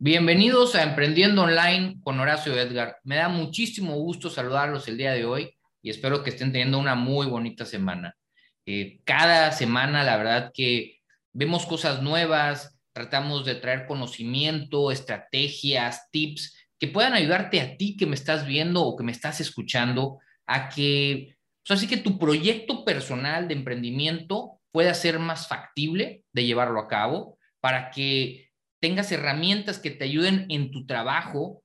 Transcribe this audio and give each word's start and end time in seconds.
Bienvenidos 0.00 0.76
a 0.76 0.84
Emprendiendo 0.84 1.42
Online 1.42 1.96
con 2.04 2.20
Horacio 2.20 2.56
Edgar. 2.56 2.98
Me 3.02 3.16
da 3.16 3.28
muchísimo 3.28 3.96
gusto 3.96 4.30
saludarlos 4.30 4.86
el 4.86 4.96
día 4.96 5.10
de 5.10 5.24
hoy 5.24 5.58
y 5.82 5.90
espero 5.90 6.22
que 6.22 6.30
estén 6.30 6.52
teniendo 6.52 6.78
una 6.78 6.94
muy 6.94 7.26
bonita 7.26 7.64
semana. 7.64 8.14
Eh, 8.64 9.00
cada 9.02 9.50
semana, 9.50 10.04
la 10.04 10.16
verdad 10.16 10.52
que 10.54 11.00
vemos 11.32 11.66
cosas 11.66 12.00
nuevas, 12.00 12.78
tratamos 12.92 13.44
de 13.44 13.56
traer 13.56 13.86
conocimiento, 13.88 14.92
estrategias, 14.92 16.08
tips 16.12 16.56
que 16.78 16.86
puedan 16.86 17.14
ayudarte 17.14 17.60
a 17.60 17.76
ti 17.76 17.96
que 17.96 18.06
me 18.06 18.14
estás 18.14 18.46
viendo 18.46 18.84
o 18.84 18.96
que 18.96 19.02
me 19.02 19.10
estás 19.10 19.40
escuchando 19.40 20.20
a 20.46 20.68
que, 20.68 21.34
pues 21.66 21.76
así 21.76 21.88
que 21.88 21.96
tu 21.96 22.20
proyecto 22.20 22.84
personal 22.84 23.48
de 23.48 23.54
emprendimiento 23.54 24.60
pueda 24.70 24.94
ser 24.94 25.18
más 25.18 25.48
factible 25.48 26.22
de 26.32 26.44
llevarlo 26.44 26.78
a 26.78 26.86
cabo 26.86 27.36
para 27.60 27.90
que 27.90 28.47
tengas 28.80 29.10
herramientas 29.12 29.78
que 29.78 29.90
te 29.90 30.04
ayuden 30.04 30.46
en 30.48 30.70
tu 30.70 30.86
trabajo 30.86 31.62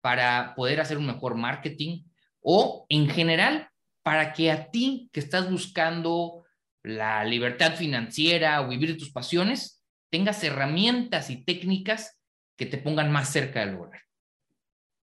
para 0.00 0.54
poder 0.54 0.80
hacer 0.80 0.98
un 0.98 1.06
mejor 1.06 1.36
marketing 1.36 2.04
o 2.40 2.86
en 2.88 3.08
general 3.08 3.68
para 4.02 4.32
que 4.32 4.50
a 4.50 4.70
ti 4.70 5.08
que 5.12 5.20
estás 5.20 5.50
buscando 5.50 6.44
la 6.82 7.24
libertad 7.24 7.76
financiera 7.76 8.60
o 8.60 8.68
vivir 8.68 8.98
tus 8.98 9.12
pasiones, 9.12 9.84
tengas 10.10 10.42
herramientas 10.42 11.30
y 11.30 11.44
técnicas 11.44 12.20
que 12.56 12.66
te 12.66 12.78
pongan 12.78 13.12
más 13.12 13.28
cerca 13.28 13.60
del 13.60 13.74
lograr. 13.74 14.02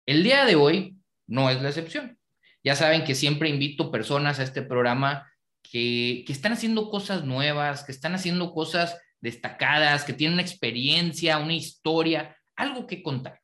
El 0.05 0.24
día 0.24 0.46
de 0.46 0.55
hoy 0.55 0.98
no 1.27 1.49
es 1.49 1.62
la 1.62 1.70
excepción. 1.70 2.18
Ya 2.63 2.76
saben 2.76 3.04
que 3.04 3.13
siempre 3.13 3.49
invito 3.49 3.91
personas 3.91 4.40
a 4.40 4.44
este 4.44 4.63
programa 4.63 5.32
que, 5.62 6.24
que 6.26 6.34
están 6.34 6.54
haciendo 6.54 6.90
cosas 6.90 7.24
nuevas, 7.24 7.84
que 7.84 7.91
están 7.91 8.16
haciendo 8.16 8.54
cosas 8.54 8.99
destacadas, 9.21 10.03
que 10.03 10.13
tienen 10.13 10.39
experiencia, 10.39 11.38
una 11.38 11.53
historia, 11.53 12.38
algo 12.55 12.88
que 12.88 13.02
contar, 13.03 13.41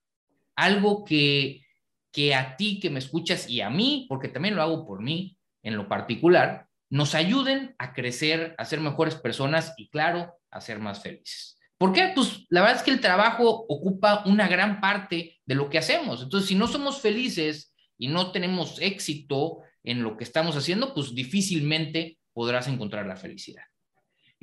algo 0.55 1.03
que, 1.03 1.65
que 2.11 2.35
a 2.35 2.55
ti 2.55 2.79
que 2.79 2.89
me 2.89 2.99
escuchas 2.99 3.49
y 3.49 3.61
a 3.61 3.69
mí, 3.69 4.05
porque 4.09 4.30
también 4.30 4.55
lo 4.55 4.61
hago 4.61 4.85
por 4.85 5.02
mí 5.02 5.38
en 5.63 5.75
lo 5.75 5.88
particular, 5.88 6.67
nos 6.89 7.15
ayuden 7.15 7.75
a 7.80 7.93
crecer, 7.93 8.53
a 8.57 8.65
ser 8.65 8.80
mejores 8.80 9.15
personas 9.15 9.73
y 9.77 9.89
claro, 9.89 10.35
a 10.52 10.61
ser 10.61 10.80
más 10.80 11.02
felices. 11.02 11.57
¿Por 11.77 11.91
qué? 11.91 12.11
Pues 12.13 12.45
la 12.49 12.61
verdad 12.61 12.77
es 12.77 12.83
que 12.83 12.91
el 12.91 13.02
trabajo 13.02 13.65
ocupa 13.67 14.23
una 14.25 14.47
gran 14.47 14.80
parte 14.80 15.41
de 15.45 15.55
lo 15.55 15.69
que 15.69 15.80
hacemos. 15.80 16.21
Entonces, 16.21 16.47
si 16.47 16.55
no 16.55 16.67
somos 16.67 17.02
felices 17.02 17.73
y 17.97 18.08
no 18.08 18.31
tenemos 18.31 18.80
éxito 18.80 19.61
en 19.83 20.03
lo 20.03 20.15
que 20.15 20.23
estamos 20.23 20.55
haciendo, 20.55 20.93
pues 20.93 21.13
difícilmente 21.13 22.19
podrás 22.31 22.67
encontrar 22.67 23.05
la 23.05 23.15
felicidad. 23.15 23.63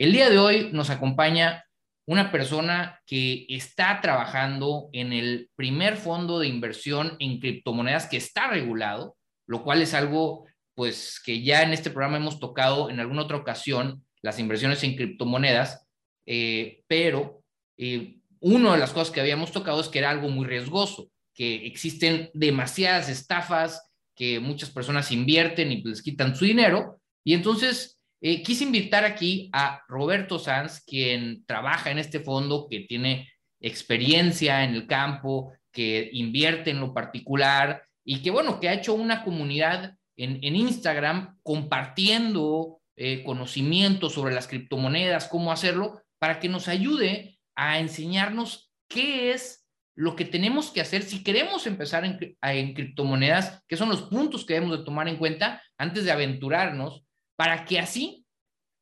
El 0.00 0.12
día 0.12 0.30
de 0.30 0.38
hoy 0.38 0.70
nos 0.72 0.88
acompaña 0.88 1.66
una 2.06 2.32
persona 2.32 3.02
que 3.04 3.44
está 3.50 4.00
trabajando 4.00 4.88
en 4.94 5.12
el 5.12 5.50
primer 5.56 5.98
fondo 5.98 6.38
de 6.38 6.48
inversión 6.48 7.16
en 7.18 7.38
criptomonedas 7.38 8.06
que 8.06 8.16
está 8.16 8.48
regulado, 8.48 9.18
lo 9.46 9.62
cual 9.62 9.82
es 9.82 9.92
algo 9.92 10.46
pues 10.74 11.20
que 11.22 11.42
ya 11.42 11.64
en 11.64 11.74
este 11.74 11.90
programa 11.90 12.16
hemos 12.16 12.40
tocado 12.40 12.88
en 12.88 12.98
alguna 12.98 13.20
otra 13.20 13.36
ocasión 13.36 14.02
las 14.22 14.38
inversiones 14.38 14.82
en 14.84 14.96
criptomonedas, 14.96 15.86
eh, 16.24 16.82
pero 16.86 17.42
eh, 17.76 18.20
una 18.40 18.72
de 18.72 18.78
las 18.78 18.94
cosas 18.94 19.12
que 19.12 19.20
habíamos 19.20 19.52
tocado 19.52 19.82
es 19.82 19.88
que 19.88 19.98
era 19.98 20.08
algo 20.08 20.30
muy 20.30 20.46
riesgoso, 20.46 21.10
que 21.34 21.66
existen 21.66 22.30
demasiadas 22.32 23.10
estafas, 23.10 23.86
que 24.16 24.40
muchas 24.40 24.70
personas 24.70 25.12
invierten 25.12 25.70
y 25.70 25.82
les 25.82 26.00
quitan 26.00 26.34
su 26.34 26.46
dinero, 26.46 27.02
y 27.22 27.34
entonces 27.34 27.99
eh, 28.20 28.42
quise 28.42 28.64
invitar 28.64 29.04
aquí 29.04 29.48
a 29.52 29.82
Roberto 29.88 30.38
Sanz, 30.38 30.82
quien 30.84 31.44
trabaja 31.46 31.90
en 31.90 31.98
este 31.98 32.20
fondo, 32.20 32.66
que 32.68 32.80
tiene 32.80 33.30
experiencia 33.60 34.64
en 34.64 34.74
el 34.74 34.86
campo, 34.86 35.52
que 35.72 36.10
invierte 36.12 36.70
en 36.70 36.80
lo 36.80 36.92
particular 36.92 37.82
y 38.04 38.22
que, 38.22 38.30
bueno, 38.30 38.60
que 38.60 38.68
ha 38.68 38.74
hecho 38.74 38.94
una 38.94 39.24
comunidad 39.24 39.96
en, 40.16 40.54
Instagram 40.54 41.38
compartiendo 41.42 42.80
eh, 42.96 43.22
conocimientos 43.24 44.12
sobre 44.12 44.34
las 44.34 44.48
criptomonedas, 44.48 45.28
cómo 45.28 45.50
hacerlo, 45.50 46.02
para 46.18 46.40
que 46.40 46.48
nos 46.50 46.68
ayude 46.68 47.38
a 47.54 47.78
enseñarnos 47.78 48.70
qué 48.88 49.32
es 49.32 49.66
lo 49.96 50.16
que 50.16 50.26
tenemos 50.26 50.70
que 50.70 50.82
hacer 50.82 51.02
si 51.02 51.22
queremos 51.22 51.66
empezar 51.66 52.04
en, 52.04 52.36
en 52.42 52.74
criptomonedas, 52.74 53.62
qué 53.66 53.76
son 53.76 53.88
los 53.88 54.02
puntos 54.02 54.44
que 54.44 54.54
debemos 54.54 54.78
de 54.78 54.84
tomar 54.84 55.08
en 55.08 55.16
cuenta 55.16 55.62
antes 55.78 56.04
de 56.04 56.12
aventurarnos 56.12 57.04
para 57.36 57.64
que 57.64 57.78
así, 57.78 58.19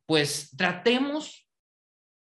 pues 0.08 0.56
tratemos 0.56 1.46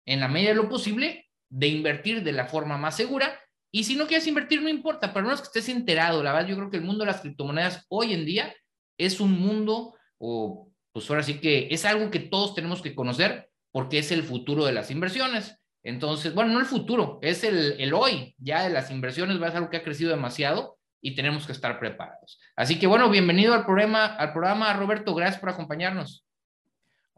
en 0.06 0.20
la 0.20 0.28
medida 0.28 0.50
de 0.50 0.56
lo 0.56 0.68
posible 0.68 1.26
de 1.50 1.68
invertir 1.68 2.22
de 2.22 2.34
la 2.34 2.48
forma 2.48 2.78
más 2.78 2.98
segura. 2.98 3.40
Y 3.72 3.86
si 3.86 3.96
no 3.96 4.08
quieres 4.08 4.28
invertir, 4.28 4.62
no 4.62 4.68
importa, 4.68 5.14
pero 5.14 5.26
no 5.26 5.34
es 5.34 5.40
que 5.40 5.46
estés 5.48 5.70
enterado. 5.70 6.22
La 6.22 6.34
verdad, 6.34 6.50
yo 6.50 6.58
creo 6.58 6.70
que 6.70 6.78
el 6.78 6.84
mundo 6.84 7.06
de 7.06 7.12
las 7.12 7.22
criptomonedas 7.22 7.86
hoy 7.88 8.14
en 8.14 8.26
día 8.26 8.54
es 8.98 9.22
un 9.22 9.40
mundo, 9.40 9.96
o 10.18 10.70
pues 10.92 11.10
ahora 11.10 11.24
sí 11.24 11.40
que 11.40 11.70
es 11.72 11.86
algo 11.86 12.12
que 12.12 12.20
todos 12.20 12.56
tenemos 12.56 12.82
que 12.82 12.94
conocer 12.94 13.50
porque 13.72 14.00
es 14.00 14.12
el 14.12 14.24
futuro 14.24 14.66
de 14.66 14.74
las 14.74 14.92
inversiones. 14.92 15.58
Entonces, 15.82 16.34
bueno, 16.34 16.52
no 16.52 16.60
el 16.60 16.66
futuro, 16.66 17.20
es 17.22 17.46
el, 17.46 17.80
el 17.80 17.94
hoy 17.94 18.36
ya 18.38 18.64
de 18.64 18.70
las 18.70 18.92
inversiones, 18.92 19.42
va 19.42 19.48
a 19.48 19.52
ser 19.52 19.60
algo 19.60 19.70
que 19.70 19.78
ha 19.78 19.84
crecido 19.84 20.10
demasiado 20.10 20.78
y 21.02 21.16
tenemos 21.16 21.46
que 21.46 21.54
estar 21.54 21.80
preparados. 21.80 22.38
Así 22.58 22.80
que 22.80 22.88
bueno, 22.88 23.10
bienvenido 23.10 23.54
al 23.54 23.64
programa, 23.64 24.08
al 24.08 24.34
programa 24.34 24.74
Roberto, 24.74 25.16
gracias 25.16 25.40
por 25.40 25.52
acompañarnos. 25.52 26.27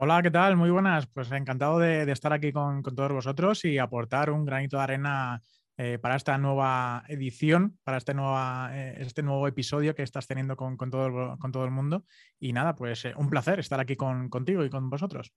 Hola, 0.01 0.21
¿qué 0.21 0.31
tal? 0.31 0.55
Muy 0.55 0.69
buenas. 0.69 1.07
Pues 1.07 1.29
encantado 1.33 1.77
de, 1.77 2.09
estar 2.09 2.31
aquí 2.31 2.53
con, 2.53 2.81
todos 2.81 3.11
vosotros 3.11 3.65
y 3.65 3.79
aportar 3.79 4.29
un 4.29 4.45
granito 4.45 4.77
de 4.77 4.83
arena 4.83 5.43
eh, 5.77 5.99
para 5.99 6.15
esta 6.15 6.37
nueva 6.37 7.03
edición, 7.09 7.77
para 7.83 7.97
este, 7.97 8.13
nueva, 8.13 8.69
eh, 8.71 8.95
este 8.99 9.23
nuevo 9.23 9.45
episodio 9.45 9.93
que 9.93 10.03
estás 10.03 10.25
teniendo 10.25 10.55
con, 10.55 10.77
todo, 10.77 11.37
con 11.37 11.51
todo 11.51 11.65
el 11.65 11.71
mundo. 11.71 12.05
Y 12.39 12.53
nada, 12.53 12.75
pues 12.75 13.03
eh, 13.03 13.13
un 13.17 13.29
placer 13.29 13.59
estar 13.59 13.81
aquí 13.81 13.97
contigo 13.97 14.63
y 14.63 14.69
con 14.69 14.89
vosotros. 14.89 15.33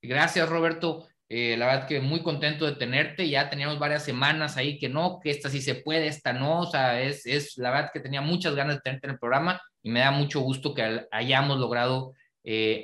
Gracias, 0.00 0.48
Roberto. 0.48 1.08
la 1.28 1.66
verdad 1.66 1.88
que 1.88 2.00
muy 2.00 2.22
contento 2.22 2.64
de 2.64 2.76
tenerte. 2.76 3.28
Ya 3.28 3.50
teníamos 3.50 3.80
varias 3.80 4.04
semanas 4.04 4.56
ahí 4.56 4.78
que 4.78 4.88
no, 4.88 5.18
que 5.18 5.30
esta 5.30 5.50
sí 5.50 5.60
se 5.60 5.74
puede, 5.74 6.06
esta 6.06 6.32
no. 6.32 6.60
O 6.60 6.66
sea, 6.66 7.02
es, 7.02 7.26
es 7.26 7.58
la 7.58 7.72
verdad 7.72 7.90
que 7.92 7.98
tenía 7.98 8.20
muchas 8.20 8.54
ganas 8.54 8.76
de 8.76 8.82
tenerte 8.82 9.08
en 9.08 9.14
el 9.14 9.18
programa 9.18 9.60
y 9.82 9.90
me 9.90 9.98
da 9.98 10.12
mucho 10.12 10.38
gusto 10.42 10.74
que 10.74 11.08
hayamos 11.10 11.58
logrado 11.58 12.12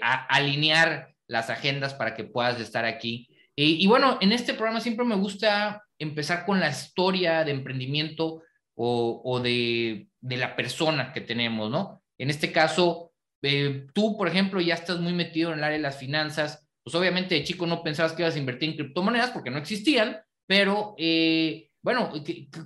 alinear 0.00 1.11
las 1.26 1.50
agendas 1.50 1.94
para 1.94 2.14
que 2.14 2.24
puedas 2.24 2.60
estar 2.60 2.84
aquí. 2.84 3.28
Y, 3.54 3.86
bueno, 3.86 4.18
en 4.20 4.32
este 4.32 4.54
programa 4.54 4.80
siempre 4.80 5.04
me 5.04 5.14
gusta 5.14 5.84
empezar 5.98 6.46
con 6.46 6.58
la 6.58 6.70
historia 6.70 7.44
de 7.44 7.52
emprendimiento 7.52 8.42
o, 8.74 9.40
de, 9.40 10.08
la 10.22 10.56
persona 10.56 11.12
que 11.12 11.20
tenemos, 11.20 11.70
¿no? 11.70 12.02
En 12.18 12.30
este 12.30 12.50
caso, 12.50 13.12
eh, 13.42 13.86
tú, 13.92 14.16
por 14.16 14.28
ejemplo, 14.28 14.60
ya 14.60 14.74
estás 14.74 15.00
muy 15.00 15.12
metido 15.12 15.52
en 15.52 15.58
el 15.58 15.64
área 15.64 15.76
de 15.76 15.82
las 15.82 15.98
finanzas, 15.98 16.66
pues 16.82 16.94
obviamente 16.94 17.34
de 17.34 17.44
chico 17.44 17.66
no 17.66 17.82
pensabas 17.82 18.12
que 18.12 18.22
ibas 18.22 18.34
a 18.34 18.38
invertir 18.38 18.70
en 18.70 18.76
criptomonedas 18.76 19.30
porque 19.30 19.50
no 19.50 19.58
existían, 19.58 20.18
pero 20.46 20.94
eh, 20.98 21.70
bueno, 21.82 22.12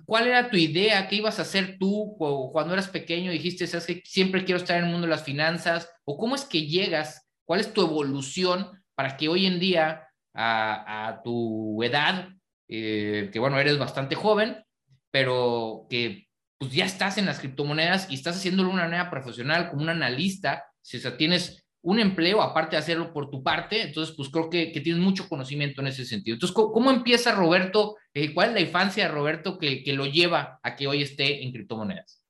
¿cuál 0.05 0.27
era 0.27 0.51
tu 0.51 0.57
idea? 0.57 1.09
¿Qué 1.09 1.17
ibas 1.17 1.39
a 1.39 1.43
hacer 1.43 1.79
tú 1.79 2.17
cuando 2.53 2.75
eras 2.75 2.89
pequeño? 2.89 3.31
Dijiste, 3.31 3.67
¿sabes 3.67 3.87
que 3.87 4.03
siempre 4.05 4.45
quiero 4.45 4.59
estar 4.59 4.79
en 4.79 4.85
el 4.85 4.91
mundo 4.91 5.07
de 5.07 5.11
las 5.11 5.25
finanzas? 5.25 5.91
¿O 6.05 6.19
cómo 6.19 6.35
es 6.35 6.45
que 6.45 6.67
llegas 6.67 7.26
¿Cuál 7.47 7.61
es 7.61 7.73
tu 7.73 7.81
evolución 7.81 8.85
para 8.95 9.17
que 9.17 9.29
hoy 9.29 9.47
en 9.47 9.61
día, 9.61 10.09
a, 10.35 11.21
tu 11.25 11.83
edad, 11.83 12.29
eh, 12.69 13.31
que 13.33 13.39
bueno, 13.39 13.59
eres 13.59 13.79
bastante 13.79 14.17
joven, 14.17 14.63
pero 15.11 15.87
que 15.89 16.27
pues 16.59 16.73
ya 16.73 16.85
estás 16.85 17.19
en 17.19 17.27
las 17.27 17.39
criptomonedas 17.39 18.11
y 18.11 18.15
estás 18.15 18.37
haciéndolo 18.37 18.69
de 18.69 18.75
una 18.75 18.85
manera 18.85 19.11
profesional, 19.11 19.71
como 19.71 19.83
un 19.83 19.89
analista, 19.91 20.65
si 20.83 21.05
o 21.07 21.13
tienes 21.15 21.65
un 21.83 22.01
empleo 22.01 22.43
aparte 22.43 22.75
de 22.75 22.81
hacerlo 22.81 23.13
por 23.13 23.31
tu 23.31 23.43
parte, 23.43 23.83
entonces 23.83 24.15
pues 24.17 24.29
creo 24.29 24.51
que, 24.51 24.73
tienes 24.83 25.01
mucho 25.01 25.29
conocimiento 25.29 25.81
en 25.81 25.87
ese 25.87 26.05
sentido. 26.05 26.35
Entonces, 26.35 26.55
¿cómo, 26.55 26.91
empieza 26.91 27.33
Roberto? 27.33 27.97
Eh, 28.13 28.35
¿Cuál 28.35 28.49
es 28.49 28.55
la 28.55 28.61
infancia 28.61 29.05
de 29.05 29.13
Roberto 29.13 29.57
que, 29.59 29.85
que, 29.85 29.93
lo 29.93 30.07
lleva 30.07 30.59
a 30.63 30.75
que 30.75 30.89
hoy 30.89 31.03
esté 31.03 31.45
en 31.45 31.53
criptomonedas? 31.53 32.25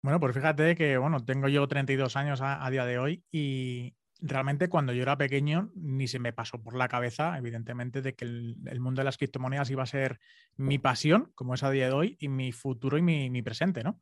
Bueno, 0.00 0.18
pues 0.18 0.34
fíjate 0.34 0.74
que, 0.76 0.96
bueno, 0.96 1.22
tengo 1.24 1.48
yo 1.48 1.68
32 1.68 2.16
años 2.16 2.40
a 2.42 2.68
día 2.70 2.86
de 2.86 2.98
hoy 2.98 3.22
y, 3.30 3.94
realmente 4.26 4.68
cuando 4.68 4.92
yo 4.92 5.02
era 5.02 5.18
pequeño 5.18 5.70
ni 5.74 6.08
se 6.08 6.18
me 6.18 6.32
pasó 6.32 6.62
por 6.62 6.74
la 6.74 6.88
cabeza, 6.88 7.36
evidentemente, 7.36 8.00
de 8.00 8.14
que 8.14 8.24
el, 8.24 8.80
mundo 8.80 9.00
de 9.00 9.04
las 9.04 9.18
criptomonedas 9.18 9.70
iba 9.70 9.82
a 9.82 9.86
ser 9.86 10.18
mi 10.56 10.78
pasión, 10.78 11.30
como 11.34 11.54
es 11.54 11.62
a 11.62 11.70
día 11.70 11.86
de 11.86 11.92
hoy, 11.92 12.16
y 12.18 12.28
mi 12.28 12.50
futuro 12.50 12.96
y 12.96 13.02
mi, 13.02 13.42
presente, 13.42 13.84
¿no? 13.84 14.00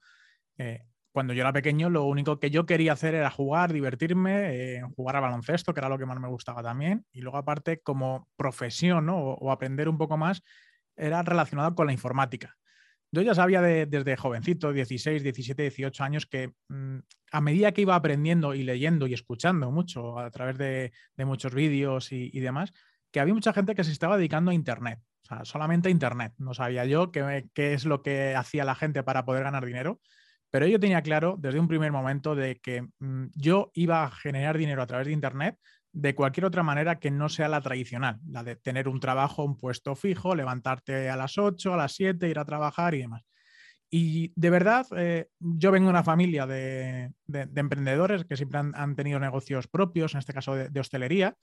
Eh, 0.58 0.84
cuando 1.10 1.34
yo 1.34 1.42
era 1.42 1.52
pequeño, 1.52 1.90
lo 1.90 2.04
único 2.04 2.38
que 2.38 2.50
yo 2.50 2.64
quería 2.64 2.92
hacer 2.92 3.14
era 3.14 3.30
jugar, 3.30 3.72
divertirme, 3.72 4.76
eh, 4.76 4.82
jugar 4.96 5.16
a 5.16 5.20
baloncesto, 5.20 5.74
que 5.74 5.80
era 5.80 5.88
lo 5.88 5.98
que 5.98 6.06
más 6.06 6.18
me 6.20 6.28
gustaba 6.28 6.62
también. 6.62 7.04
Y 7.12 7.20
luego, 7.20 7.36
aparte, 7.36 7.80
como 7.80 8.28
profesión 8.36 9.08
o 9.10 9.52
aprender 9.52 9.88
un 9.88 9.98
poco 9.98 10.16
más, 10.16 10.42
era 10.96 11.22
relacionado 11.22 11.74
con 11.74 11.86
la 11.86 11.92
informática. 11.92 12.56
Yo 13.14 13.20
ya 13.20 13.34
sabía 13.34 13.60
desde 13.60 14.16
jovencito, 14.16 14.72
16, 14.72 15.22
17, 15.22 15.62
18 15.64 16.02
años, 16.02 16.26
que 16.26 16.54
mm, 16.68 16.98
a 17.30 17.40
medida 17.42 17.72
que 17.72 17.82
iba 17.82 17.94
aprendiendo 17.94 18.54
y 18.54 18.62
leyendo 18.62 19.06
y 19.06 19.12
escuchando 19.12 19.70
mucho 19.70 20.18
a 20.18 20.30
través 20.30 20.56
de, 20.56 20.92
muchos 21.18 21.54
vídeos 21.54 22.10
y, 22.10 22.40
demás, 22.40 22.72
que 23.10 23.20
había 23.20 23.34
mucha 23.34 23.52
gente 23.52 23.74
que 23.74 23.84
se 23.84 23.92
estaba 23.92 24.16
dedicando 24.16 24.50
a 24.50 24.54
Internet. 24.54 24.98
sea, 25.28 25.44
solamente 25.44 25.90
Internet. 25.90 26.32
No 26.38 26.54
sabía 26.54 26.86
yo 26.86 27.12
qué, 27.12 27.50
qué 27.52 27.74
es 27.74 27.84
lo 27.84 28.02
que 28.02 28.34
hacía 28.34 28.64
la 28.64 28.74
gente 28.74 29.02
para 29.02 29.26
poder 29.26 29.44
ganar 29.44 29.66
dinero. 29.66 30.00
Pero 30.50 30.66
yo 30.66 30.80
tenía 30.80 31.02
claro 31.02 31.36
desde 31.38 31.60
un 31.60 31.68
primer 31.68 31.92
momento 31.92 32.34
de 32.34 32.60
que 32.60 32.82
mm, 32.98 33.26
yo 33.34 33.70
iba 33.74 34.04
a 34.04 34.10
generar 34.10 34.56
dinero 34.56 34.82
a 34.82 34.86
través 34.86 35.06
de 35.06 35.12
Internet 35.12 35.58
de 35.92 36.14
cualquier 36.14 36.46
otra 36.46 36.62
manera 36.62 36.98
que 36.98 37.10
no 37.10 37.28
sea 37.28 37.48
la 37.48 37.60
tradicional, 37.60 38.18
la 38.26 38.42
de 38.42 38.56
tener 38.56 38.88
un 38.88 39.00
trabajo, 39.00 39.44
un 39.44 39.58
puesto 39.58 39.94
fijo, 39.94 40.34
levantarte 40.34 41.10
a 41.10 41.16
las 41.16 41.38
8, 41.38 41.74
a 41.74 41.76
las 41.76 41.92
7, 41.92 42.28
ir 42.28 42.38
a 42.38 42.44
trabajar 42.44 42.94
y 42.94 43.00
demás. 43.00 43.22
Y 43.94 44.32
de 44.36 44.48
verdad, 44.48 44.86
eh, 44.96 45.28
yo 45.38 45.70
vengo 45.70 45.88
de 45.88 45.90
una 45.90 46.02
familia 46.02 46.46
de, 46.46 47.12
emprendedores 47.54 48.24
que 48.24 48.38
siempre 48.38 48.58
han, 48.58 48.96
tenido 48.96 49.20
negocios 49.20 49.68
propios, 49.68 50.14
en 50.14 50.20
este 50.20 50.32
caso 50.32 50.54
de, 50.54 50.80
hostelería. 50.80 51.36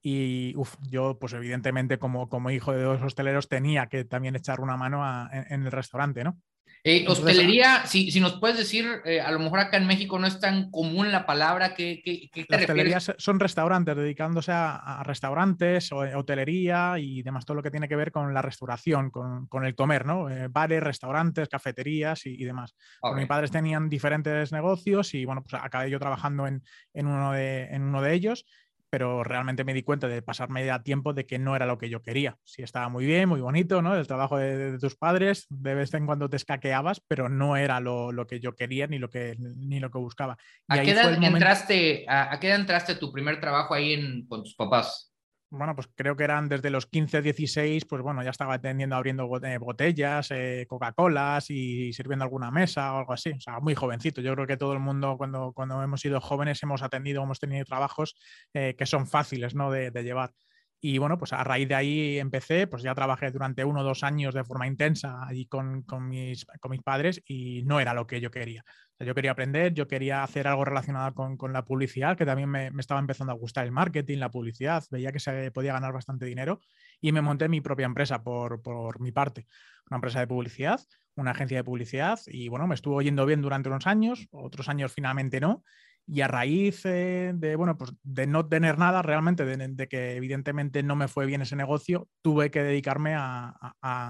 Y 0.00 0.54
yo, 0.88 1.18
pues 1.18 1.32
evidentemente, 1.32 1.98
como, 1.98 2.28
como 2.28 2.52
hijo 2.52 2.72
de 2.72 2.84
dos 2.84 3.02
hosteleros, 3.02 3.48
tenía 3.48 3.88
que 3.88 4.04
también 4.04 4.36
echar 4.36 4.60
una 4.60 4.76
mano 4.76 5.28
en, 5.32 5.64
el 5.64 5.72
restaurante, 5.72 6.22
¿no? 6.22 6.40
Eh, 6.84 7.04
hostelería, 7.08 7.86
si, 7.86 8.10
si, 8.10 8.20
nos 8.20 8.38
puedes 8.38 8.56
decir, 8.56 8.86
eh, 9.04 9.20
a 9.20 9.30
lo 9.32 9.38
mejor 9.38 9.58
acá 9.58 9.76
en 9.76 9.86
México 9.86 10.18
no 10.18 10.26
es 10.26 10.38
tan 10.38 10.70
común 10.70 11.10
la 11.10 11.26
palabra, 11.26 11.74
¿qué, 11.74 12.00
qué, 12.04 12.28
qué 12.32 12.44
te 12.44 13.00
son 13.18 13.40
restaurantes, 13.40 13.96
dedicándose 13.96 14.52
a, 14.52 15.02
restaurantes, 15.04 15.90
o, 15.92 15.98
hotelería 16.16 16.94
y 16.98 17.22
demás, 17.22 17.44
todo 17.44 17.56
lo 17.56 17.62
que 17.62 17.70
tiene 17.70 17.88
que 17.88 17.96
ver 17.96 18.12
con 18.12 18.32
la 18.32 18.42
restauración, 18.42 19.10
con, 19.10 19.46
con 19.46 19.64
el 19.64 19.74
comer, 19.74 20.06
¿no? 20.06 20.30
Eh, 20.30 20.48
bares, 20.48 20.82
restaurantes, 20.82 21.48
cafeterías 21.48 22.26
y, 22.26 22.44
demás. 22.44 22.74
Mis 23.14 23.26
padres 23.26 23.50
tenían 23.50 23.88
diferentes 23.88 24.52
negocios 24.52 25.14
y, 25.14 25.24
bueno, 25.24 25.42
pues 25.42 25.60
acabé 25.62 25.90
yo 25.90 25.98
trabajando 25.98 26.46
en, 26.46 26.62
en, 26.94 27.06
uno, 27.06 27.32
de, 27.32 27.64
en 27.64 27.82
uno 27.82 28.00
de 28.00 28.14
ellos 28.14 28.46
pero 28.90 29.24
realmente 29.24 29.64
me 29.64 29.74
di 29.74 29.82
cuenta 29.82 30.08
de 30.08 30.22
pasarme 30.22 30.64
ya 30.64 30.82
tiempo 30.82 31.12
de 31.12 31.26
que 31.26 31.38
no 31.38 31.54
era 31.56 31.66
lo 31.66 31.78
que 31.78 31.88
yo 31.88 32.02
quería. 32.02 32.36
Sí, 32.44 32.62
estaba 32.62 32.88
muy 32.88 33.04
bien, 33.04 33.28
muy 33.28 33.40
bonito, 33.40 33.82
¿no? 33.82 33.96
El 33.96 34.06
trabajo 34.06 34.38
de, 34.38 34.78
tus 34.78 34.96
padres, 34.96 35.46
de 35.50 35.74
vez 35.74 35.92
en 35.94 36.06
cuando 36.06 36.28
te 36.28 36.36
escaqueabas, 36.36 37.00
pero 37.06 37.28
no 37.28 37.56
era 37.56 37.80
lo, 37.80 38.26
que 38.26 38.40
yo 38.40 38.54
quería 38.54 38.86
ni 38.86 38.98
lo 38.98 39.10
que, 39.10 39.36
ni 39.38 39.80
lo 39.80 39.90
que 39.90 39.98
buscaba. 39.98 40.36
¿A 40.68 40.80
qué, 40.80 40.92
edad 40.92 41.12
entraste, 41.22 42.04
a, 42.08 42.38
qué 42.40 42.48
edad 42.48 42.60
entraste 42.60 42.94
tu 42.94 43.12
primer 43.12 43.40
trabajo 43.40 43.74
ahí 43.74 44.26
con 44.28 44.42
tus 44.42 44.54
papás? 44.54 45.07
Bueno, 45.50 45.74
pues 45.74 45.88
creo 45.94 46.14
que 46.14 46.24
eran 46.24 46.48
desde 46.48 46.70
los 46.70 46.86
15, 46.86 47.22
16, 47.22 47.84
pues 47.86 48.02
bueno, 48.02 48.22
ya 48.22 48.30
estaba 48.30 48.54
atendiendo, 48.54 48.96
abriendo 48.96 49.28
eh, 49.42 49.58
botellas, 49.58 50.30
eh, 50.30 50.66
Coca-Colas 50.68 51.50
y 51.50 51.92
sirviendo 51.92 52.24
alguna 52.24 52.50
mesa 52.50 52.92
o 52.94 52.98
algo 52.98 53.12
así. 53.14 53.30
O 53.30 53.40
sea, 53.40 53.58
muy 53.60 53.74
jovencito. 53.74 54.20
Yo 54.20 54.34
creo 54.34 54.46
que 54.46 54.56
todo 54.58 54.74
el 54.74 54.80
mundo, 54.80 55.16
cuando, 55.16 55.52
cuando 55.54 55.82
hemos 55.82 56.00
sido 56.00 56.20
jóvenes, 56.20 56.62
hemos 56.62 56.82
atendido, 56.82 57.22
hemos 57.22 57.38
tenido 57.40 57.64
trabajos 57.64 58.14
eh, 58.52 58.74
que 58.76 58.84
son 58.86 59.06
fáciles 59.06 59.54
¿no? 59.54 59.70
de, 59.70 59.90
de 59.90 60.02
llevar. 60.02 60.32
Y 60.80 60.98
bueno, 60.98 61.18
pues 61.18 61.32
a 61.32 61.42
raíz 61.42 61.68
de 61.68 61.74
ahí 61.74 62.18
empecé, 62.18 62.68
pues 62.68 62.82
ya 62.84 62.94
trabajé 62.94 63.32
durante 63.32 63.64
uno 63.64 63.80
o 63.80 63.84
dos 63.84 64.04
años 64.04 64.32
de 64.32 64.44
forma 64.44 64.66
intensa 64.66 65.26
allí 65.26 65.46
con, 65.46 65.82
con, 65.82 66.08
mis, 66.08 66.46
con 66.60 66.70
mis 66.70 66.82
padres 66.82 67.20
y 67.26 67.62
no 67.64 67.80
era 67.80 67.94
lo 67.94 68.06
que 68.06 68.20
yo 68.20 68.30
quería. 68.30 68.64
yo 69.00 69.14
quería 69.14 69.32
aprender, 69.32 69.74
yo 69.74 69.88
quería 69.88 70.22
hacer 70.22 70.46
algo 70.46 70.64
relacionado 70.64 71.14
con, 71.14 71.36
con 71.36 71.52
la 71.52 71.64
publicidad, 71.64 72.16
que 72.16 72.24
también 72.24 72.48
me, 72.48 72.70
me, 72.70 72.80
estaba 72.80 73.00
empezando 73.00 73.32
a 73.32 73.36
gustar 73.36 73.64
el 73.64 73.72
marketing, 73.72 74.18
la 74.18 74.30
publicidad, 74.30 74.84
veía 74.90 75.10
que 75.10 75.18
se 75.18 75.50
podía 75.50 75.72
ganar 75.72 75.92
bastante 75.92 76.26
dinero 76.26 76.60
y 77.00 77.10
me 77.10 77.22
monté 77.22 77.48
mi 77.48 77.60
propia 77.60 77.86
empresa 77.86 78.22
por, 78.22 78.62
por 78.62 79.00
mi 79.00 79.10
parte, 79.10 79.46
una 79.90 79.96
empresa 79.96 80.20
de 80.20 80.28
publicidad, 80.28 80.80
una 81.16 81.32
agencia 81.32 81.56
de 81.56 81.64
publicidad 81.64 82.20
y 82.26 82.48
bueno, 82.48 82.68
me 82.68 82.76
estuvo 82.76 83.02
yendo 83.02 83.26
bien 83.26 83.42
durante 83.42 83.68
unos 83.68 83.88
años, 83.88 84.28
otros 84.30 84.68
años 84.68 84.92
finalmente 84.92 85.40
no 85.40 85.64
y 86.10 86.22
a 86.22 86.28
raíz 86.28 86.86
eh, 86.86 87.32
de, 87.34 87.54
bueno, 87.54 87.76
pues 87.76 87.92
de 88.02 88.26
no 88.26 88.48
tener 88.48 88.78
nada 88.78 89.02
realmente, 89.02 89.44
de, 89.44 89.88
que 89.88 90.16
evidentemente 90.16 90.82
no 90.82 90.96
me 90.96 91.06
fue 91.06 91.26
bien 91.26 91.42
ese 91.42 91.54
negocio, 91.54 92.08
tuve 92.22 92.50
que 92.50 92.62
dedicarme 92.62 93.14
a, 93.14 93.52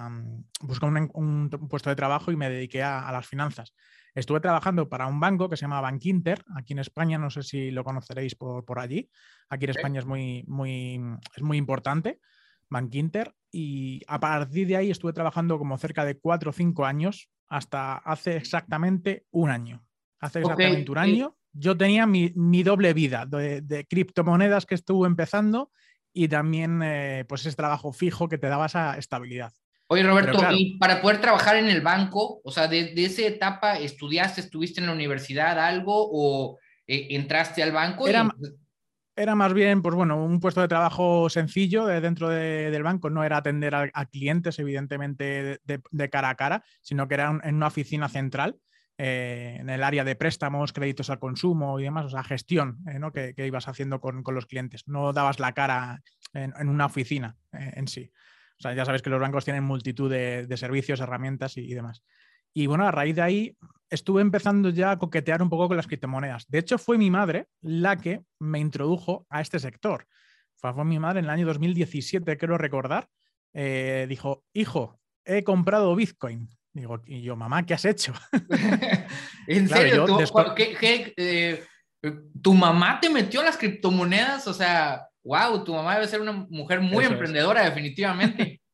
mm, 0.08 0.44
buscar 0.60 0.90
un, 0.90 1.50
puesto 1.68 1.90
de 1.90 1.96
trabajo 1.96 2.30
y 2.30 2.36
me 2.36 2.48
dediqué 2.48 2.84
a, 2.84 3.10
las 3.10 3.26
finanzas. 3.26 3.74
Estuve 4.14 4.38
trabajando 4.38 4.88
para 4.88 5.08
un 5.08 5.18
banco 5.18 5.48
que 5.48 5.56
se 5.56 5.62
llama 5.62 5.80
Bankinter, 5.80 6.44
aquí 6.56 6.72
en 6.72 6.78
España, 6.78 7.18
no 7.18 7.30
sé 7.30 7.42
si 7.42 7.72
lo 7.72 7.82
conoceréis 7.82 8.36
por, 8.36 8.64
por 8.64 8.78
allí. 8.78 9.10
Aquí 9.48 9.64
en 9.64 9.70
España 9.70 9.98
es 9.98 10.06
muy, 10.06 10.44
muy, 10.46 11.00
es 11.34 11.42
muy 11.42 11.56
importante, 11.56 12.20
Bankinter, 12.70 13.34
y 13.50 14.02
a 14.06 14.20
partir 14.20 14.68
de 14.68 14.76
ahí 14.76 14.90
estuve 14.92 15.12
trabajando 15.12 15.58
como 15.58 15.76
cerca 15.78 16.04
de 16.04 16.16
cuatro 16.16 16.50
o 16.50 16.52
cinco 16.52 16.86
años, 16.86 17.28
hasta 17.48 17.96
hace 17.96 18.36
exactamente 18.36 19.26
un 19.30 19.50
año. 19.50 19.84
Hace 20.20 20.40
exactamente 20.40 20.90
un 20.90 20.98
año 20.98 21.37
yo 21.52 21.76
tenía 21.76 22.06
mi, 22.06 22.62
doble 22.62 22.92
vida 22.92 23.26
de, 23.26 23.86
criptomonedas 23.88 24.66
que 24.66 24.74
estuvo 24.74 25.06
empezando 25.06 25.70
y 26.12 26.28
también 26.28 26.82
eh, 26.82 27.24
pues 27.28 27.46
ese 27.46 27.56
trabajo 27.56 27.92
fijo 27.92 28.28
que 28.28 28.38
te 28.38 28.48
daba 28.48 28.66
esa 28.66 28.96
estabilidad. 28.96 29.52
Oye, 29.90 30.02
Roberto, 30.02 30.38
y 30.52 30.76
para 30.76 31.00
poder 31.00 31.20
trabajar 31.20 31.56
en 31.56 31.66
el 31.66 31.80
banco, 31.80 32.42
o 32.44 32.50
sea, 32.50 32.68
de, 32.68 32.92
esa 32.96 33.22
etapa, 33.22 33.78
¿estudiaste, 33.78 34.42
estuviste 34.42 34.80
en 34.80 34.86
la 34.86 34.92
universidad 34.92 35.58
algo 35.58 35.94
o 35.96 36.58
eh, 36.86 37.08
entraste 37.10 37.62
al 37.62 37.72
banco? 37.72 38.06
Era, 38.06 38.28
era, 39.16 39.34
más 39.34 39.54
bien, 39.54 39.80
pues 39.80 39.94
bueno, 39.94 40.22
un 40.22 40.40
puesto 40.40 40.60
de 40.60 40.68
trabajo 40.68 41.30
sencillo 41.30 41.86
dentro 41.86 42.28
del 42.28 42.82
banco, 42.82 43.08
no 43.08 43.24
era 43.24 43.38
atender 43.38 43.74
a, 43.74 44.06
clientes, 44.06 44.58
evidentemente, 44.58 45.60
de, 45.64 46.10
cara 46.10 46.28
a 46.28 46.34
cara, 46.34 46.62
sino 46.82 47.08
que 47.08 47.14
era 47.14 47.40
en 47.42 47.54
una 47.54 47.68
oficina 47.68 48.10
central 48.10 48.58
eh, 49.00 49.58
en 49.60 49.70
el 49.70 49.84
área 49.84 50.02
de 50.02 50.16
préstamos, 50.16 50.72
créditos 50.72 51.08
al 51.08 51.20
consumo 51.20 51.78
y 51.78 51.84
demás, 51.84 52.06
o 52.06 52.10
sea, 52.10 52.24
gestión 52.24 52.78
eh, 53.14 53.32
que, 53.36 53.46
ibas 53.46 53.68
haciendo 53.68 54.00
con, 54.00 54.24
los 54.26 54.46
clientes. 54.46 54.88
No 54.88 55.12
dabas 55.12 55.38
la 55.38 55.52
cara 55.52 56.02
en, 56.34 56.52
una 56.68 56.86
oficina 56.86 57.36
eh, 57.52 57.74
en 57.76 57.86
sí. 57.86 58.10
O 58.58 58.60
sea, 58.60 58.74
ya 58.74 58.84
sabes 58.84 59.00
que 59.00 59.10
los 59.10 59.20
bancos 59.20 59.44
tienen 59.44 59.62
multitud 59.62 60.10
de, 60.10 60.56
servicios, 60.56 60.98
herramientas 60.98 61.56
y, 61.56 61.72
demás. 61.72 62.02
Y 62.52 62.66
bueno, 62.66 62.88
a 62.88 62.90
raíz 62.90 63.14
de 63.14 63.22
ahí 63.22 63.56
estuve 63.88 64.20
empezando 64.20 64.70
ya 64.70 64.90
a 64.90 64.98
coquetear 64.98 65.42
un 65.42 65.48
poco 65.48 65.68
con 65.68 65.76
las 65.76 65.86
criptomonedas. 65.86 66.48
De 66.48 66.58
hecho, 66.58 66.76
fue 66.76 66.98
mi 66.98 67.08
madre 67.08 67.46
la 67.60 67.96
que 67.96 68.24
me 68.40 68.58
introdujo 68.58 69.28
a 69.30 69.40
este 69.40 69.60
sector. 69.60 70.08
Fue 70.56 70.84
mi 70.84 70.98
madre 70.98 71.20
en 71.20 71.26
el 71.26 71.30
año 71.30 71.46
2017, 71.46 72.36
quiero 72.36 72.58
recordar. 72.58 73.08
dijo, 73.54 74.42
hijo, 74.52 75.00
he 75.24 75.44
comprado 75.44 75.94
Bitcoin. 75.94 76.48
Digo, 76.78 77.02
y 77.06 77.22
yo, 77.22 77.36
mamá, 77.36 77.66
¿qué 77.66 77.74
has 77.74 77.84
hecho? 77.84 78.12
¿En 79.46 79.68
serio? 79.68 80.06
Eh, 81.16 81.64
¿Tu 82.40 82.54
mamá 82.54 83.00
te 83.00 83.10
metió 83.10 83.42
las 83.42 83.56
criptomonedas? 83.56 84.46
O 84.46 84.54
sea, 84.54 85.08
wow, 85.24 85.64
tu 85.64 85.74
mamá 85.74 85.94
debe 85.94 86.06
ser 86.06 86.20
una 86.20 86.32
mujer 86.32 86.80
muy 86.80 87.04
emprendedora, 87.04 87.64
definitivamente. 87.64 88.60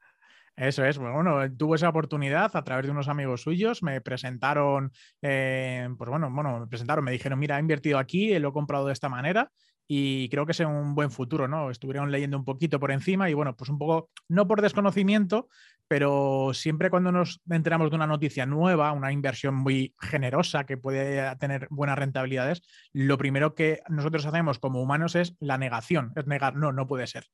Eso 0.56 0.84
es, 0.84 0.98
bueno, 0.98 1.36
tuve 1.56 1.74
esa 1.74 1.88
oportunidad 1.88 2.54
a 2.54 2.62
través 2.62 2.86
de 2.86 2.92
unos 2.92 3.08
amigos 3.08 3.42
suyos, 3.42 3.82
me 3.82 4.00
presentaron, 4.00 4.92
eh, 5.20 5.88
pues 5.98 6.08
bueno, 6.08 6.30
bueno, 6.30 6.60
me 6.60 6.66
presentaron, 6.68 7.04
me 7.04 7.10
dijeron, 7.10 7.40
mira, 7.40 7.56
he 7.56 7.60
invertido 7.60 7.98
aquí, 7.98 8.38
lo 8.38 8.50
he 8.50 8.52
comprado 8.52 8.86
de 8.86 8.92
esta 8.92 9.08
manera 9.08 9.50
y 9.86 10.28
creo 10.28 10.46
que 10.46 10.52
es 10.52 10.60
un 10.60 10.94
buen 10.94 11.10
futuro, 11.10 11.46
¿no? 11.46 11.70
Estuvieron 11.70 12.10
leyendo 12.10 12.38
un 12.38 12.44
poquito 12.44 12.80
por 12.80 12.90
encima 12.90 13.28
y 13.28 13.34
bueno, 13.34 13.54
pues 13.56 13.70
un 13.70 13.78
poco, 13.78 14.10
no 14.28 14.46
por 14.46 14.62
desconocimiento, 14.62 15.48
pero 15.88 16.52
siempre 16.54 16.88
cuando 16.88 17.12
nos 17.12 17.40
enteramos 17.50 17.90
de 17.90 17.96
una 17.96 18.06
noticia 18.06 18.46
nueva, 18.46 18.92
una 18.92 19.12
inversión 19.12 19.54
muy 19.54 19.94
generosa 20.00 20.64
que 20.64 20.78
puede 20.78 21.36
tener 21.36 21.68
buenas 21.70 21.98
rentabilidades, 21.98 22.62
lo 22.92 23.18
primero 23.18 23.54
que 23.54 23.80
nosotros 23.88 24.24
hacemos 24.24 24.58
como 24.58 24.82
humanos 24.82 25.14
es 25.14 25.36
la 25.40 25.58
negación, 25.58 26.12
es 26.16 26.26
negar, 26.26 26.56
no, 26.56 26.72
no 26.72 26.86
puede 26.86 27.06
ser. 27.06 27.26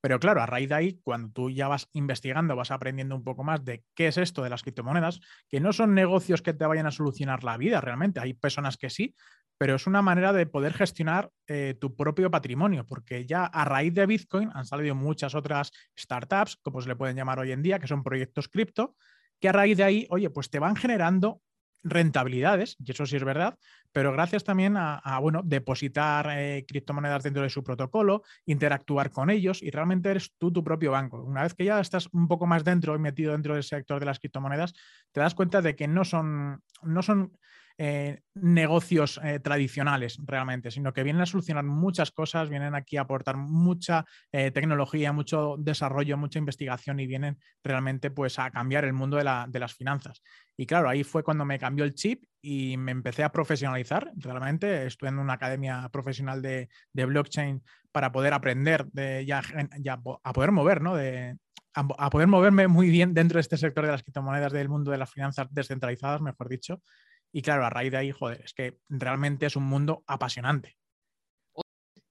Pero 0.00 0.20
claro, 0.20 0.42
a 0.42 0.46
raíz 0.46 0.68
de 0.68 0.74
ahí, 0.74 1.00
cuando 1.02 1.30
tú 1.32 1.50
ya 1.50 1.68
vas 1.68 1.88
investigando, 1.92 2.54
vas 2.54 2.70
aprendiendo 2.70 3.16
un 3.16 3.24
poco 3.24 3.42
más 3.42 3.64
de 3.64 3.82
qué 3.94 4.08
es 4.08 4.18
esto 4.18 4.42
de 4.42 4.50
las 4.50 4.62
criptomonedas, 4.62 5.20
que 5.48 5.58
no 5.58 5.72
son 5.72 5.94
negocios 5.94 6.42
que 6.42 6.52
te 6.52 6.66
vayan 6.66 6.86
a 6.86 6.90
solucionar 6.90 7.42
la 7.44 7.56
vida 7.56 7.80
realmente. 7.80 8.20
Hay 8.20 8.34
personas 8.34 8.76
que 8.76 8.90
sí, 8.90 9.14
pero 9.58 9.74
es 9.76 9.86
una 9.86 10.02
manera 10.02 10.32
de 10.32 10.46
poder 10.46 10.72
gestionar 10.72 11.30
eh, 11.46 11.76
tu 11.80 11.94
propio 11.96 12.30
patrimonio, 12.30 12.86
porque 12.86 13.26
ya 13.26 13.44
a 13.44 13.64
raíz 13.64 13.94
de 13.94 14.06
Bitcoin 14.06 14.50
han 14.54 14.66
salido 14.66 14.94
muchas 14.94 15.34
otras 15.34 15.72
startups, 15.98 16.56
como 16.56 16.80
se 16.80 16.88
le 16.88 16.96
pueden 16.96 17.16
llamar 17.16 17.38
hoy 17.38 17.52
en 17.52 17.62
día, 17.62 17.78
que 17.78 17.86
son 17.86 18.02
proyectos 18.02 18.48
cripto, 18.48 18.96
que 19.40 19.48
a 19.48 19.52
raíz 19.52 19.76
de 19.76 19.84
ahí, 19.84 20.06
oye, 20.10 20.30
pues 20.30 20.50
te 20.50 20.58
van 20.58 20.76
generando 20.76 21.40
rentabilidades, 21.82 22.76
y 22.84 22.90
eso 22.90 23.06
sí 23.06 23.16
es 23.16 23.24
verdad, 23.24 23.56
pero 23.92 24.12
gracias 24.12 24.44
también 24.44 24.76
a, 24.76 25.18
bueno, 25.20 25.42
depositar 25.44 26.28
eh, 26.32 26.64
criptomonedas 26.66 27.22
dentro 27.22 27.42
de 27.42 27.50
su 27.50 27.62
protocolo, 27.62 28.22
interactuar 28.44 29.10
con 29.10 29.30
ellos 29.30 29.62
y 29.62 29.70
realmente 29.70 30.10
eres 30.10 30.32
tú 30.36 30.52
tu 30.52 30.64
propio 30.64 30.90
banco. 30.90 31.22
Una 31.22 31.42
vez 31.42 31.54
que 31.54 31.64
ya 31.64 31.80
estás 31.80 32.08
un 32.12 32.26
poco 32.28 32.46
más 32.46 32.64
dentro 32.64 32.94
y 32.96 32.98
metido 32.98 33.32
dentro 33.32 33.54
del 33.54 33.62
sector 33.62 34.00
de 34.00 34.06
las 34.06 34.18
criptomonedas, 34.18 34.74
te 35.12 35.20
das 35.20 35.34
cuenta 35.34 35.62
de 35.62 35.76
que 35.76 35.86
no 35.86 36.04
son, 36.04 36.62
no 36.82 37.02
son 37.02 37.38
eh, 37.78 38.20
negocios 38.34 39.20
eh, 39.22 39.38
tradicionales 39.38 40.18
realmente, 40.24 40.70
sino 40.70 40.94
que 40.94 41.02
vienen 41.02 41.20
a 41.20 41.26
solucionar 41.26 41.64
muchas 41.64 42.10
cosas, 42.10 42.48
vienen 42.48 42.74
aquí 42.74 42.96
a 42.96 43.02
aportar 43.02 43.36
mucha 43.36 44.06
eh, 44.32 44.50
tecnología, 44.50 45.12
mucho 45.12 45.56
desarrollo, 45.58 46.16
mucha 46.16 46.38
investigación 46.38 47.00
y 47.00 47.06
vienen 47.06 47.38
realmente 47.62 48.10
pues 48.10 48.38
a 48.38 48.50
cambiar 48.50 48.86
el 48.86 48.94
mundo 48.94 49.18
de, 49.18 49.24
las 49.24 49.74
finanzas. 49.74 50.22
Y 50.56 50.64
claro, 50.64 50.88
ahí 50.88 51.04
fue 51.04 51.22
cuando 51.22 51.44
me 51.44 51.58
cambió 51.58 51.84
el 51.84 51.94
chip 51.94 52.24
y 52.40 52.78
me 52.78 52.92
empecé 52.92 53.24
a 53.24 53.32
profesionalizar 53.32 54.10
realmente. 54.16 54.86
Estuve 54.86 55.10
en 55.10 55.18
una 55.18 55.34
academia 55.34 55.88
profesional 55.90 56.40
de, 56.40 56.68
blockchain 56.94 57.62
para 57.92 58.10
poder 58.10 58.32
aprender, 58.32 58.86
de 58.86 59.26
ya, 59.26 59.42
a 60.22 60.32
poder 60.32 60.50
mover, 60.50 60.80
¿no? 60.80 60.96
De, 60.96 61.36
a, 61.76 62.10
poder 62.10 62.26
moverme 62.26 62.68
muy 62.68 62.88
bien 62.88 63.12
dentro 63.12 63.36
de 63.36 63.42
este 63.42 63.58
sector 63.58 63.84
de 63.84 63.92
las 63.92 64.02
criptomonedas, 64.02 64.52
del 64.52 64.68
mundo 64.68 64.90
de 64.90 64.98
las 64.98 65.10
finanzas 65.10 65.46
descentralizadas, 65.50 66.22
mejor 66.22 66.48
dicho. 66.48 66.80
Y 67.32 67.42
claro, 67.42 67.66
a 67.66 67.70
raíz 67.70 67.90
de 67.90 67.98
ahí, 67.98 68.12
joder, 68.12 68.40
es 68.44 68.54
que 68.54 68.78
realmente 68.88 69.46
es 69.46 69.56
un 69.56 69.64
mundo 69.64 70.04
apasionante. 70.06 70.76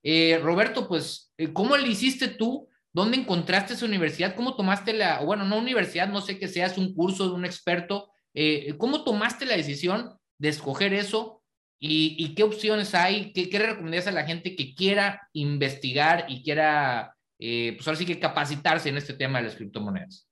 Eh, 0.04 0.40
Roberto, 0.42 0.88
pues, 0.88 1.34
eh, 1.38 1.52
¿cómo 1.52 1.76
le 1.76 1.88
hiciste 1.88 2.28
tú? 2.28 2.70
¿Dónde 2.94 3.18
encontraste 3.18 3.74
esa 3.74 3.88
universidad? 3.88 4.36
¿Cómo 4.36 4.56
tomaste 4.56 4.94
la, 4.94 5.22
bueno, 5.22 5.46
no 5.46 5.58
universidad, 5.58 6.08
no 6.08 6.22
sé 6.22 6.38
que 6.38 6.48
seas 6.48 6.78
un 6.78 6.94
curso 6.94 7.28
de 7.28 7.34
un 7.34 7.44
experto, 7.44 8.12
eh, 8.36 8.76
¿cómo 8.78 9.04
tomaste 9.04 9.48
la 9.48 9.58
decisión 9.58 10.14
de 10.38 10.50
escoger 10.50 10.94
eso? 10.94 11.42
¿Y, 11.80 12.34
qué 12.36 12.44
opciones 12.44 12.96
hay? 12.96 13.32
¿Qué, 13.34 13.50
¿Qué, 13.50 13.60
le 13.60 13.68
recomendarías 13.68 14.08
a 14.08 14.12
la 14.12 14.26
gente 14.26 14.56
que 14.56 14.74
quiera 14.74 15.28
investigar 15.34 16.26
y 16.30 16.42
quiera, 16.42 17.16
pues 17.38 17.88
ahora 17.88 17.98
sí 17.98 18.06
que 18.06 18.20
capacitarse 18.20 18.90
en 18.90 18.98
este 18.98 19.14
tema 19.14 19.40
de 19.40 19.46
las 19.46 19.56
criptomonedas? 19.56 20.28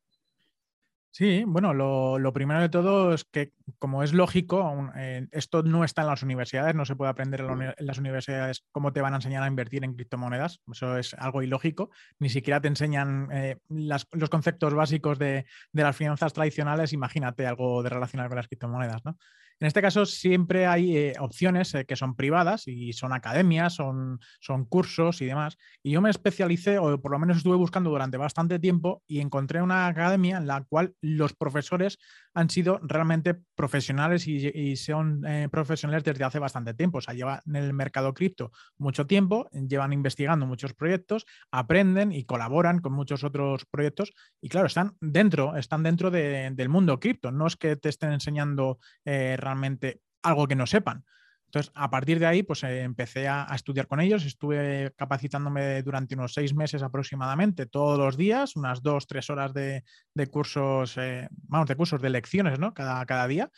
Sí, 1.13 1.43
bueno, 1.45 1.75
lo, 1.75 2.33
primero 2.33 2.59
de 2.59 2.69
todo 2.69 3.13
es 3.13 3.23
que, 3.23 3.51
como 3.79 4.03
es 4.03 4.13
lógico, 4.13 4.91
eh, 4.95 5.27
esto 5.31 5.63
no 5.63 5.83
está 5.83 6.01
en 6.01 6.07
las 6.07 6.23
universidades, 6.23 6.75
no 6.75 6.85
se 6.85 6.95
puede 6.95 7.11
aprender 7.11 7.41
en, 7.41 7.73
las 7.77 7.97
universidades 7.97 8.65
cómo 8.71 8.91
te 8.91 9.01
van 9.01 9.13
a 9.13 9.17
enseñar 9.17 9.43
a 9.43 9.47
invertir 9.47 9.83
en 9.83 9.93
criptomonedas, 9.93 10.61
eso 10.71 10.97
es 10.97 11.13
algo 11.13 11.41
ilógico, 11.41 11.89
ni 12.19 12.29
siquiera 12.29 12.59
te 12.59 12.67
enseñan 12.67 13.29
eh, 13.31 13.57
los 13.69 14.29
conceptos 14.29 14.73
básicos 14.73 15.17
de, 15.17 15.45
las 15.71 15.95
finanzas 15.95 16.33
tradicionales, 16.33 16.93
imagínate 16.93 17.47
algo 17.47 17.83
de 17.83 17.89
relacionado 17.89 18.29
con 18.29 18.37
las 18.37 18.47
criptomonedas, 18.47 19.03
¿no? 19.05 19.17
En 19.59 19.67
este 19.67 19.81
caso 19.81 20.05
siempre 20.05 20.65
hay 20.65 20.97
eh, 20.97 21.13
opciones 21.19 21.73
que 21.87 21.95
son 21.95 22.15
privadas 22.15 22.67
y 22.67 22.91
son 22.91 23.13
academias, 23.13 23.75
son, 23.75 24.19
son 24.41 24.65
cursos 24.65 25.21
y 25.21 25.25
demás. 25.25 25.57
Y 25.81 25.91
yo 25.91 26.01
me 26.01 26.09
especialicé, 26.09 26.79
o 26.79 26.99
por 26.99 27.11
lo 27.11 27.19
menos 27.19 27.37
estuve 27.37 27.55
buscando 27.55 27.91
durante 27.91 28.17
bastante 28.17 28.59
tiempo 28.59 29.03
y 29.07 29.21
encontré 29.21 29.61
una 29.61 29.87
academia 29.87 30.37
en 30.37 30.47
la 30.47 30.63
cual 30.63 30.95
los 31.01 31.33
profesores 31.33 31.97
han 32.33 32.49
sido 32.49 32.79
realmente 32.83 33.35
profesionales 33.55 34.27
y, 34.27 34.75
son 34.75 35.25
eh, 35.25 35.49
profesionales 35.51 36.03
desde 36.03 36.23
hace 36.23 36.39
bastante 36.39 36.73
tiempo. 36.73 36.97
O 36.97 37.01
sea, 37.01 37.13
llevan 37.13 37.41
en 37.45 37.55
el 37.55 37.73
mercado 37.73 38.13
cripto 38.13 38.51
mucho 38.77 39.05
tiempo, 39.05 39.49
llevan 39.51 39.93
investigando 39.93 40.45
muchos 40.45 40.73
proyectos, 40.73 41.25
aprenden 41.51 42.11
y 42.11 42.25
colaboran 42.25 42.79
con 42.79 42.93
muchos 42.93 43.23
otros 43.23 43.65
proyectos. 43.65 44.13
Y 44.41 44.49
claro, 44.49 44.67
están 44.67 44.95
dentro, 44.99 45.55
están 45.57 45.83
dentro 45.83 46.11
del 46.11 46.69
mundo 46.69 46.99
cripto. 46.99 47.31
No 47.31 47.47
es 47.47 47.55
que 47.55 47.75
te 47.75 47.89
estén 47.89 48.11
enseñando 48.11 48.79
realmente 49.05 50.01
algo 50.21 50.47
que 50.47 50.55
no 50.55 50.65
sepan. 50.65 51.05
Entonces, 51.53 51.71
a 51.75 51.87
partir 51.91 52.17
de 52.17 52.25
ahí, 52.25 52.41
pues 52.41 52.63
eh, 52.63 52.81
empecé 52.81 53.27
a, 53.27 53.45
estudiar 53.53 53.87
con 53.87 53.99
ellos, 54.01 54.25
estuve 54.25 54.91
capacitándome 54.97 55.83
durante 55.83 56.15
unos 56.15 56.33
seis 56.33 56.55
meses 56.55 56.81
aproximadamente, 56.81 57.67
todos 57.67 57.99
los 57.99 58.17
días, 58.17 58.55
unas 58.55 58.81
dos, 58.81 59.05
tres 59.05 59.29
horas 59.29 59.53
de, 59.53 59.83
cursos, 60.31 60.97
eh, 60.97 61.27
vamos, 61.31 61.67
de 61.67 61.75
cursos 61.75 62.01
de 62.01 62.09
lecciones, 62.09 62.57
¿no? 62.57 62.73
Cada, 62.73 63.05
cada 63.05 63.27
día. 63.27 63.51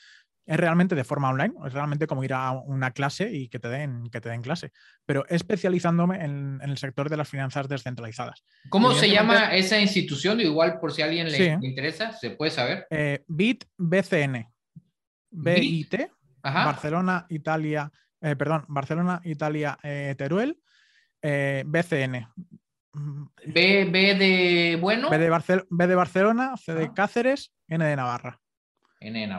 Es 0.45 0.57
realmente 0.57 0.93
de 0.93 1.05
forma 1.05 1.29
online, 1.29 1.53
es 1.65 1.71
realmente 1.71 2.05
como 2.05 2.21
ir 2.25 2.33
a 2.33 2.51
una 2.51 2.91
clase 2.91 3.31
y 3.31 3.47
que 3.47 3.59
te 3.59 3.69
den, 3.69 4.09
que 4.11 4.19
te 4.19 4.27
den 4.27 4.41
clase, 4.41 4.73
pero 5.05 5.25
especializándome 5.29 6.23
en, 6.23 6.59
el 6.61 6.77
sector 6.77 7.09
de 7.09 7.15
las 7.15 7.29
finanzas 7.29 7.69
descentralizadas. 7.69 8.43
¿Cómo 8.69 8.93
se 8.93 9.09
llama 9.09 9.55
esa 9.55 9.79
institución? 9.79 10.41
Igual 10.41 10.79
por 10.81 10.91
si 10.91 11.01
a 11.01 11.05
alguien 11.05 11.31
le, 11.31 11.57
interesa, 11.61 12.11
¿se 12.11 12.31
puede 12.31 12.51
saber? 12.51 12.87
Eh, 12.89 13.23
BIT-BCN. 13.25 14.51
BIT, 15.31 15.95
Barcelona, 16.53 17.25
Italia, 17.29 17.91
eh, 18.21 18.35
perdón, 18.35 18.65
Barcelona, 18.67 19.21
Italia, 19.23 19.77
eh, 19.83 20.15
Teruel, 20.17 20.59
eh, 21.21 21.63
BCN. 21.65 22.27
B, 23.45 23.85
B, 23.85 24.15
de 24.15 24.77
bueno. 24.79 25.09
B 25.09 25.17
de, 25.17 25.63
B 25.69 25.87
de 25.87 25.95
Barcelona, 25.95 26.55
C 26.55 26.73
de 26.73 26.93
Cáceres, 26.93 27.53
N 27.67 27.83
de 27.83 27.95
Navarra. 27.95 28.39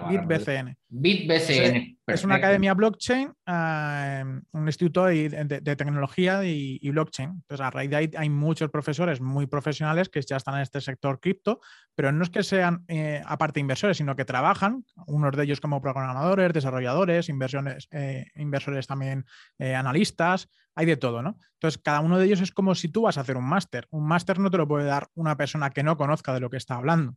BitBCN. 0.09 0.77
BitBCN. 0.89 1.99
Es, 2.07 2.25
una 2.25 2.37
academia 2.37 2.75
blockchain, 2.75 3.33
eh, 3.47 4.25
un 4.53 4.67
instituto 4.67 5.07
de, 5.07 5.77
tecnología 5.77 6.45
y, 6.45 6.89
blockchain. 6.91 7.31
Entonces, 7.31 7.67
a 7.67 7.71
raíz 7.71 7.91
de 7.91 7.97
ahí 7.97 8.11
hay 8.17 8.31
muchos 8.31 8.71
profesores 8.71 9.21
muy 9.21 9.47
profesionales 9.47 10.09
que 10.09 10.23
ya 10.23 10.37
están 10.37 10.57
en 10.57 10.63
este 10.63 10.81
sector 10.81 11.19
cripto, 11.21 11.61
pero 11.95 12.13
no 12.13 12.23
es 12.23 12.31
que 12.31 12.43
sean 12.43 12.85
eh, 12.89 13.23
aparte 13.27 13.61
inversores, 13.61 13.97
sino 13.97 14.15
que 14.15 14.25
trabajan, 14.25 14.85
unos 15.07 15.37
de 15.37 15.43
ellos 15.43 15.61
como 15.61 15.83
programadores, 15.83 16.53
desarrolladores, 16.53 17.29
inversiones, 17.29 17.89
eh, 17.91 18.27
inversores 18.37 18.87
también 18.87 19.25
analistas, 19.59 20.49
hay 20.77 20.87
de 20.87 20.97
todo, 20.97 21.23
¿no? 21.23 21.39
Entonces, 21.55 21.81
cada 21.83 22.01
uno 22.01 22.19
de 22.19 22.27
ellos 22.27 22.43
es 22.43 22.53
como 22.53 22.75
si 22.75 22.89
tú 22.89 23.03
vas 23.03 23.17
a 23.17 23.23
hacer 23.23 23.37
un 23.37 23.49
máster. 23.49 23.89
Un 23.91 24.07
máster 24.07 24.39
no 24.39 24.51
te 24.51 24.59
lo 24.59 24.69
puede 24.69 24.85
dar 24.85 25.09
una 25.15 25.37
persona 25.37 25.71
que 25.71 25.83
no 25.83 25.97
conozca 25.97 26.35
de 26.35 26.41
lo 26.41 26.51
que 26.51 26.59
está 26.59 26.75
hablando. 26.75 27.17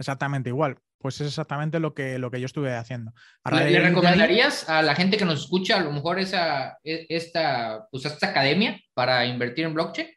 Exactamente 0.00 0.48
igual. 0.48 0.78
Pues 0.98 1.20
es 1.20 1.28
exactamente 1.28 1.78
lo 1.78 1.94
que, 1.94 2.18
lo 2.18 2.30
que 2.30 2.40
yo 2.40 2.46
estuve 2.46 2.74
haciendo. 2.74 3.12
¿Le, 3.50 3.80
recomendarías 3.80 4.68
a 4.68 4.82
la 4.82 4.94
gente 4.94 5.16
que 5.16 5.24
nos 5.26 5.42
escucha 5.42 5.76
a 5.76 5.80
lo 5.80 5.92
mejor 5.92 6.18
esa, 6.18 6.78
e, 6.82 7.06
esta, 7.10 7.86
pues 7.90 8.06
esta 8.06 8.28
academia 8.28 8.80
para 8.94 9.26
invertir 9.26 9.66
en 9.66 9.74
blockchain? 9.74 10.08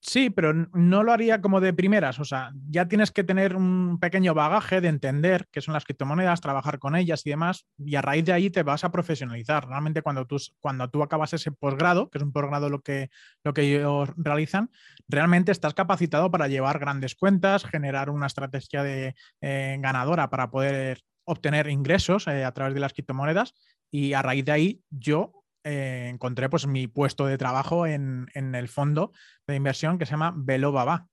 Sí, 0.00 0.30
pero 0.30 0.52
no 0.54 1.02
lo 1.02 1.12
haría 1.12 1.40
como 1.40 1.60
de 1.60 1.72
primeras. 1.72 2.20
O 2.20 2.24
sea, 2.24 2.52
ya 2.70 2.86
tienes 2.86 3.10
que 3.10 3.24
tener 3.24 3.56
un 3.56 3.98
pequeño 4.00 4.32
bagaje 4.32 4.80
de 4.80 4.88
entender 4.88 5.48
qué 5.50 5.60
son 5.60 5.74
las 5.74 5.84
criptomonedas, 5.84 6.40
trabajar 6.40 6.78
con 6.78 6.94
ellas 6.94 7.26
y 7.26 7.30
demás, 7.30 7.66
y 7.78 7.96
a 7.96 8.02
raíz 8.02 8.24
de 8.24 8.32
ahí 8.32 8.48
te 8.48 8.62
vas 8.62 8.84
a 8.84 8.92
profesionalizar. 8.92 9.66
Realmente 9.66 10.00
cuando 10.02 10.24
tú, 10.26 10.36
cuando 10.60 10.88
tú 10.88 11.02
acabas 11.02 11.32
ese 11.32 11.50
posgrado, 11.50 12.10
que 12.10 12.18
es 12.18 12.24
un 12.24 12.32
posgrado 12.32 12.70
lo 12.70 12.80
que, 12.80 13.10
lo 13.42 13.52
que 13.52 13.62
ellos 13.62 14.10
realizan, 14.16 14.70
realmente 15.08 15.50
estás 15.50 15.74
capacitado 15.74 16.30
para 16.30 16.46
llevar 16.46 16.78
grandes 16.78 17.16
cuentas, 17.16 17.64
generar 17.64 18.08
una 18.10 18.26
estrategia 18.28 18.84
de, 18.84 19.14
eh, 19.40 19.76
ganadora 19.80 20.30
para 20.30 20.50
poder 20.50 21.00
obtener 21.24 21.68
ingresos 21.68 22.28
eh, 22.28 22.44
a 22.44 22.52
través 22.52 22.72
de 22.74 22.80
las 22.80 22.92
criptomonedas. 22.92 23.54
Y 23.90 24.12
a 24.12 24.22
raíz 24.22 24.44
de 24.44 24.52
ahí 24.52 24.82
yo 24.90 25.32
eh, 25.68 26.08
encontré 26.08 26.48
pues 26.48 26.66
mi 26.66 26.86
puesto 26.86 27.26
de 27.26 27.36
trabajo 27.36 27.86
en, 27.86 28.26
el 28.34 28.68
fondo 28.68 29.12
de 29.46 29.54
inversión 29.54 29.98
que 29.98 30.06
se 30.06 30.12
llama 30.12 30.32
Velo 30.34 30.72
Baba, 30.72 31.08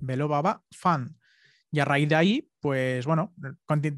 Velo 0.00 0.28
Baba 0.28 0.62
Fund. 0.70 1.14
Y 1.70 1.80
a 1.80 1.84
raíz 1.84 2.08
de 2.08 2.14
ahí, 2.14 2.50
pues 2.60 3.04
bueno, 3.04 3.34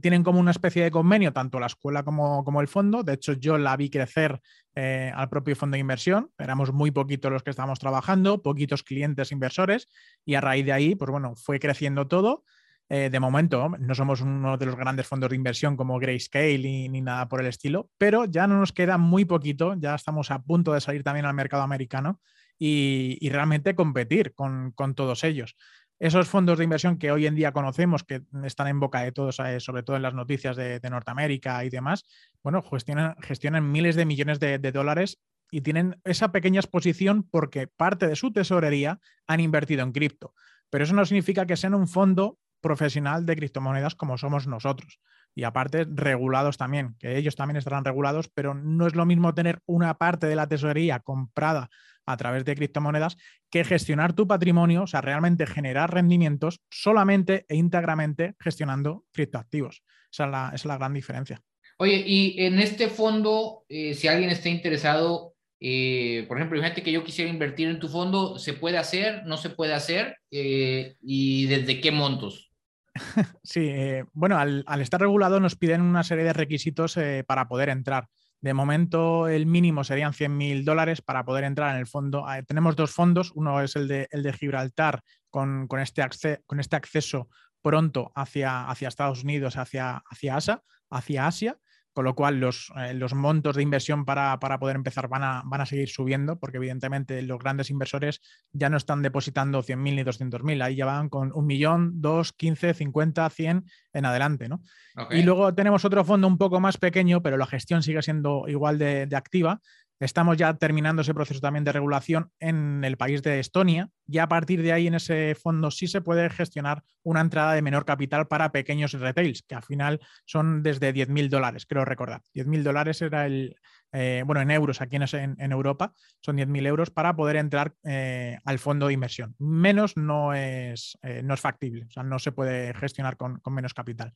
tienen 0.01 0.25
como 0.25 0.41
una 0.41 0.51
especie 0.51 0.83
de 0.83 0.91
convenio, 0.91 1.33
tanto 1.33 1.61
la 1.61 1.67
escuela 1.67 2.03
como, 2.03 2.43
como 2.43 2.61
el 2.61 2.67
fondo. 2.67 3.05
De 3.05 3.13
hecho, 3.13 3.35
yo 3.35 3.57
la 3.57 3.77
vi 3.77 3.89
crecer 3.89 4.41
eh, 4.75 5.13
al 5.15 5.29
propio 5.29 5.55
fondo 5.55 5.77
de 5.77 5.81
inversión. 5.81 6.33
Éramos 6.37 6.73
muy 6.73 6.91
poquitos 6.91 7.31
los 7.31 7.45
que 7.45 7.51
estábamos 7.51 7.79
trabajando, 7.79 8.43
poquitos 8.43 8.83
clientes 8.83 9.31
inversores. 9.31 9.89
Y 10.25 10.35
a 10.35 10.41
raíz 10.41 10.67
de 10.67 10.73
ahí, 10.73 10.97
pues 10.97 11.13
bueno, 11.13 11.37
fue 11.37 11.61
creciendo 11.61 12.09
todo. 12.09 12.43
Eh, 12.93 13.09
de 13.09 13.21
momento 13.21 13.69
no 13.79 13.95
somos 13.95 14.21
uno 14.21 14.59
de 14.59 14.67
los 14.67 14.75
grandes 14.75 15.07
fondos 15.07 15.31
de 15.31 15.37
inversión 15.37 15.77
como 15.77 16.01
Grayscale 16.01 16.59
ni, 16.59 17.01
nada 17.01 17.29
por 17.29 17.41
el 17.41 17.47
estilo, 17.47 17.89
pero 17.97 18.25
ya 18.25 18.49
no 18.49 18.59
nos 18.59 18.73
queda 18.73 18.99
muy 18.99 19.25
poquito, 19.25 19.77
ya 19.79 19.95
estamos 19.95 20.33
a 20.33 20.43
punto 20.43 20.73
de 20.73 20.81
salir 20.81 21.05
también 21.05 21.25
al 21.25 21.35
mercado 21.35 21.63
americano 21.63 22.21
y, 22.59 23.29
realmente 23.31 23.77
competir 23.77 24.35
con, 24.35 24.75
todos 24.97 25.23
ellos. 25.23 25.57
Esos 26.01 26.29
fondos 26.29 26.59
de 26.59 26.65
inversión 26.65 26.99
que 26.99 27.13
hoy 27.13 27.27
en 27.27 27.37
día 27.37 27.53
conocemos, 27.53 28.03
que 28.03 28.23
están 28.43 28.67
en 28.67 28.81
boca 28.81 29.03
de 29.03 29.13
todos, 29.13 29.39
eh, 29.39 29.61
sobre 29.61 29.85
todo 29.85 29.95
en 29.95 30.03
las 30.03 30.15
noticias 30.15 30.57
de, 30.57 30.81
Norteamérica 30.91 31.65
y 31.65 31.71
demás, 31.71 32.05
bueno, 32.43 32.61
gestionan, 32.61 33.15
gestionan 33.23 33.71
miles 33.71 33.95
de 33.95 34.05
millones 34.05 34.41
de, 34.41 34.59
de 34.59 34.73
dólares 34.73 35.21
y 35.53 35.61
tienen 35.61 36.01
esa 36.03 36.33
pequeña 36.33 36.59
exposición 36.59 37.23
porque 37.23 37.69
parte 37.69 38.09
de 38.09 38.17
su 38.17 38.33
tesorería 38.33 38.99
han 39.29 39.39
invertido 39.39 39.85
en 39.85 39.93
cripto. 39.93 40.35
Pero 40.71 40.83
eso 40.83 40.95
no 40.95 41.05
significa 41.05 41.47
que 41.47 41.57
sean 41.57 41.75
un 41.75 41.87
fondo 41.87 42.39
profesional 42.61 43.27
de 43.27 43.37
criptomonedas 43.37 43.95
como 43.95 44.19
somos 44.19 44.47
nosotros. 44.47 45.01
Y 45.35 45.45
aparte, 45.45 45.87
regulados 45.89 46.57
también, 46.57 46.97
que 46.99 47.17
ellos 47.17 47.37
también 47.37 47.57
estarán 47.57 47.85
regulados, 47.85 48.29
pero 48.29 48.55
no 48.55 48.87
es 48.87 48.95
lo 48.95 49.07
mismo 49.07 49.35
tener 49.35 49.61
una 49.67 49.95
parte 49.95 50.27
de 50.27 50.37
la 50.37 50.49
tesorería 50.49 51.01
comprada 51.01 51.71
a 52.07 52.17
través 52.17 52.45
de 52.45 52.57
criptomonedas 52.57 53.17
que 53.51 53.65
gestionar 53.65 54.13
tu 54.13 54.27
patrimonio, 54.27 54.83
o 54.83 54.87
sea, 54.87 55.01
realmente 55.01 55.47
generar 55.47 55.93
rendimientos 55.93 56.61
solamente 56.71 57.47
e 57.49 57.57
íntegramente 57.57 58.35
gestionando 58.41 59.05
criptoactivos. 59.13 59.83
Esa 60.13 60.25
es 60.25 60.31
la, 60.31 60.53
es 60.55 60.65
la 60.65 60.77
gran 60.79 60.95
diferencia. 60.95 61.41
Oye, 61.79 62.03
y 62.05 62.45
en 62.45 62.59
este 62.59 62.89
fondo, 62.89 63.65
eh, 63.69 63.95
si 63.95 64.09
alguien 64.09 64.31
está 64.31 64.49
interesado, 64.49 65.35
eh, 65.61 66.25
por 66.29 66.37
ejemplo, 66.37 66.59
imagínate 66.59 66.83
que 66.83 66.93
yo 66.93 67.05
quisiera 67.05 67.31
invertir 67.31 67.69
en 67.69 67.79
tu 67.79 67.89
fondo, 67.89 68.39
¿se 68.39 68.55
puede 68.55 68.79
hacer? 68.79 69.25
¿No 69.27 69.37
se 69.37 69.51
puede 69.51 69.73
hacer? 69.73 70.17
Eh, 70.31 70.97
¿Y 71.03 71.47
desde 71.47 71.81
qué 71.81 71.91
montos? 71.91 72.50
Sí, 73.43 73.69
eh, 73.69 74.05
bueno, 74.13 74.39
al, 74.39 74.65
estar 74.81 75.01
regulado 75.01 75.41
nos 75.41 75.57
piden 75.57 75.83
una 75.83 76.03
serie 76.03 76.25
de 76.25 76.33
requisitos 76.33 76.97
eh, 76.97 77.25
para 77.27 77.49
poder 77.49 77.69
entrar. 77.69 78.09
De 78.41 78.55
momento, 78.55 79.29
el 79.29 79.47
mínimo 79.47 79.85
serían 79.85 80.15
100 80.15 80.37
mil 80.37 80.65
dólares 80.65 81.03
para 81.03 81.25
poder 81.25 81.45
entrar 81.45 81.75
en 81.75 81.81
el 81.81 81.87
fondo. 81.87 82.27
Ah, 82.27 82.43
tenemos 82.43 82.75
dos 82.75 82.91
fondos, 82.91 83.33
uno 83.35 83.61
es 83.61 83.77
el 83.77 83.87
de, 83.87 84.09
el 84.11 84.23
de 84.23 84.33
Gibraltar 84.33 85.03
con, 85.29 85.69
este 85.79 86.03
con 86.47 86.59
este 86.59 86.77
acceso 86.77 87.29
pronto 87.63 88.11
hacia, 88.15 88.69
hacia 88.69 88.89
Estados 88.89 89.25
Unidos, 89.25 89.57
hacia, 89.57 90.03
hacia, 90.11 90.37
Asia, 90.37 90.63
hacia 90.89 91.27
Asia, 91.27 91.59
con 92.01 92.07
lo 92.07 92.15
cual 92.15 92.41
los, 92.41 92.73
eh, 92.79 92.95
los 92.95 93.13
montos 93.13 93.57
de 93.57 93.63
inversión 93.63 94.07
para, 94.07 94.39
poder 94.39 94.75
empezar 94.75 95.07
van 95.09 95.23
a, 95.23 95.43
van 95.45 95.61
a, 95.61 95.67
seguir 95.67 95.91
subiendo, 95.91 96.39
porque 96.39 96.57
evidentemente 96.57 97.21
los 97.21 97.39
grandes 97.39 97.69
inversores 97.69 98.23
ya 98.53 98.71
no 98.71 98.79
están 98.79 99.03
depositando 99.03 99.63
100.000 99.63 99.77
ni 99.77 100.03
200.000, 100.03 100.63
ahí 100.63 100.77
ya 100.77 100.87
van 100.87 101.11
con 101.11 101.31
un 101.35 101.45
millón, 101.45 102.01
dos, 102.01 102.33
15, 102.33 102.73
50, 102.73 103.29
100 103.29 103.67
en 103.93 104.05
adelante. 104.07 104.49
¿no? 104.49 104.63
Y 105.11 105.23
luego 105.25 105.55
tenemos 105.55 105.85
otro 105.85 106.03
fondo 106.03 106.27
un 106.27 106.39
poco 106.39 106.59
más 106.59 106.79
pequeño, 106.79 107.23
pero 107.23 107.37
la 107.37 107.45
gestión 107.45 107.83
sigue 107.83 108.01
siendo 108.01 108.45
igual 108.49 108.79
de, 108.79 109.05
de 109.05 109.17
activa, 109.17 109.61
Estamos 110.01 110.39
ya 110.39 110.55
terminando 110.55 111.03
ese 111.03 111.13
proceso 111.13 111.41
también 111.41 111.65
de 111.65 111.73
regulación 111.73 112.33
en 112.41 112.85
el 112.85 112.97
país 112.97 113.23
de 113.23 113.39
Estonia 113.39 113.91
y 114.09 114.17
a 114.17 114.29
partir 114.29 114.63
de 114.63 114.73
ahí 114.73 114.87
en 114.87 114.95
ese 114.95 115.35
fondo 115.35 115.71
sí 115.71 115.89
se 115.89 116.01
puede 116.01 116.31
gestionar 116.31 116.83
una 117.03 117.21
entrada 117.21 117.53
de 117.53 117.61
menor 117.61 117.85
capital 117.85 118.27
para 118.27 118.51
pequeños 118.51 118.93
retails, 118.93 119.43
que 119.43 119.55
al 119.55 119.63
final 119.63 120.01
son 120.25 120.63
desde 120.63 120.95
10.000 120.95 121.29
dólares, 121.29 121.67
creo 121.67 121.85
recordar. 121.85 122.23
10.000 122.35 122.63
dólares 122.63 123.03
era 123.03 123.27
el, 123.27 123.57
eh, 123.93 124.23
bueno, 124.25 124.41
en 124.41 124.51
euros 124.51 124.81
aquí 124.81 124.97
en, 124.97 125.37
en, 125.39 125.53
Europa, 125.53 125.95
son 126.21 126.37
10.000 126.37 126.67
euros 126.67 126.91
para 126.91 127.15
poder 127.17 127.37
entrar 127.37 127.75
eh, 127.85 128.39
al 128.45 128.59
fondo 128.59 128.87
de 128.87 128.93
inversión. 128.93 129.35
Menos 129.39 129.97
no 129.97 130.35
es, 130.35 130.99
eh, 131.03 131.23
no 131.25 131.35
es 131.35 131.41
factible, 131.41 131.87
o 131.89 131.91
sea, 131.91 132.03
no 132.03 132.19
se 132.19 132.33
puede 132.33 132.73
gestionar 132.75 133.17
con, 133.17 133.41
con 133.41 133.55
menos 133.55 133.75
capital. 133.75 134.13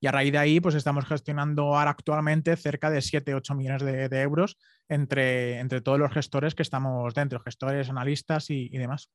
Y 0.00 0.06
a 0.06 0.12
raíz 0.12 0.32
de 0.32 0.38
ahí, 0.38 0.60
pues 0.60 0.74
estamos 0.74 1.04
gestionando 1.06 1.76
ahora 1.76 1.90
actualmente 1.90 2.56
cerca 2.56 2.88
de 2.90 3.00
7-8 3.00 3.56
millones 3.56 3.82
de, 3.82 4.20
euros 4.20 4.56
entre, 4.88 5.58
entre 5.58 5.80
todos 5.80 5.98
los 5.98 6.12
gestores 6.12 6.54
que 6.54 6.62
estamos 6.62 7.14
dentro, 7.14 7.40
gestores, 7.40 7.90
analistas 7.90 8.48
y, 8.50 8.68
demás. 8.68 9.10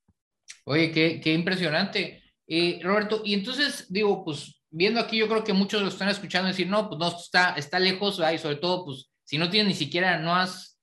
Oye, 0.65 0.91
qué, 0.91 1.34
impresionante. 1.34 2.22
Eh, 2.46 2.82
Roberto, 2.84 3.22
y 3.24 3.34
entonces 3.34 3.88
digo, 3.89 4.25
pues 4.25 4.62
viendo 4.70 5.00
aquí, 5.00 5.17
yo 5.17 5.29
creo 5.29 5.43
que 5.43 5.53
muchos 5.53 5.82
lo 5.82 5.88
están 5.88 6.10
escuchando 6.10 6.50
decir, 6.50 6.67
no, 6.67 6.89
pues 6.89 7.00
no, 7.00 7.08
está, 7.08 7.55
está 7.55 7.79
lejos, 7.79 8.22
y 8.34 8.38
sobre 8.38 8.58
todo, 8.58 8.84
pues 8.84 9.12
si 9.34 9.40
no 9.40 9.50
tienes 9.50 9.68
ni 9.68 9.74
siquiera, 9.74 10.20
no 10.20 10.36
has, 10.36 10.80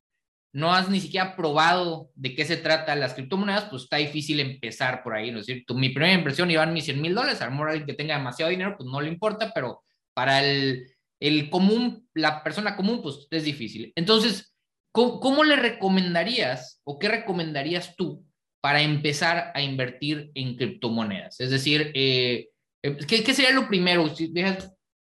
no 0.53 0.75
has 0.75 0.89
ni 0.89 0.99
siquiera 0.99 1.37
probado 1.37 2.11
de 2.17 2.35
qué 2.35 2.45
se 2.45 2.57
trata 2.57 2.97
las 2.97 3.15
criptomonedas, 3.15 3.67
pues 3.67 3.85
está 3.85 3.99
difícil 3.99 4.41
empezar 4.41 5.05
por 5.05 5.15
ahí, 5.15 5.31
¿no 5.31 5.39
es 5.39 5.47
cierto? 5.47 5.73
Mi 5.77 5.91
primera 5.91 6.15
impresión 6.15 6.51
iban 6.51 6.73
mis 6.73 6.87
100 6.87 7.01
mil 7.01 7.15
dólares, 7.15 7.41
a 7.41 7.45
lo 7.45 7.53
mejor 7.53 7.69
alguien 7.69 7.87
que 7.87 7.95
tenga 7.95 8.17
demasiado 8.17 8.51
dinero, 8.51 8.75
pues 8.77 8.91
no 8.91 9.01
le 9.01 9.09
importa, 9.09 9.53
pero 9.55 9.85
para 10.15 10.43
el, 10.43 10.85
el 11.21 11.49
común, 11.49 12.09
la 12.13 12.43
persona 12.43 12.75
común, 12.75 13.01
pues 13.03 13.29
es 13.31 13.45
difícil. 13.45 13.93
Entonces, 13.95 14.53
¿cómo, 14.91 15.45
le 15.45 15.55
recomendarías 15.55 16.81
o 16.83 16.99
qué 16.99 17.07
recomendarías 17.07 17.95
tú 17.95 18.27
para 18.61 18.83
empezar 18.83 19.53
a 19.55 19.63
invertir 19.63 20.33
en 20.35 20.57
criptomonedas? 20.57 21.39
Es 21.39 21.51
decir, 21.51 21.93
eh, 21.95 22.49
eh, 22.83 22.97
¿qué, 23.07 23.23
¿qué, 23.23 23.33
sería 23.33 23.53
lo 23.53 23.69
primero? 23.69 24.13
Si 24.13 24.35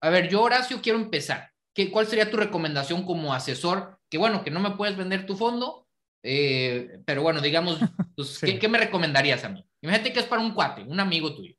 a 0.00 0.08
ver, 0.08 0.30
yo 0.30 0.40
Horacio 0.40 0.80
quiero 0.80 0.98
empezar. 0.98 1.50
¿Qué, 1.74 1.90
¿Cuál 1.90 2.06
sería 2.06 2.30
tu 2.30 2.36
recomendación 2.36 3.04
como 3.04 3.34
asesor? 3.34 3.98
Que 4.08 4.18
bueno, 4.18 4.44
que 4.44 4.50
no 4.50 4.60
me 4.60 4.72
puedes 4.72 4.96
vender 4.96 5.26
tu 5.26 5.36
fondo, 5.36 5.86
eh, 6.22 7.00
pero 7.04 7.22
bueno, 7.22 7.40
digamos, 7.40 7.78
pues, 8.16 8.38
¿qué, 8.38 8.58
¿qué, 8.58 8.68
me 8.68 8.78
recomendarías 8.78 9.44
a 9.44 9.48
mí? 9.48 9.66
Imagínate 9.82 10.12
que 10.12 10.20
es 10.20 10.26
para 10.26 10.40
un 10.40 10.54
cuate, 10.54 10.82
un 10.82 11.00
amigo 11.00 11.34
tuyo 11.34 11.54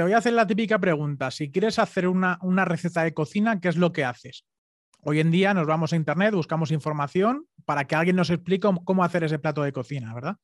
te 0.00 0.04
voy 0.04 0.14
a 0.14 0.18
hacer 0.18 0.32
la 0.32 0.46
típica 0.46 0.78
pregunta. 0.78 1.30
Si 1.30 1.50
quieres 1.50 1.78
hacer 1.78 2.08
una, 2.08 2.38
receta 2.64 3.04
de 3.04 3.12
cocina, 3.12 3.60
¿qué 3.60 3.68
es 3.68 3.76
lo 3.76 3.92
que 3.92 4.02
haces? 4.02 4.46
Hoy 5.02 5.20
en 5.20 5.30
día 5.30 5.52
nos 5.52 5.66
vamos 5.66 5.92
a 5.92 5.96
internet, 5.96 6.34
buscamos 6.34 6.70
información 6.70 7.46
para 7.66 7.84
que 7.86 7.96
alguien 7.96 8.16
nos 8.16 8.30
explique 8.30 8.66
cómo 8.84 9.04
hacer 9.04 9.24
ese 9.24 9.38
plato 9.38 9.62
de 9.62 9.72
cocina, 9.72 10.14
¿verdad? 10.14 10.36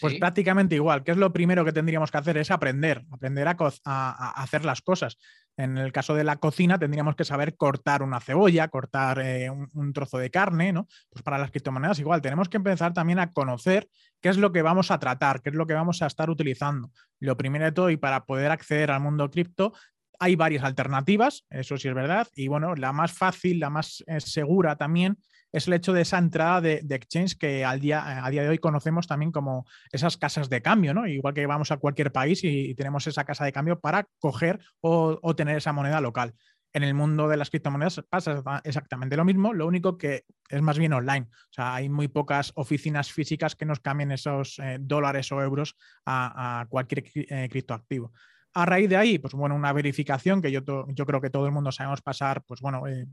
Pues 0.00 0.14
prácticamente 0.14 0.76
igual. 0.76 1.04
¿Qué 1.04 1.10
es 1.10 1.18
lo 1.18 1.30
primero 1.30 1.62
que 1.62 1.74
tendríamos 1.74 2.10
que 2.10 2.16
hacer? 2.16 2.38
Es 2.38 2.50
aprender, 2.50 3.04
aprender 3.10 3.46
a, 3.48 4.42
hacer 4.42 4.64
las 4.64 4.80
cosas. 4.80 5.18
En 5.56 5.78
el 5.78 5.90
caso 5.90 6.14
de 6.14 6.24
la 6.24 6.36
cocina 6.36 6.78
tendríamos 6.78 7.16
que 7.16 7.24
saber 7.24 7.56
cortar 7.56 8.02
una 8.02 8.20
cebolla, 8.20 8.68
cortar 8.68 9.20
eh, 9.20 9.50
un, 9.50 9.92
trozo 9.92 10.18
de 10.18 10.30
carne, 10.30 10.72
¿no? 10.72 10.86
Pues 11.08 11.22
para 11.22 11.38
las 11.38 11.50
criptomonedas 11.50 11.98
igual, 11.98 12.20
tenemos 12.20 12.48
que 12.48 12.58
empezar 12.58 12.92
también 12.92 13.18
a 13.18 13.32
conocer 13.32 13.88
qué 14.20 14.28
es 14.28 14.36
lo 14.36 14.52
que 14.52 14.62
vamos 14.62 14.90
a 14.90 14.98
tratar, 14.98 15.40
qué 15.40 15.50
es 15.50 15.54
lo 15.54 15.66
que 15.66 15.74
vamos 15.74 16.02
a 16.02 16.06
estar 16.06 16.28
utilizando. 16.28 16.90
Lo 17.20 17.36
primero 17.36 17.64
de 17.64 17.72
todo, 17.72 17.90
y 17.90 17.96
para 17.96 18.26
poder 18.26 18.50
acceder 18.50 18.90
al 18.90 19.00
mundo 19.00 19.30
cripto, 19.30 19.72
hay 20.18 20.36
varias 20.36 20.64
alternativas, 20.64 21.44
eso 21.50 21.76
sí 21.76 21.88
es 21.88 21.94
verdad, 21.94 22.26
y 22.34 22.48
bueno, 22.48 22.74
la 22.74 22.92
más 22.92 23.12
fácil, 23.12 23.60
la 23.60 23.70
más 23.70 24.02
eh, 24.06 24.20
segura 24.20 24.76
también 24.76 25.18
es 25.56 25.66
el 25.66 25.72
hecho 25.72 25.94
de 25.94 26.02
esa 26.02 26.18
entrada 26.18 26.60
de, 26.60 26.84
exchange 26.90 27.38
que 27.38 27.64
al 27.64 27.80
día, 27.80 28.24
a 28.24 28.30
día 28.30 28.42
de 28.42 28.50
hoy 28.50 28.58
conocemos 28.58 29.06
también 29.06 29.32
como 29.32 29.64
esas 29.90 30.18
casas 30.18 30.50
de 30.50 30.60
cambio, 30.60 30.92
¿no? 30.92 31.06
Igual 31.06 31.32
que 31.32 31.46
vamos 31.46 31.70
a 31.70 31.78
cualquier 31.78 32.12
país 32.12 32.44
y, 32.44 32.74
tenemos 32.74 33.06
esa 33.06 33.24
casa 33.24 33.46
de 33.46 33.52
cambio 33.52 33.80
para 33.80 34.06
coger 34.18 34.60
o, 34.82 35.34
tener 35.34 35.56
esa 35.56 35.72
moneda 35.72 36.02
local. 36.02 36.34
En 36.74 36.82
el 36.82 36.92
mundo 36.92 37.26
de 37.26 37.38
las 37.38 37.48
criptomonedas 37.48 38.02
pasa 38.10 38.42
exactamente 38.64 39.16
lo 39.16 39.24
mismo, 39.24 39.54
lo 39.54 39.66
único 39.66 39.96
que 39.96 40.24
es 40.50 40.60
más 40.60 40.78
bien 40.78 40.92
online. 40.92 41.28
O 41.30 41.52
sea, 41.52 41.74
hay 41.74 41.88
muy 41.88 42.08
pocas 42.08 42.52
oficinas 42.56 43.10
físicas 43.10 43.56
que 43.56 43.64
nos 43.64 43.80
cambien 43.80 44.12
esos 44.12 44.58
eh, 44.58 44.76
dólares 44.78 45.32
o 45.32 45.40
euros 45.40 45.74
a, 46.04 46.66
cualquier 46.68 47.04
eh, 47.14 47.48
criptoactivo. 47.50 48.12
A 48.52 48.66
raíz 48.66 48.90
de 48.90 48.96
ahí, 48.96 49.18
pues 49.18 49.32
bueno, 49.32 49.54
una 49.54 49.72
verificación 49.72 50.42
que 50.42 50.52
yo, 50.52 50.60
yo 50.88 51.06
creo 51.06 51.20
que 51.22 51.30
todo 51.30 51.46
el 51.46 51.52
mundo 51.52 51.72
sabemos 51.72 52.02
pasar, 52.02 52.42
pues 52.42 52.60
bueno, 52.60 52.86
eh, 52.86 53.06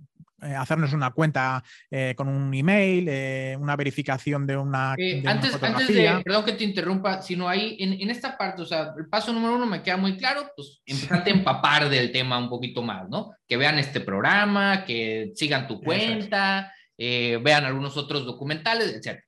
hacernos 0.57 0.93
una 0.93 1.11
cuenta 1.11 1.63
eh, 1.89 2.13
con 2.15 2.27
un 2.27 2.53
email, 2.53 3.57
una 3.59 3.75
verificación 3.75 4.45
de 4.45 4.57
una. 4.57 4.91
antes, 4.91 5.61
antes 5.61 5.87
de, 5.87 6.21
perdón 6.23 6.45
que 6.45 6.53
te 6.53 6.63
interrumpa, 6.63 7.21
sino 7.21 7.47
ahí 7.47 7.77
en, 7.79 7.93
en, 7.93 8.09
esta 8.09 8.37
parte, 8.37 8.61
o 8.61 8.65
sea, 8.65 8.93
el 8.97 9.07
paso 9.07 9.33
número 9.33 9.55
uno 9.55 9.65
me 9.65 9.81
queda 9.81 9.97
muy 9.97 10.17
claro, 10.17 10.51
pues 10.55 10.81
empezarte 10.85 11.31
a 11.31 11.33
empapar 11.33 11.89
del 11.89 12.11
tema 12.11 12.37
un 12.37 12.49
poquito 12.49 12.81
más, 12.81 13.09
¿no? 13.09 13.31
Que 13.47 13.57
vean 13.57 13.79
este 13.79 13.99
programa, 13.99 14.85
que 14.85 15.31
sigan 15.35 15.67
tu 15.67 15.81
cuenta, 15.81 16.73
vean 16.97 17.65
algunos 17.65 17.97
otros 17.97 18.25
documentales, 18.25 18.93
etc. 18.95 19.19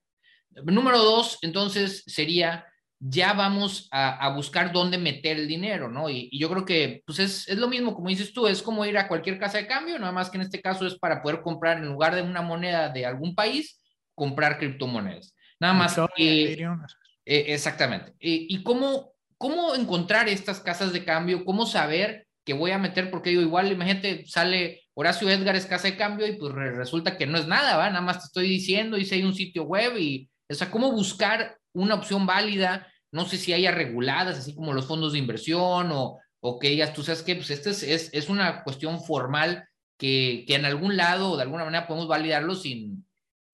Número 0.63 0.99
dos, 0.99 1.39
entonces, 1.41 2.03
sería 2.05 2.65
ya 2.99 3.33
vamos 3.33 3.87
a, 3.91 4.29
buscar 4.29 4.71
dónde 4.71 4.97
meter 4.97 5.37
el 5.37 5.47
dinero, 5.47 5.89
¿no? 5.89 6.09
Y, 6.09 6.29
yo 6.37 6.49
creo 6.49 6.65
que 6.65 7.03
pues 7.05 7.19
es, 7.19 7.47
lo 7.55 7.67
mismo, 7.67 7.93
como 7.93 8.09
dices 8.09 8.33
tú, 8.33 8.47
es 8.47 8.61
como 8.61 8.85
ir 8.85 8.97
a 8.97 9.07
cualquier 9.07 9.37
casa 9.37 9.57
de 9.57 9.67
cambio, 9.67 9.99
nada 9.99 10.11
más 10.11 10.29
que 10.29 10.37
en 10.37 10.43
este 10.43 10.61
caso 10.61 10.85
es 10.85 10.97
para 10.97 11.21
poder 11.21 11.41
comprar 11.41 11.77
en 11.77 11.87
lugar 11.87 12.15
de 12.15 12.21
una 12.21 12.41
moneda 12.41 12.89
de 12.89 13.05
algún 13.05 13.35
país, 13.35 13.81
comprar 14.13 14.57
criptomonedas. 14.57 15.35
Nada 15.59 15.73
más. 15.73 15.95
que, 16.15 16.53
eh, 16.53 17.45
exactamente. 17.47 18.13
¿Y 18.19 18.61
cómo, 18.63 19.13
cómo 19.37 19.75
encontrar 19.75 20.29
estas 20.29 20.59
casas 20.59 20.93
de 20.93 21.03
cambio? 21.03 21.45
¿Cómo 21.45 21.65
saber 21.65 22.27
que 22.45 22.53
voy 22.53 22.71
a 22.71 22.77
meter? 22.77 23.09
Porque 23.09 23.31
digo, 23.31 23.41
igual, 23.41 23.71
imagínate, 23.71 24.25
sale 24.27 24.85
Horacio 24.93 25.29
Edgar 25.29 25.55
es 25.55 25.65
casa 25.65 25.89
de 25.89 25.97
cambio 25.97 26.25
y 26.25 26.37
pues 26.37 26.53
resulta 26.53 27.17
que 27.17 27.27
no 27.27 27.37
es 27.37 27.47
nada, 27.47 27.75
¿va? 27.75 27.89
Nada 27.89 28.01
más 28.01 28.19
te 28.19 28.25
estoy 28.25 28.47
diciendo, 28.47 28.97
hice 28.97 29.15
ahí 29.15 29.23
un 29.23 29.35
sitio 29.35 29.63
web 29.63 29.97
y, 29.97 30.29
o 30.49 30.53
sea, 30.53 30.71
cómo 30.71 30.91
buscar 30.91 31.57
una 31.75 31.95
opción 31.95 32.25
válida, 32.25 32.87
no 33.11 33.25
sé 33.25 33.37
si 33.37 33.53
haya 33.53 33.71
reguladas, 33.71 34.39
así 34.39 34.55
como 34.55 34.73
los 34.73 34.87
fondos 34.87 35.13
de 35.13 35.19
inversión 35.19 35.91
o, 35.91 36.19
o 36.39 36.59
que 36.59 36.69
digas, 36.69 36.93
tú 36.93 37.03
sabes 37.03 37.21
que 37.21 37.35
pues 37.35 37.51
este 37.51 37.69
es, 37.69 38.09
es, 38.11 38.29
una 38.29 38.63
cuestión 38.63 39.01
formal 39.01 39.67
que, 39.97 40.43
que, 40.47 40.55
en 40.55 40.65
algún 40.65 40.97
lado 40.97 41.31
o 41.31 41.35
de 41.37 41.43
alguna 41.43 41.65
manera 41.65 41.87
podemos 41.87 42.07
validarlo 42.07 42.55
sin, 42.55 43.05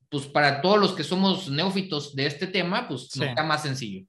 pues 0.10 0.28
para 0.28 0.62
todos 0.62 0.80
los 0.80 0.94
que 0.94 1.04
somos 1.04 1.50
neófitos 1.50 2.16
de 2.16 2.26
este 2.26 2.48
tema, 2.48 2.88
pues 2.88 3.16
no 3.18 3.26
está 3.26 3.44
más 3.44 3.64
sencillo. 3.64 4.06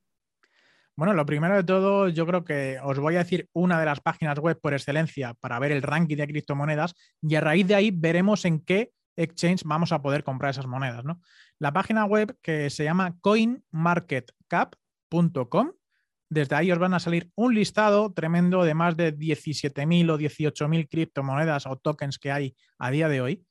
Bueno, 0.95 1.15
lo 1.15 1.25
primero 1.25 1.57
de 1.57 1.65
todo, 1.65 2.09
yo 2.09 2.27
creo 2.27 2.45
que 2.45 2.79
os 2.83 2.99
voy 2.99 3.17
a 3.17 3.21
decir 3.21 3.49
una 3.55 3.81
de 3.81 3.87
las 3.87 4.01
páginas 4.01 4.39
web 4.39 4.61
por 4.61 4.75
excelencia 4.75 5.35
para 5.35 5.59
ver 5.59 5.73
el 5.73 5.83
ranking 5.83 6.17
de 6.17 6.27
criptomonedas 6.27 6.95
y 7.23 7.35
a 7.35 7.41
raíz 7.41 7.67
de 7.67 7.75
ahí 7.75 7.91
veremos 7.91 8.45
en 8.45 8.61
qué 8.61 8.93
exchange 9.17 9.63
vamos 9.65 9.93
a 9.93 10.03
poder 10.03 10.25
comprar 10.25 10.51
esas 10.51 10.67
monedas. 10.67 11.05
¿no? 11.05 11.21
La 11.59 11.73
página 11.73 12.05
web 12.05 12.37
que 12.43 12.69
se 12.71 12.85
llama 12.85 13.17
coinmarketcap.com. 13.21 15.73
Desde 16.29 16.57
ahí 16.57 16.73
os 16.73 16.79
van 16.79 16.95
a 16.95 17.01
salir 17.01 17.31
un 17.35 17.55
listado 17.55 18.13
tremendo 18.15 18.65
de 18.65 18.75
más 18.75 18.97
de 18.97 19.15
17.000 19.15 20.11
o 20.11 20.19
18.000 20.19 20.89
criptomonedas 20.89 21.67
o 21.67 21.77
tokens 21.77 22.19
que 22.19 22.33
hay 22.33 22.57
a 22.79 22.91
día 22.91 23.09
de 23.09 23.21
hoy. 23.21 23.45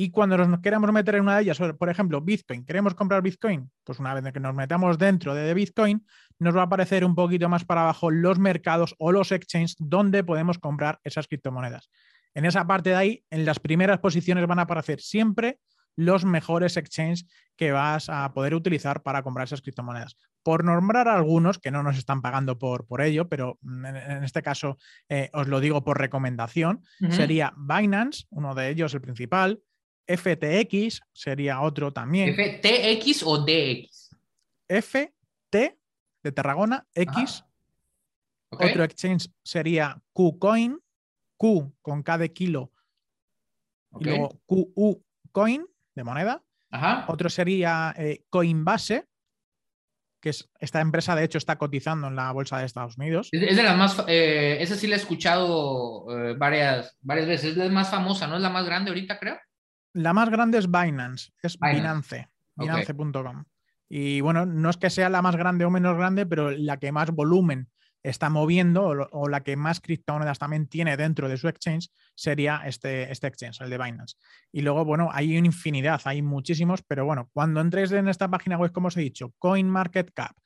Y 0.00 0.12
cuando 0.12 0.38
nos 0.38 0.60
queremos 0.60 0.92
meter 0.92 1.16
en 1.16 1.22
una 1.22 1.34
de 1.34 1.42
ellas, 1.42 1.58
por 1.76 1.88
ejemplo, 1.88 2.20
Bitcoin, 2.20 2.64
queremos 2.64 2.94
comprar 2.94 3.20
Bitcoin, 3.20 3.68
pues 3.82 3.98
una 3.98 4.14
vez 4.14 4.32
que 4.32 4.38
nos 4.38 4.54
metamos 4.54 4.96
dentro 4.96 5.34
de 5.34 5.52
Bitcoin, 5.52 6.06
nos 6.38 6.56
va 6.56 6.60
a 6.60 6.64
aparecer 6.66 7.04
un 7.04 7.16
poquito 7.16 7.48
más 7.48 7.64
para 7.64 7.80
abajo 7.80 8.12
los 8.12 8.38
mercados 8.38 8.94
o 9.00 9.10
los 9.10 9.32
exchanges 9.32 9.74
donde 9.80 10.22
podemos 10.22 10.60
comprar 10.60 11.00
esas 11.02 11.26
criptomonedas. 11.26 11.90
En 12.34 12.44
esa 12.44 12.66
parte 12.66 12.90
de 12.90 12.96
ahí, 12.96 13.24
en 13.30 13.44
las 13.44 13.58
primeras 13.58 13.98
posiciones 13.98 14.46
van 14.46 14.58
a 14.58 14.62
aparecer 14.62 15.00
siempre 15.00 15.58
los 15.96 16.24
mejores 16.24 16.76
exchanges 16.76 17.26
que 17.56 17.72
vas 17.72 18.08
a 18.08 18.32
poder 18.32 18.54
utilizar 18.54 19.02
para 19.02 19.24
comprar 19.24 19.46
esas 19.46 19.62
criptomonedas. 19.62 20.16
Por 20.44 20.64
nombrar 20.64 21.08
algunos 21.08 21.58
que 21.58 21.72
no 21.72 21.82
nos 21.82 21.98
están 21.98 22.22
pagando 22.22 22.56
por, 22.56 22.86
por 22.86 23.00
ello, 23.00 23.28
pero 23.28 23.58
en, 23.64 24.22
este 24.22 24.40
caso 24.40 24.78
eh, 25.08 25.28
os 25.32 25.48
lo 25.48 25.58
digo 25.58 25.82
por 25.82 25.98
recomendación, 25.98 26.84
sería 27.10 27.52
Binance, 27.56 28.26
uno 28.30 28.54
de 28.54 28.70
ellos 28.70 28.94
el 28.94 29.00
principal, 29.00 29.60
FTX 30.06 31.00
sería 31.12 31.60
otro 31.60 31.92
también. 31.92 32.32
¿FTX 32.34 33.24
o 33.24 33.38
DX? 33.44 34.16
FT 34.68 35.78
de 36.22 36.32
Tarragona, 36.32 36.86
X. 36.94 37.44
Otro 38.50 38.84
exchange 38.84 39.30
sería 39.42 40.00
KuCoin, 40.12 40.78
Q 41.38 41.74
con 41.80 42.02
K 42.02 42.18
de 42.18 42.32
kilo, 42.34 42.72
Y 43.98 44.04
luego 44.04 44.42
QU 44.44 45.02
Coin, 45.32 45.64
de 45.94 46.04
moneda. 46.04 46.44
Otro 47.06 47.30
sería 47.30 47.94
eh, 47.96 48.24
Coinbase, 48.28 49.06
que 50.20 50.30
es 50.30 50.50
esta 50.58 50.80
empresa, 50.80 51.14
de 51.14 51.24
hecho, 51.24 51.38
está 51.38 51.56
cotizando 51.56 52.08
en 52.08 52.16
la 52.16 52.30
bolsa 52.32 52.58
de 52.58 52.66
Estados 52.66 52.98
Unidos. 52.98 53.28
Es, 53.32 53.56
de 53.56 53.62
las 53.62 53.76
más, 53.76 54.04
eh, 54.08 54.58
esa 54.60 54.74
sí 54.74 54.86
la 54.86 54.96
he 54.96 54.98
escuchado 54.98 56.06
eh, 56.10 56.34
varias, 56.36 56.98
varias 57.00 57.28
veces, 57.28 57.50
es 57.52 57.56
la 57.56 57.68
más 57.70 57.90
famosa, 57.90 58.26
¿no? 58.26 58.36
Es 58.36 58.42
la 58.42 58.50
más 58.50 58.66
grande 58.66 58.90
ahorita, 58.90 59.18
creo. 59.18 59.38
La 59.94 60.12
más 60.12 60.28
grande 60.28 60.58
es 60.58 60.70
Binance, 60.70 61.32
es 61.42 61.58
Binance, 61.58 62.28
binance.com. 62.56 63.44
Y 63.88 64.20
bueno, 64.20 64.44
no 64.44 64.68
es 64.68 64.76
que 64.76 64.90
sea 64.90 65.08
la 65.08 65.22
más 65.22 65.36
grande 65.36 65.64
o 65.64 65.70
menos 65.70 65.96
grande, 65.96 66.26
pero 66.26 66.50
la 66.50 66.78
que 66.78 66.92
más 66.92 67.10
volumen 67.10 67.70
está 68.10 68.30
moviendo 68.30 68.86
o, 68.86 69.28
la 69.28 69.42
que 69.42 69.56
más 69.56 69.80
criptomonedas 69.80 70.38
también 70.38 70.66
tiene 70.66 70.96
dentro 70.96 71.28
de 71.28 71.36
su 71.36 71.48
exchange 71.48 71.90
sería 72.14 72.62
este, 72.64 73.10
este 73.10 73.26
exchange, 73.26 73.60
el 73.60 73.70
de 73.70 73.78
Binance. 73.78 74.16
Y 74.52 74.62
luego, 74.62 74.84
bueno, 74.84 75.08
hay 75.12 75.36
una 75.36 75.46
infinidad, 75.46 76.00
hay 76.04 76.22
muchísimos, 76.22 76.82
pero 76.82 77.04
bueno, 77.04 77.28
cuando 77.32 77.60
entréis 77.60 77.92
en 77.92 78.08
esta 78.08 78.28
página 78.28 78.56
web, 78.56 78.72
como 78.72 78.88
os 78.88 78.96
he 78.96 79.00
dicho, 79.00 79.32
CoinMarketCap, 79.38 80.36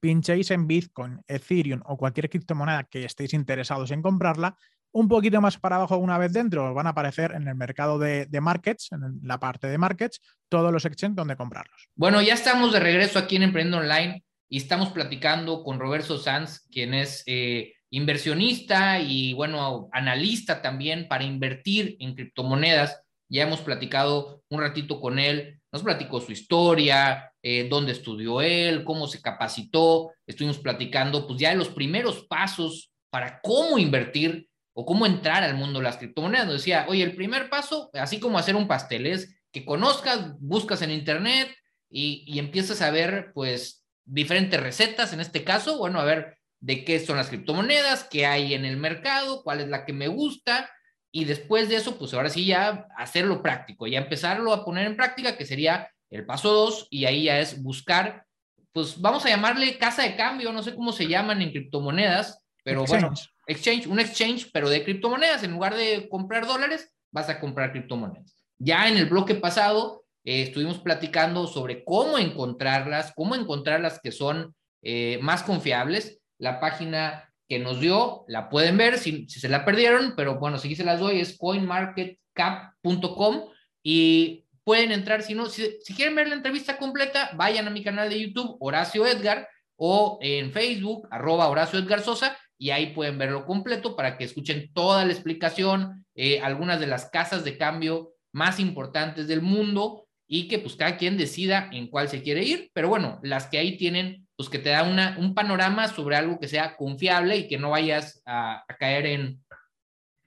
pinchéis 0.00 0.50
en 0.50 0.66
Bitcoin, 0.66 1.20
Ethereum 1.26 1.80
o 1.86 1.96
cualquier 1.96 2.28
criptomoneda 2.28 2.84
que 2.84 3.04
estéis 3.04 3.34
interesados 3.34 3.90
en 3.90 4.02
comprarla, 4.02 4.56
un 4.92 5.08
poquito 5.08 5.40
más 5.40 5.56
para 5.56 5.76
abajo 5.76 5.96
una 5.98 6.18
vez 6.18 6.32
dentro 6.32 6.68
os 6.68 6.74
van 6.74 6.86
a 6.86 6.90
aparecer 6.90 7.32
en 7.32 7.46
el 7.46 7.54
mercado 7.54 7.98
de, 7.98 8.26
de, 8.26 8.40
markets, 8.40 8.90
en 8.92 9.20
la 9.22 9.38
parte 9.38 9.68
de 9.68 9.78
markets, 9.78 10.20
todos 10.48 10.72
los 10.72 10.84
exchanges 10.84 11.16
donde 11.16 11.36
comprarlos. 11.36 11.88
Bueno, 11.94 12.20
ya 12.22 12.34
estamos 12.34 12.72
de 12.72 12.80
regreso 12.80 13.18
aquí 13.18 13.36
en 13.36 13.44
Emprendo 13.44 13.78
Online 13.78 14.24
y 14.50 14.56
estamos 14.56 14.90
platicando 14.90 15.62
con 15.62 15.78
Roberto 15.78 16.18
Sanz, 16.18 16.66
quien 16.72 16.92
es 16.92 17.22
eh, 17.26 17.72
inversionista 17.88 19.00
y, 19.00 19.32
bueno, 19.32 19.88
analista 19.92 20.60
también 20.60 21.06
para 21.06 21.22
invertir 21.22 21.96
en 22.00 22.16
criptomonedas. 22.16 23.00
Ya 23.28 23.44
hemos 23.44 23.60
platicado 23.60 24.42
un 24.50 24.60
ratito 24.60 25.00
con 25.00 25.20
él, 25.20 25.60
nos 25.70 25.84
platicó 25.84 26.20
su 26.20 26.32
historia, 26.32 27.32
eh, 27.42 27.68
dónde 27.70 27.92
estudió 27.92 28.40
él, 28.40 28.82
cómo 28.82 29.06
se 29.06 29.22
capacitó. 29.22 30.10
Estuvimos 30.26 30.58
platicando, 30.58 31.28
pues, 31.28 31.38
ya 31.38 31.50
de 31.50 31.56
los 31.56 31.68
primeros 31.68 32.26
pasos 32.26 32.90
para 33.08 33.40
cómo 33.42 33.78
invertir 33.78 34.48
o 34.74 34.84
cómo 34.84 35.06
entrar 35.06 35.44
al 35.44 35.54
mundo 35.54 35.78
de 35.78 35.84
las 35.84 35.96
criptomonedas. 35.98 36.46
Nos 36.46 36.56
decía, 36.56 36.86
oye, 36.88 37.04
el 37.04 37.14
primer 37.14 37.48
paso, 37.50 37.88
así 37.94 38.18
como 38.18 38.36
hacer 38.36 38.56
un 38.56 38.66
pastel, 38.66 39.06
es 39.06 39.32
que 39.52 39.64
conozcas, 39.64 40.34
buscas 40.40 40.82
en 40.82 40.90
internet 40.90 41.54
y, 41.88 42.24
y 42.26 42.40
empiezas 42.40 42.82
a 42.82 42.90
ver, 42.90 43.30
pues, 43.32 43.79
diferentes 44.10 44.60
recetas, 44.60 45.12
en 45.12 45.20
este 45.20 45.44
caso, 45.44 45.78
bueno, 45.78 46.00
a 46.00 46.04
ver 46.04 46.38
de 46.60 46.84
qué 46.84 46.98
son 47.00 47.16
las 47.16 47.28
criptomonedas, 47.28 48.04
qué 48.04 48.26
hay 48.26 48.54
en 48.54 48.64
el 48.64 48.76
mercado, 48.76 49.42
cuál 49.42 49.60
es 49.60 49.68
la 49.68 49.84
que 49.84 49.92
me 49.92 50.08
gusta, 50.08 50.70
y 51.12 51.24
después 51.24 51.68
de 51.68 51.76
eso, 51.76 51.98
pues 51.98 52.12
ahora 52.12 52.28
sí 52.28 52.44
ya 52.44 52.86
hacerlo 52.96 53.42
práctico, 53.42 53.86
ya 53.86 53.98
empezarlo 53.98 54.52
a 54.52 54.64
poner 54.64 54.86
en 54.86 54.96
práctica, 54.96 55.36
que 55.36 55.46
sería 55.46 55.90
el 56.10 56.26
paso 56.26 56.52
dos, 56.52 56.86
y 56.90 57.04
ahí 57.04 57.24
ya 57.24 57.38
es 57.38 57.62
buscar, 57.62 58.26
pues 58.72 59.00
vamos 59.00 59.24
a 59.24 59.28
llamarle 59.28 59.78
casa 59.78 60.02
de 60.02 60.16
cambio, 60.16 60.52
no 60.52 60.62
sé 60.62 60.74
cómo 60.74 60.92
se 60.92 61.06
llaman 61.06 61.40
en 61.40 61.50
criptomonedas, 61.50 62.44
pero 62.62 62.84
bueno, 62.84 63.14
exchange, 63.46 63.86
un 63.86 64.00
exchange, 64.00 64.50
pero 64.52 64.68
de 64.68 64.84
criptomonedas, 64.84 65.42
en 65.44 65.52
lugar 65.52 65.74
de 65.74 66.08
comprar 66.08 66.46
dólares, 66.46 66.92
vas 67.10 67.28
a 67.28 67.40
comprar 67.40 67.72
criptomonedas. 67.72 68.36
Ya 68.58 68.88
en 68.88 68.96
el 68.96 69.06
bloque 69.06 69.34
pasado 69.34 70.04
eh, 70.24 70.42
estuvimos 70.42 70.78
platicando 70.78 71.46
sobre 71.46 71.84
cómo 71.84 72.18
encontrarlas, 72.18 73.12
cómo 73.14 73.34
encontrar 73.34 73.80
las 73.80 74.00
que 74.00 74.12
son 74.12 74.54
eh, 74.82 75.18
más 75.22 75.42
confiables. 75.42 76.20
La 76.38 76.60
página 76.60 77.32
que 77.48 77.58
nos 77.58 77.80
dio, 77.80 78.24
la 78.28 78.48
pueden 78.48 78.76
ver 78.76 78.98
si, 78.98 79.28
se 79.28 79.48
la 79.48 79.64
perdieron, 79.64 80.14
pero 80.16 80.38
bueno, 80.38 80.58
si 80.58 80.76
se 80.76 80.84
las 80.84 81.00
doy, 81.00 81.18
es 81.20 81.36
coinmarketcap.com 81.36 83.48
y 83.82 84.46
pueden 84.62 84.92
entrar, 84.92 85.22
si 85.22 85.34
no, 85.34 85.46
si, 85.46 85.78
quieren 85.96 86.14
ver 86.14 86.28
la 86.28 86.36
entrevista 86.36 86.78
completa, 86.78 87.30
vayan 87.34 87.66
a 87.66 87.70
mi 87.70 87.82
canal 87.82 88.08
de 88.08 88.20
YouTube, 88.20 88.56
Horacio 88.60 89.04
Edgar, 89.04 89.48
o 89.76 90.18
en 90.20 90.52
Facebook, 90.52 91.08
arroba 91.10 91.48
Horacio 91.48 91.80
Edgar 91.80 92.02
Sosa, 92.02 92.38
y 92.56 92.70
ahí 92.70 92.94
pueden 92.94 93.18
verlo 93.18 93.46
completo 93.46 93.96
para 93.96 94.16
que 94.16 94.22
escuchen 94.24 94.70
toda 94.72 95.04
la 95.04 95.12
explicación, 95.12 96.06
eh, 96.14 96.40
algunas 96.40 96.78
de 96.78 96.86
las 96.86 97.10
casas 97.10 97.42
de 97.42 97.58
cambio 97.58 98.12
más 98.32 98.60
importantes 98.60 99.26
del 99.26 99.42
mundo 99.42 100.06
y 100.32 100.46
que 100.46 100.60
pues 100.60 100.76
cada 100.76 100.96
quien 100.96 101.16
decida 101.16 101.68
en 101.72 101.88
cuál 101.88 102.08
se 102.08 102.22
quiere 102.22 102.44
ir, 102.44 102.70
pero 102.72 102.88
bueno, 102.88 103.18
las 103.24 103.48
que 103.48 103.58
ahí 103.58 103.76
tienen, 103.76 104.28
pues 104.36 104.48
que 104.48 104.60
te 104.60 104.68
da 104.68 104.84
una, 104.84 105.16
un 105.18 105.34
panorama 105.34 105.88
sobre 105.88 106.14
algo 106.14 106.38
que 106.38 106.46
sea 106.46 106.76
confiable 106.76 107.36
y 107.36 107.48
que 107.48 107.58
no 107.58 107.70
vayas 107.70 108.22
a, 108.24 108.64
caer 108.78 109.06
en 109.06 109.44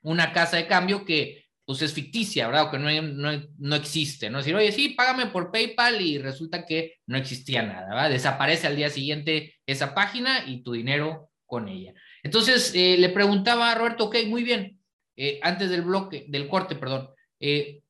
una 0.01 0.33
casa 0.33 0.57
de 0.57 0.67
cambio 0.67 1.05
que 1.05 1.45
pues 1.63 1.81
es 1.81 1.93
ficticia, 1.93 2.47
¿verdad? 2.47 2.65
O 2.65 2.71
que 2.71 2.79
no, 2.79 3.01
no, 3.01 3.47
no, 3.57 3.75
existe, 3.77 4.29
¿no? 4.29 4.39
Decir, 4.39 4.53
oye, 4.55 4.73
sí, 4.73 4.89
págame 4.89 5.27
por 5.27 5.53
PayPal 5.53 6.01
y 6.01 6.17
resulta 6.17 6.65
que 6.65 6.97
no 7.07 7.17
existía 7.17 7.63
nada, 7.63 7.87
¿verdad? 7.87 8.09
Desaparece 8.09 8.67
al 8.67 8.75
día 8.75 8.89
siguiente 8.89 9.55
esa 9.65 9.95
página 9.95 10.43
y 10.45 10.63
tu 10.63 10.73
dinero 10.73 11.29
con 11.45 11.69
ella. 11.69 11.93
Entonces, 12.23 12.73
eh, 12.75 12.97
le 12.97 13.07
preguntaba 13.07 13.71
a 13.71 13.75
Roberto, 13.75 14.07
ok, 14.07 14.17
muy 14.27 14.43
bien, 14.43 14.81
eh, 15.15 15.39
antes 15.41 15.69
del 15.69 15.83
bloque, 15.83 16.25
del 16.27 16.49
corte, 16.49 16.75
perdón, 16.75 17.09
eh, 17.39 17.82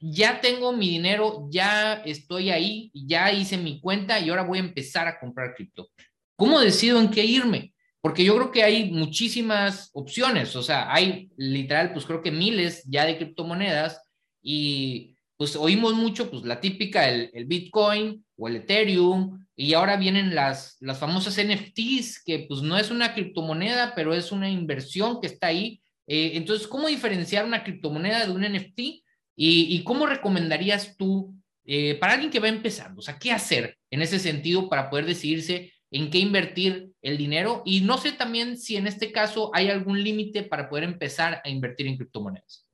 ya 0.00 0.40
tengo 0.40 0.72
mi 0.72 0.88
dinero, 0.88 1.46
ya 1.50 2.02
estoy 2.04 2.50
ahí, 2.50 2.90
ya 2.94 3.32
hice 3.32 3.58
mi 3.58 3.80
cuenta 3.80 4.18
y 4.18 4.30
ahora 4.30 4.42
voy 4.42 4.58
a 4.58 4.62
empezar 4.62 5.06
a 5.06 5.20
comprar 5.20 5.54
cripto. 5.54 5.88
¿Cómo 6.36 6.58
decido 6.58 6.98
en 7.00 7.10
qué 7.10 7.24
irme? 7.24 7.74
Porque 8.00 8.24
yo 8.24 8.34
creo 8.34 8.50
que 8.50 8.62
hay 8.62 8.90
muchísimas 8.90 9.90
opciones, 9.92 10.56
o 10.56 10.62
sea, 10.62 10.92
hay 10.92 11.30
literal, 11.36 11.92
pues 11.92 12.06
creo 12.06 12.22
que 12.22 12.30
miles 12.30 12.82
ya 12.86 13.04
de 13.04 13.18
criptomonedas 13.18 14.00
y 14.42 15.16
pues 15.36 15.54
oímos 15.54 15.94
mucho, 15.94 16.30
pues 16.30 16.44
la 16.44 16.60
típica, 16.60 17.08
el, 17.08 17.44
Bitcoin 17.46 18.24
o 18.36 18.48
el 18.48 18.56
Ethereum, 18.56 19.46
y 19.56 19.74
ahora 19.74 19.96
vienen 19.96 20.34
las, 20.34 20.76
las 20.80 20.98
famosas 20.98 21.38
NFTs, 21.42 22.22
que 22.24 22.46
pues 22.48 22.62
no 22.62 22.78
es 22.78 22.90
una 22.90 23.12
criptomoneda, 23.12 23.94
pero 23.94 24.14
es 24.14 24.32
una 24.32 24.48
inversión 24.48 25.20
que 25.20 25.26
está 25.26 25.48
ahí. 25.48 25.82
Eh, 26.06 26.32
entonces, 26.34 26.66
¿cómo 26.66 26.88
diferenciar 26.88 27.44
una 27.44 27.62
criptomoneda 27.62 28.26
de 28.26 28.32
un 28.32 28.42
NFT? 28.42 29.02
¿Y, 29.42 29.82
cómo 29.84 30.04
recomendarías 30.04 30.98
tú 30.98 31.34
eh, 31.64 31.94
para 31.94 32.12
alguien 32.12 32.30
que 32.30 32.40
va 32.40 32.48
empezando? 32.48 32.98
O 32.98 33.02
sea, 33.02 33.18
¿qué 33.18 33.32
hacer 33.32 33.78
en 33.90 34.02
ese 34.02 34.18
sentido 34.18 34.68
para 34.68 34.90
poder 34.90 35.06
decidirse 35.06 35.72
en 35.90 36.10
qué 36.10 36.18
invertir 36.18 36.90
el 37.00 37.16
dinero? 37.16 37.62
Y 37.64 37.80
no 37.80 37.96
sé 37.96 38.12
también 38.12 38.58
si 38.58 38.76
en 38.76 38.86
este 38.86 39.12
caso 39.12 39.50
hay 39.54 39.70
algún 39.70 40.04
límite 40.04 40.42
para 40.42 40.68
poder 40.68 40.84
empezar 40.84 41.40
a 41.42 41.48
invertir 41.48 41.86
en 41.86 41.96
criptomonedas. 41.96 42.66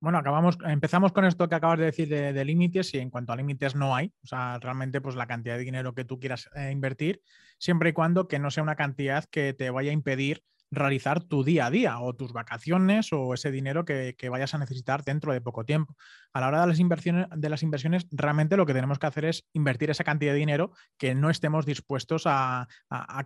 Bueno, 0.00 0.18
acabamos, 0.18 0.58
empezamos 0.66 1.12
con 1.12 1.24
esto 1.24 1.48
que 1.48 1.54
acabas 1.54 1.78
de 1.78 1.86
decir 1.86 2.10
de, 2.10 2.44
límites 2.44 2.92
y 2.92 2.98
en 2.98 3.08
cuanto 3.08 3.32
a 3.32 3.36
límites 3.36 3.74
no 3.74 3.96
hay. 3.96 4.12
O 4.22 4.26
sea, 4.26 4.58
realmente 4.58 5.00
pues 5.00 5.16
la 5.16 5.26
cantidad 5.26 5.56
de 5.56 5.64
dinero 5.64 5.94
que 5.94 6.04
tú 6.04 6.20
quieras 6.20 6.50
eh, 6.56 6.72
invertir, 6.72 7.22
siempre 7.56 7.88
y 7.88 7.92
cuando 7.94 8.28
que 8.28 8.38
no 8.38 8.50
sea 8.50 8.62
una 8.62 8.76
cantidad 8.76 9.24
que 9.30 9.54
te 9.54 9.70
vaya 9.70 9.92
a 9.92 9.94
impedir 9.94 10.42
realizar 10.74 11.22
tu 11.22 11.44
día 11.44 11.66
a 11.66 11.70
día 11.70 12.00
o 12.00 12.14
tus 12.14 12.32
vacaciones 12.32 13.12
o 13.12 13.34
ese 13.34 13.50
dinero 13.50 13.84
que, 13.84 14.14
vayas 14.30 14.54
a 14.54 14.58
necesitar 14.58 15.04
dentro 15.04 15.32
de 15.32 15.40
poco 15.40 15.64
tiempo. 15.64 15.96
A 16.32 16.40
la 16.40 16.48
hora 16.48 16.60
de 16.62 16.66
las, 16.66 16.80
inversiones, 16.80 17.26
de 17.34 17.48
las 17.48 17.62
inversiones, 17.62 18.06
realmente 18.10 18.56
lo 18.56 18.66
que 18.66 18.74
tenemos 18.74 18.98
que 18.98 19.06
hacer 19.06 19.24
es 19.26 19.46
invertir 19.52 19.90
esa 19.90 20.04
cantidad 20.04 20.32
de 20.32 20.38
dinero 20.38 20.72
que 20.98 21.14
no 21.14 21.30
estemos 21.30 21.66
dispuestos 21.66 22.24
a, 22.26 22.68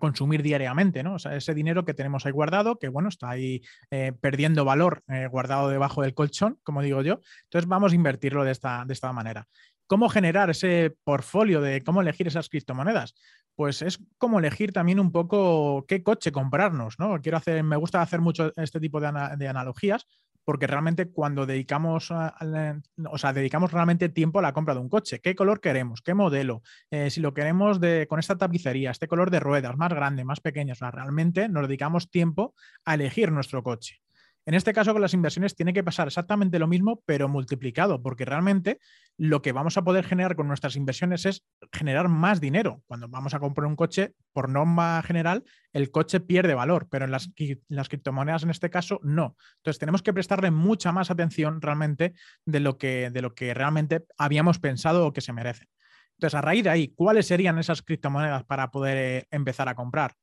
consumir 0.01 0.43
diariamente, 0.43 1.03
¿no? 1.03 1.15
O 1.15 1.19
sea, 1.19 1.35
ese 1.35 1.55
dinero 1.55 1.85
que 1.85 1.95
tenemos 1.95 2.27
ahí 2.27 2.33
guardado, 2.33 2.79
que 2.79 2.89
bueno, 2.89 3.09
está 3.09 3.31
ahí 3.31 3.63
eh, 3.91 4.13
perdiendo 4.21 4.65
valor 4.65 5.03
eh, 5.09 5.27
guardado 5.29 5.69
debajo 5.69 6.03
del 6.03 6.15
colchón, 6.15 6.59
como 6.63 6.83
digo 6.83 7.03
yo. 7.03 7.21
Entonces 7.45 7.69
vamos 7.69 7.93
a 7.93 7.95
invertirlo 7.95 8.45
de 8.45 8.53
esta, 8.53 8.85
de 8.87 8.93
esta 8.93 9.13
manera. 9.13 9.47
¿Cómo 9.89 10.11
generar 10.11 10.51
ese 10.51 10.95
portfolio 11.03 11.63
de 11.63 11.83
cómo 11.83 12.03
elegir 12.03 12.29
esas 12.29 12.51
criptomonedas? 12.51 13.15
Pues 13.59 13.83
es 13.83 13.99
como 14.19 14.39
elegir 14.39 14.73
también 14.73 15.01
un 15.01 15.11
poco 15.11 15.85
qué 15.89 16.05
coche 16.05 16.31
comprarnos, 16.31 17.01
¿no? 17.01 17.21
Quiero 17.21 17.39
hacer, 17.39 17.65
me 17.65 17.75
gusta 17.75 18.01
hacer 18.01 18.21
mucho 18.21 18.53
este 18.55 18.79
tipo 18.79 19.01
de, 19.01 19.09
analogías 19.09 20.07
porque 20.45 20.69
realmente 20.69 21.11
cuando 21.11 21.45
dedicamos, 21.45 22.13
o 22.13 23.19
sea, 23.19 23.33
dedicamos 23.33 23.73
realmente 23.73 24.11
tiempo 24.11 24.39
a 24.39 24.43
la 24.43 24.53
compra 24.53 24.75
de 24.75 24.81
un 24.81 24.89
coche, 24.89 25.19
qué 25.21 25.35
color 25.35 25.61
queremos, 25.61 26.03
qué 26.03 26.15
modelo, 26.15 26.63
eh, 26.93 27.11
si 27.11 27.21
lo 27.21 27.35
queremos 27.35 27.81
de, 27.81 28.07
con 28.09 28.21
esta 28.21 28.39
tapicería, 28.39 28.93
este 28.93 29.09
color 29.09 29.33
de 29.33 29.41
ruedas, 29.41 29.77
más 29.77 29.93
grande, 29.93 30.25
más 30.25 30.39
pequeño, 30.39 30.75
realmente 30.79 31.49
nos 31.49 31.67
dedicamos 31.67 32.13
tiempo 32.13 32.55
a 32.85 32.95
elegir 32.95 33.33
nuestro 33.33 33.65
coche. 33.65 34.01
En 34.49 34.55
este 34.55 34.73
caso, 34.73 34.95
con 34.95 35.03
las 35.03 35.13
inversiones 35.13 35.55
tiene 35.55 35.75
que 35.75 35.85
pasar 35.85 36.07
exactamente 36.07 36.59
lo 36.59 36.67
mismo, 36.67 37.03
pero 37.05 37.29
multiplicado, 37.29 38.03
porque 38.03 38.25
realmente 38.25 38.81
lo 39.19 39.43
que 39.43 39.53
vamos 39.53 39.77
a 39.77 39.83
poder 39.83 40.07
generar 40.07 40.37
con 40.37 40.49
nuestras 40.49 40.75
inversiones 40.75 41.27
es 41.27 41.45
generar 41.71 42.09
más 42.09 42.41
dinero. 42.41 42.83
Cuando 42.87 43.11
vamos 43.11 43.35
a 43.35 43.41
comprar 43.41 43.67
un 43.67 43.77
coche, 43.77 44.15
por 44.33 44.49
norma 44.49 45.03
general, 45.03 45.45
el 45.75 45.91
coche 45.91 46.21
pierde 46.21 46.55
valor, 46.55 46.89
pero 46.91 47.05
en 47.05 47.11
las, 47.11 47.31
criptomonedas 47.91 48.43
en 48.43 48.49
este 48.49 48.71
caso 48.71 49.01
no. 49.03 49.37
Entonces 49.59 49.79
tenemos 49.79 50.01
que 50.01 50.15
prestarle 50.15 50.51
mucha 50.51 50.93
más 50.93 51.11
atención 51.11 51.61
realmente 51.61 52.15
de 52.47 52.61
lo 52.61 52.79
que, 52.79 53.13
realmente 53.55 54.07
habíamos 54.17 54.59
pensado 54.59 55.07
o 55.07 55.13
que 55.13 55.21
se 55.21 55.35
merecen. 55.35 55.69
Entonces, 56.17 56.35
a 56.35 56.41
raíz 56.41 56.65
de 56.65 56.71
ahí, 56.71 56.89
¿cuáles 56.97 57.27
serían 57.27 57.59
esas 57.59 57.83
criptomonedas 57.83 58.45
para 58.45 58.71
poder 58.71 58.97
eh, 58.97 59.27
empezar 59.31 59.69
a 59.69 59.75
comprar? 59.75 60.15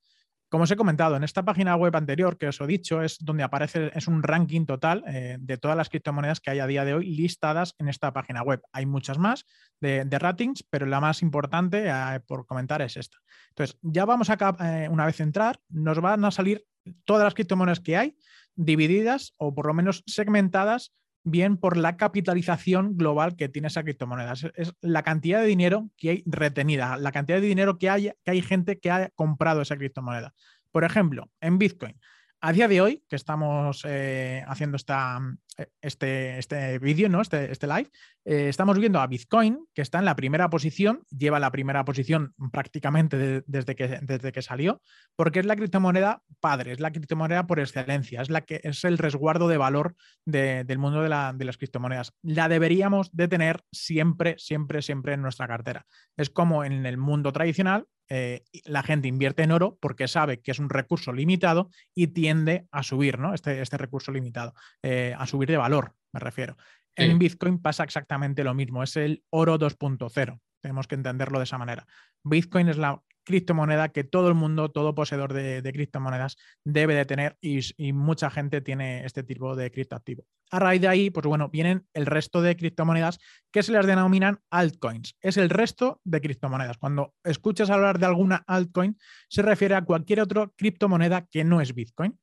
Como 0.50 0.64
os 0.64 0.72
he 0.72 0.76
comentado, 0.76 1.16
en 1.16 1.24
esta 1.24 1.44
página 1.44 1.76
web 1.76 1.96
anterior 1.96 2.38
que 2.38 2.48
os 2.48 2.62
he 2.62 2.68
dicho 2.68 3.02
es 3.02 3.18
donde 3.20 3.44
aparece, 3.44 3.92
es 3.96 4.08
un 4.08 4.22
ranking 4.22 4.66
total 4.66 5.04
eh, 5.08 5.38
de 5.40 5.58
todas 5.58 5.76
las 5.76 5.90
criptomonedas 5.90 6.40
que 6.40 6.52
hay 6.52 6.60
a 6.60 6.68
día 6.68 6.86
de 6.86 6.94
hoy 6.94 7.16
listadas 7.16 7.74
en 7.80 7.90
esta 7.90 8.14
página 8.14 8.44
web. 8.44 8.62
Hay 8.72 8.86
muchas 8.86 9.18
más 9.18 9.46
de, 9.82 10.06
ratings, 10.06 10.64
pero 10.70 10.86
la 10.86 11.02
más 11.02 11.24
importante 11.24 11.88
eh, 11.88 12.20
por 12.28 12.46
comentar 12.46 12.82
es 12.84 12.96
esta. 12.96 13.18
Entonces, 13.50 13.78
ya 13.82 14.06
vamos 14.06 14.30
acá, 14.30 14.56
eh, 14.60 14.88
una 14.90 15.06
vez 15.06 15.20
entrar, 15.20 15.60
nos 15.70 16.00
van 16.00 16.24
a 16.24 16.32
salir 16.32 16.64
todas 17.06 17.24
las 17.24 17.34
criptomonedas 17.34 17.80
que 17.80 17.98
hay 17.98 18.16
divididas 18.56 19.34
o 19.38 19.54
por 19.54 19.66
lo 19.66 19.74
menos 19.74 20.04
segmentadas 20.06 20.94
bien 21.26 21.58
por 21.58 21.76
la 21.76 21.98
capitalización 21.98 22.96
global 22.96 23.36
que 23.36 23.50
tiene 23.50 23.68
esa 23.68 23.84
criptomoneda. 23.84 24.34
Es, 24.56 24.74
la 24.80 25.04
cantidad 25.04 25.42
de 25.42 25.48
dinero 25.48 25.90
que 25.98 26.10
hay 26.12 26.24
retenida, 26.26 26.98
la 26.98 27.12
cantidad 27.12 27.42
de 27.42 27.48
dinero 27.48 27.78
que 27.78 27.90
hay, 27.90 28.12
que 28.24 28.32
hay 28.32 28.42
gente 28.42 28.80
que 28.80 28.92
ha 28.92 29.10
comprado 29.16 29.62
esa 29.62 29.76
criptomoneda. 29.76 30.34
Por 30.72 30.84
ejemplo, 30.84 31.30
en 31.42 31.58
Bitcoin, 31.58 32.00
a 32.42 32.54
día 32.54 32.68
de 32.68 32.82
hoy, 32.82 33.04
que 33.10 33.16
estamos 33.16 33.84
eh, 33.88 34.44
haciendo 34.48 34.78
esta, 34.78 35.20
eh, 35.58 35.68
este, 35.82 36.38
este 36.38 36.80
vídeo, 36.80 37.10
¿no? 37.10 37.22
este, 37.22 37.52
este 37.52 37.68
live, 37.68 37.90
eh, 38.26 38.50
estamos 38.50 38.78
viendo 38.78 39.00
a 39.00 39.08
Bitcoin, 39.08 39.66
que 39.74 39.82
está 39.82 40.00
en 40.00 40.06
la 40.06 40.16
primera 40.16 40.50
posición, 40.50 41.04
lleva 41.10 41.40
la 41.40 41.52
primera 41.52 41.86
posición 41.86 42.34
prácticamente 42.52 43.44
desde, 43.48 43.76
que, 43.76 44.00
desde 44.02 44.32
que 44.32 44.42
salió, 44.42 44.82
porque 45.16 45.40
es 45.40 45.46
la 45.46 45.56
criptomoneda 45.56 46.22
padre, 46.40 46.74
es 46.74 46.80
la 46.80 46.92
criptomoneda 46.92 47.48
por 47.48 47.60
excelencia, 47.60 48.22
es, 48.22 48.30
la 48.30 48.42
que, 48.42 48.62
es 48.64 48.84
el 48.84 48.98
resguardo 48.98 49.48
de 49.48 49.58
valor 49.58 49.96
del 50.26 50.78
mundo 50.78 51.02
de, 51.02 51.10
de 51.36 51.46
las 51.46 51.58
criptomonedas. 51.58 52.14
La 52.22 52.50
deberíamos 52.50 53.10
de 53.12 53.28
tener 53.28 53.64
siempre, 53.72 54.36
siempre, 54.38 54.82
siempre 54.82 55.14
en 55.14 55.22
nuestra 55.22 55.48
cartera. 55.48 55.86
Es 56.18 56.30
como 56.30 56.64
en 56.64 56.86
el 56.86 56.98
mundo 56.98 57.32
tradicional, 57.32 57.88
eh, 58.10 58.44
la 58.66 58.84
gente 58.84 59.08
invierte 59.08 59.44
en 59.44 59.52
oro 59.52 59.78
porque 59.82 60.08
sabe 60.08 60.42
que 60.42 60.52
es 60.52 60.60
un 60.60 60.70
recurso 60.70 61.12
limitado 61.12 61.70
y 61.94 62.08
tiende 62.08 62.68
a 62.72 62.84
subir, 62.84 63.20
¿no? 63.20 63.34
Este, 63.34 63.62
este 63.62 63.78
recurso 63.78 64.12
limitado, 64.12 64.54
eh, 64.84 65.16
a 65.18 65.26
subir 65.26 65.50
de 65.50 65.58
valor, 65.58 65.94
me 66.12 66.20
refiero. 66.20 66.58
En 66.98 67.20
Bitcoin 67.20 67.62
pasa 67.62 67.84
exactamente 67.84 68.44
lo 68.44 68.54
mismo, 68.54 68.82
es 68.82 68.96
el 68.96 69.24
oro 69.30 69.60
2.0. 69.60 70.40
Tenemos 70.62 70.88
que 70.88 70.96
entenderlo 70.96 71.40
de 71.40 71.44
esa 71.44 71.58
manera. 71.58 71.86
Bitcoin 72.24 72.70
es 72.70 72.78
la 72.78 73.02
criptomoneda 73.26 73.90
que 73.90 74.06
todo 74.06 74.30
el 74.30 74.36
mundo, 74.36 74.70
todo 74.70 74.96
poseedor 74.96 75.34
de, 75.34 75.62
criptomonedas 75.74 76.38
debe 76.64 76.96
de 76.96 77.06
tener 77.06 77.38
y, 77.42 77.60
mucha 77.92 78.30
gente 78.30 78.62
tiene 78.62 79.06
este 79.06 79.24
tipo 79.24 79.56
de 79.56 79.72
criptoactivo. 79.72 80.24
A 80.52 80.60
raíz 80.60 80.80
de 80.80 80.88
ahí, 80.88 81.10
pues 81.10 81.26
bueno, 81.26 81.50
vienen 81.50 81.86
el 81.94 82.06
resto 82.06 82.42
de 82.42 82.56
criptomonedas 82.56 83.20
que 83.52 83.64
se 83.64 83.72
las 83.72 83.86
denominan 83.86 84.40
altcoins. 84.50 85.18
Es 85.22 85.38
el 85.38 85.50
resto 85.50 86.00
de 86.04 86.22
criptomonedas. 86.22 86.78
Cuando 86.78 87.14
escuchas 87.24 87.70
hablar 87.70 88.00
de 88.00 88.06
alguna 88.06 88.44
altcoin, 88.48 88.98
se 89.28 89.42
refiere 89.42 89.76
a 89.76 89.84
cualquier 89.84 90.22
otra 90.22 90.50
criptomoneda 90.56 91.26
que 91.26 91.44
no 91.44 91.62
es 91.62 91.74
Bitcoin. 91.74 92.18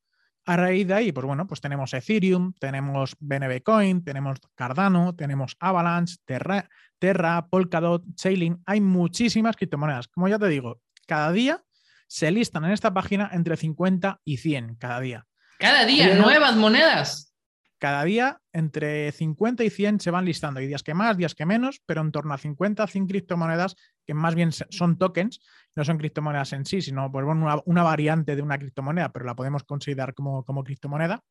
A 0.45 0.57
raíz 0.57 0.89
de 0.89 0.95
ahí, 0.95 1.13
pues 1.13 1.25
bueno, 1.25 1.47
pues 1.47 1.61
tenemos 1.61 1.95
Ethereum, 1.95 2.53
tenemos 2.59 3.15
BNB 3.21 3.63
Coin, 3.63 4.03
tenemos 4.03 4.41
Cardano, 4.57 5.15
tenemos 5.15 5.57
Avalanche, 5.61 6.17
Terra, 6.25 6.69
Terra, 6.99 7.47
Polkadot, 7.49 8.03
Chainlink. 8.17 8.61
Hay 8.67 8.81
muchísimas 8.81 9.57
criptomonedas. 9.57 10.09
Como 10.09 10.27
ya 10.27 10.41
te 10.41 10.49
digo, 10.49 10.81
cada 11.13 11.31
día 11.31 11.63
se 12.07 12.31
listan 12.31 12.65
en 12.65 12.71
esta 12.71 12.95
página 12.95 13.29
entre 13.35 13.59
50 13.59 14.23
y 14.25 14.39
100 14.39 14.77
cada 14.77 14.99
día. 14.99 15.27
Cada 15.59 15.85
día, 15.85 16.15
nuevas 16.15 16.57
monedas. 16.57 17.35
Cada 17.77 18.03
día 18.05 18.41
entre 18.51 19.13
50 19.13 19.63
y 19.63 19.69
100 19.69 20.01
se 20.01 20.11
van 20.11 20.25
listando. 20.25 20.61
Hay 20.61 20.69
días 20.69 20.83
que 20.83 20.95
más, 20.95 21.19
días 21.19 21.35
que 21.35 21.45
menos, 21.45 21.83
pero 21.85 22.01
en 22.01 22.13
torno 22.13 22.33
a 22.33 22.39
50 22.39 22.87
100 22.87 23.07
criptomonedas 23.09 23.77
que 24.07 24.15
más 24.15 24.35
bien 24.35 24.53
son 24.53 24.97
tokens, 24.97 25.41
no 25.77 25.85
son 25.85 25.99
criptomonedas 25.99 26.55
en 26.55 26.65
sí, 26.65 26.81
sino 26.81 27.13
pues, 27.13 27.27
una, 27.27 27.83
variante 27.83 28.35
de 28.35 28.41
una 28.41 28.57
criptomoneda, 28.57 29.13
pero 29.13 29.27
la 29.27 29.37
podemos 29.37 29.65
considerar 29.65 30.15
como, 30.15 30.47
como 30.47 30.65
criptomoneda. 30.65 31.23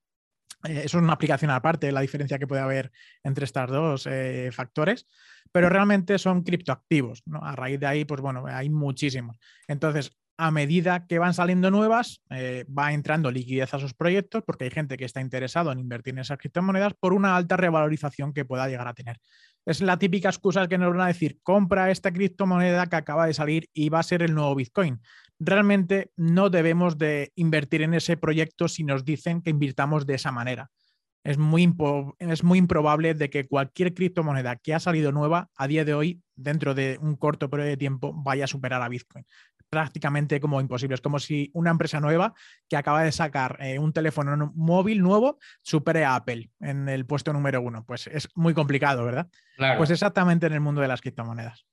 Eh, 0.65 0.84
eso 0.86 0.97
es 0.97 1.04
una 1.04 1.13
aplicación 1.13 1.52
aparte, 1.52 1.91
la 1.91 2.02
diferencia 2.02 2.39
que 2.39 2.47
puede 2.47 2.62
haber 2.62 2.91
entre 3.24 3.45
estos 3.45 3.69
dos 3.69 4.08
eh, 4.08 4.50
factores, 4.52 5.08
pero 5.52 5.69
realmente 5.69 6.17
son 6.19 6.43
criptoactivos. 6.43 7.24
¿no? 7.26 7.43
A 7.43 7.56
raíz 7.56 7.80
de 7.80 7.88
ahí, 7.88 8.06
pues 8.06 8.21
bueno, 8.21 8.45
hay 8.47 8.69
muchísimos. 8.69 9.38
Entonces, 9.67 10.17
a 10.38 10.50
medida 10.50 11.06
que 11.06 11.19
van 11.19 11.36
saliendo 11.36 11.69
nuevas, 11.69 12.24
eh, 12.32 12.65
va 12.67 12.93
entrando 12.93 13.30
liquidez 13.30 13.76
a 13.76 13.80
sus 13.80 13.93
proyectos 13.93 14.41
porque 14.43 14.63
hay 14.63 14.71
gente 14.71 14.97
que 14.97 15.06
está 15.06 15.21
interesado 15.21 15.71
en 15.71 15.78
invertir 15.78 16.15
en 16.15 16.19
esas 16.19 16.39
criptomonedas 16.39 16.95
por 16.95 17.13
una 17.13 17.36
alta 17.36 17.58
revalorización 17.58 18.34
que 18.34 18.43
pueda 18.43 18.67
llegar 18.67 18.88
a 18.88 18.95
tener. 18.95 19.19
Es 19.65 19.82
la 19.82 19.97
típica 19.97 20.30
excusa 20.30 20.67
que 20.67 20.78
nos 20.78 20.91
van 20.91 21.02
a 21.02 21.08
decir, 21.08 21.39
compra 21.43 21.91
esta 21.91 22.12
criptomoneda 22.12 22.88
que 22.88 22.95
acaba 22.95 23.28
de 23.28 23.34
salir 23.34 23.69
y 23.74 23.89
va 23.89 24.00
a 24.00 24.04
ser 24.04 24.24
el 24.24 24.34
nuevo 24.34 24.56
Bitcoin 24.56 25.00
realmente 25.41 26.12
no 26.15 26.50
debemos 26.52 26.97
de 26.97 27.32
invertir 27.36 27.82
en 27.82 27.95
ese 27.95 28.15
proyecto 28.15 28.67
si 28.67 28.84
nos 28.84 29.04
dicen 29.04 29.41
que 29.41 29.50
invirtamos 29.50 30.06
de 30.06 30.13
esa 30.13 30.32
manera. 30.32 30.69
Es 31.24 31.38
muy, 31.38 31.71
es 32.19 32.43
muy 32.43 32.60
improbable 32.60 33.13
de 33.15 33.30
que 33.30 33.47
cualquier 33.47 33.93
criptomoneda 33.93 34.56
que 34.56 34.74
ha 34.74 34.80
salido 34.80 35.12
nueva 35.12 35.50
a 35.56 35.67
día 35.67 35.84
de 35.84 35.93
hoy, 35.93 36.21
dentro 36.36 36.74
de 36.76 36.97
un 37.02 37.15
corto 37.15 37.50
periodo 37.50 37.69
de 37.69 37.78
tiempo, 37.78 38.13
vaya 38.13 38.45
a 38.45 38.47
superar 38.47 38.82
a 38.82 38.89
Bitcoin. 38.89 39.26
Prácticamente 39.71 40.41
como 40.41 40.60
imposible. 40.60 40.95
Es 40.95 41.01
como 41.01 41.17
si 41.17 41.49
una 41.53 41.71
empresa 41.71 42.01
nueva 42.01 42.34
que 42.67 42.75
acaba 42.75 43.03
de 43.03 43.13
sacar 43.13 43.57
eh, 43.62 43.79
un 43.79 43.93
teléfono 43.93 44.51
móvil 44.53 45.01
nuevo 45.01 45.39
supere 45.62 46.03
a 46.03 46.15
Apple 46.15 46.51
en 46.60 46.89
el 46.89 47.05
puesto 47.05 47.31
número 47.31 47.62
uno. 47.62 47.86
Pues 47.86 48.07
es 48.07 48.27
muy 48.36 48.53
complicado, 48.53 49.05
¿verdad? 49.05 49.29
Pues 49.77 49.89
exactamente 49.89 50.45
en 50.47 50.53
el 50.53 50.60
mundo 50.60 50.81
de 50.81 50.89
las 50.89 50.99
criptomonedas. 50.99 51.65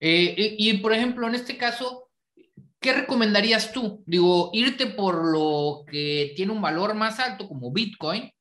Eh, 0.00 0.56
y, 0.58 0.78
por 0.78 0.94
ejemplo, 0.94 1.28
en 1.28 1.34
este 1.34 1.58
caso, 1.58 2.08
¿qué 2.80 2.94
recomendarías 2.94 3.72
tú? 3.72 4.02
Digo, 4.06 4.48
irte 4.54 4.86
por 4.86 5.30
lo 5.30 5.84
que 5.86 6.32
tiene 6.34 6.52
un 6.52 6.62
valor 6.62 6.94
más 6.94 7.18
alto 7.20 7.46
como 7.46 7.72
Bitcoin 7.72 8.32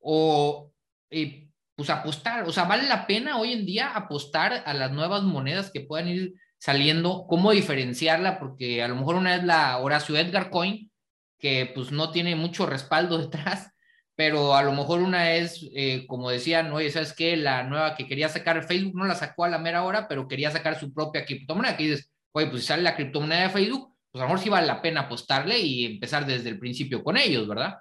o 0.00 0.70
eh, 1.10 1.48
pues 1.74 1.88
apostar, 1.88 2.44
o 2.44 2.52
sea, 2.52 2.64
¿vale 2.64 2.86
la 2.88 3.06
pena 3.06 3.38
hoy 3.38 3.52
en 3.52 3.64
día 3.64 3.96
apostar 3.96 4.62
a 4.66 4.74
las 4.74 4.92
nuevas 4.92 5.22
monedas 5.22 5.70
que 5.72 5.80
puedan 5.80 6.08
ir 6.08 6.34
saliendo? 6.64 7.26
¿Cómo 7.28 7.50
diferenciarla? 7.50 8.38
Porque 8.38 8.82
a 8.82 8.88
lo 8.88 8.96
mejor 8.96 9.16
una 9.16 9.34
es 9.36 9.44
la 9.44 9.76
Horacio 9.76 10.16
Edgar 10.16 10.48
Coin, 10.48 10.90
que 11.38 11.70
pues 11.74 11.92
no 11.92 12.10
tiene 12.10 12.36
mucho 12.36 12.64
respaldo 12.64 13.18
detrás, 13.22 13.70
pero 14.14 14.54
a 14.54 14.62
lo 14.62 14.72
mejor 14.72 15.00
una 15.02 15.32
es, 15.32 15.68
eh, 15.74 16.06
como 16.06 16.30
decían, 16.30 16.72
oye, 16.72 16.90
¿sabes 16.90 17.12
qué? 17.12 17.36
La 17.36 17.64
nueva 17.64 17.94
que 17.94 18.06
quería 18.06 18.30
sacar 18.30 18.66
Facebook 18.66 18.96
no 18.96 19.04
la 19.04 19.14
sacó 19.14 19.44
a 19.44 19.50
la 19.50 19.58
mera 19.58 19.82
hora, 19.82 20.08
pero 20.08 20.26
quería 20.26 20.50
sacar 20.50 20.80
su 20.80 20.90
propia 20.94 21.26
criptomoneda, 21.26 21.76
que 21.76 21.84
dices, 21.84 22.10
oye, 22.32 22.46
pues 22.46 22.64
sale 22.64 22.82
la 22.82 22.96
criptomoneda 22.96 23.42
de 23.42 23.50
Facebook, 23.50 23.94
pues 24.10 24.22
a 24.22 24.24
lo 24.24 24.30
mejor 24.30 24.42
sí 24.42 24.48
vale 24.48 24.66
la 24.66 24.80
pena 24.80 25.02
apostarle 25.02 25.58
y 25.58 25.84
empezar 25.84 26.24
desde 26.24 26.48
el 26.48 26.58
principio 26.58 27.04
con 27.04 27.18
ellos, 27.18 27.46
¿verdad? 27.46 27.74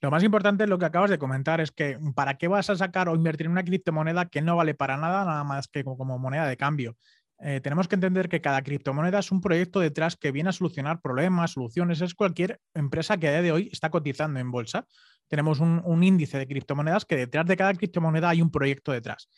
Lo 0.00 0.10
más 0.10 0.22
importante, 0.22 0.66
lo 0.66 0.78
que 0.78 0.86
acabas 0.86 1.10
de 1.10 1.18
comentar, 1.18 1.60
es 1.60 1.70
que 1.70 1.98
¿para 2.14 2.38
qué 2.38 2.48
vas 2.48 2.70
a 2.70 2.76
sacar 2.76 3.10
o 3.10 3.14
invertir 3.14 3.44
en 3.44 3.52
una 3.52 3.64
criptomoneda 3.64 4.24
que 4.24 4.40
no 4.40 4.56
vale 4.56 4.74
para 4.74 4.96
nada, 4.96 5.26
nada 5.26 5.44
más 5.44 5.68
que 5.68 5.84
como, 5.84 6.18
moneda 6.18 6.46
de 6.46 6.56
cambio? 6.56 6.96
Eh, 7.46 7.60
tenemos 7.60 7.88
que 7.88 7.96
entender 7.96 8.30
que 8.30 8.40
cada 8.40 8.62
criptomoneda 8.62 9.18
es 9.18 9.30
un 9.30 9.42
proyecto 9.42 9.78
detrás 9.78 10.16
que 10.16 10.32
viene 10.32 10.48
a 10.48 10.52
solucionar 10.52 11.02
problemas, 11.02 11.50
soluciones. 11.50 12.00
Es 12.00 12.14
cualquier 12.14 12.58
empresa 12.72 13.18
que 13.18 13.28
a 13.28 13.32
día 13.32 13.42
de 13.42 13.52
hoy 13.52 13.68
está 13.70 13.90
cotizando 13.90 14.40
en 14.40 14.50
bolsa. 14.50 14.86
Tenemos 15.28 15.60
un, 15.60 15.82
un 15.84 16.02
índice 16.02 16.38
de 16.38 16.46
criptomonedas 16.46 17.04
que 17.04 17.16
detrás 17.16 17.44
de 17.44 17.58
cada 17.58 17.74
criptomoneda 17.74 18.30
hay 18.30 18.40
un 18.40 18.50
proyecto 18.50 18.92
detrás. 18.92 19.28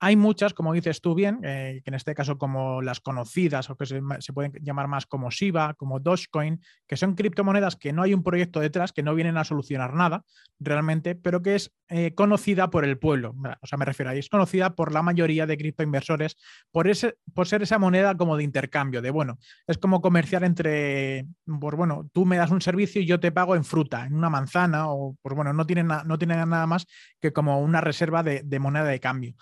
Hay 0.00 0.16
muchas, 0.16 0.54
como 0.54 0.72
dices 0.72 1.00
tú 1.00 1.14
bien, 1.14 1.40
eh, 1.42 1.80
que 1.84 1.90
en 1.90 1.94
este 1.94 2.14
caso 2.14 2.36
como 2.36 2.82
las 2.82 3.00
conocidas 3.00 3.70
o 3.70 3.76
que 3.76 3.86
se, 3.86 4.02
pueden 4.32 4.52
llamar 4.60 4.88
más 4.88 5.06
como 5.06 5.30
Shiba, 5.30 5.74
como 5.74 6.00
Dogecoin, 6.00 6.60
que 6.86 6.96
son 6.96 7.14
criptomonedas 7.14 7.76
que 7.76 7.92
no 7.92 8.02
hay 8.02 8.12
un 8.12 8.22
proyecto 8.22 8.60
detrás, 8.60 8.92
que 8.92 9.02
no 9.02 9.14
vienen 9.14 9.36
a 9.36 9.44
solucionar 9.44 9.94
nada 9.94 10.24
realmente, 10.58 11.14
pero 11.14 11.42
que 11.42 11.54
es 11.54 11.72
eh, 11.88 12.14
conocida 12.14 12.70
por 12.70 12.84
el 12.84 12.98
pueblo. 12.98 13.34
O 13.60 13.66
sea, 13.66 13.78
me 13.78 13.84
refiero 13.84 14.10
a 14.10 14.14
es 14.14 14.28
conocida 14.28 14.74
por 14.74 14.92
la 14.92 15.02
mayoría 15.02 15.46
de 15.46 15.56
criptoinversores 15.56 16.36
por, 16.70 16.88
ese, 16.88 17.16
por 17.32 17.46
ser 17.46 17.62
esa 17.62 17.78
moneda 17.78 18.16
como 18.16 18.36
de 18.36 18.44
intercambio, 18.44 19.00
de 19.00 19.10
bueno, 19.10 19.38
es 19.66 19.78
como 19.78 20.00
comerciar 20.00 20.44
entre, 20.44 21.26
pues 21.44 21.76
bueno, 21.76 22.08
tú 22.12 22.26
me 22.26 22.36
das 22.36 22.50
un 22.50 22.60
servicio 22.60 23.00
y 23.00 23.06
yo 23.06 23.20
te 23.20 23.32
pago 23.32 23.56
en 23.56 23.64
fruta, 23.64 24.06
en 24.06 24.14
una 24.14 24.30
manzana, 24.30 24.88
o 24.90 25.16
pues 25.22 25.34
bueno, 25.34 25.52
no 25.52 25.66
tiene, 25.66 25.84
no 25.84 26.18
tiene 26.18 26.36
nada 26.36 26.66
más 26.66 26.86
que 27.20 27.32
como 27.32 27.60
una 27.60 27.80
reserva 27.80 28.22
de 28.22 28.58
moneda 28.58 28.84
de 28.84 29.00
cambio. 29.00 29.34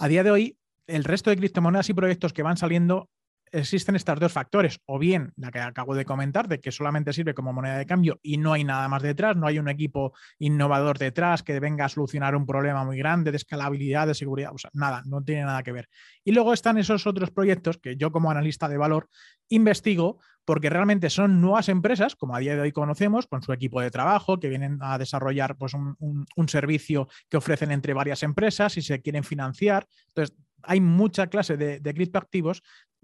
A 0.00 0.06
día 0.06 0.22
de 0.22 0.30
hoy, 0.30 0.56
el 0.86 1.02
resto 1.02 1.28
de 1.28 1.36
criptomonedas 1.36 1.90
y 1.90 1.92
proyectos 1.92 2.32
que 2.32 2.44
van 2.44 2.56
saliendo 2.56 3.10
existen 3.50 3.96
estos 3.96 4.20
dos 4.20 4.30
factores, 4.30 4.78
o 4.86 4.96
bien 4.96 5.32
la 5.34 5.50
que 5.50 5.58
acabo 5.58 5.96
de 5.96 6.04
comentar, 6.04 6.46
de 6.46 6.60
que 6.60 6.70
solamente 6.70 7.12
sirve 7.12 7.34
como 7.34 7.52
moneda 7.52 7.78
de 7.78 7.84
cambio 7.86 8.20
y 8.22 8.36
no 8.36 8.52
hay 8.52 8.62
nada 8.62 8.86
más 8.86 9.02
detrás, 9.02 9.36
no 9.36 9.48
hay 9.48 9.58
un 9.58 9.68
equipo 9.68 10.12
innovador 10.38 10.98
detrás 10.98 11.42
que 11.42 11.58
venga 11.58 11.86
a 11.86 11.88
solucionar 11.88 12.36
un 12.36 12.46
problema 12.46 12.84
muy 12.84 12.96
grande 12.96 13.32
de 13.32 13.38
escalabilidad, 13.38 14.06
de 14.06 14.14
seguridad, 14.14 14.52
o 14.54 14.58
sea, 14.58 14.70
nada, 14.72 15.02
no 15.04 15.20
tiene 15.24 15.42
nada 15.42 15.64
que 15.64 15.72
ver. 15.72 15.88
Y 16.22 16.30
luego 16.30 16.52
están 16.52 16.78
esos 16.78 17.04
otros 17.08 17.32
proyectos 17.32 17.78
que 17.78 17.96
yo 17.96 18.12
como 18.12 18.30
analista 18.30 18.68
de 18.68 18.76
valor 18.76 19.08
investigo 19.48 20.20
porque 20.48 20.70
realmente 20.70 21.10
son 21.10 21.42
nuevas 21.42 21.68
empresas, 21.68 22.16
como 22.16 22.34
a 22.34 22.38
día 22.38 22.54
de 22.54 22.62
hoy 22.62 22.72
conocemos, 22.72 23.26
con 23.26 23.42
su 23.42 23.52
equipo 23.52 23.82
de 23.82 23.90
trabajo, 23.90 24.40
que 24.40 24.48
vienen 24.48 24.78
a 24.80 24.96
desarrollar 24.96 25.58
pues, 25.58 25.74
un, 25.74 26.48
servicio 26.48 27.06
que 27.28 27.36
ofrecen 27.36 27.70
entre 27.70 27.92
varias 27.92 28.22
empresas 28.22 28.78
y 28.78 28.80
se 28.80 29.02
quieren 29.02 29.24
financiar. 29.24 29.86
Entonces, 30.06 30.34
hay 30.62 30.80
mucha 30.80 31.26
clase 31.26 31.58
de, 31.58 31.94
criptoactivos 31.94 32.62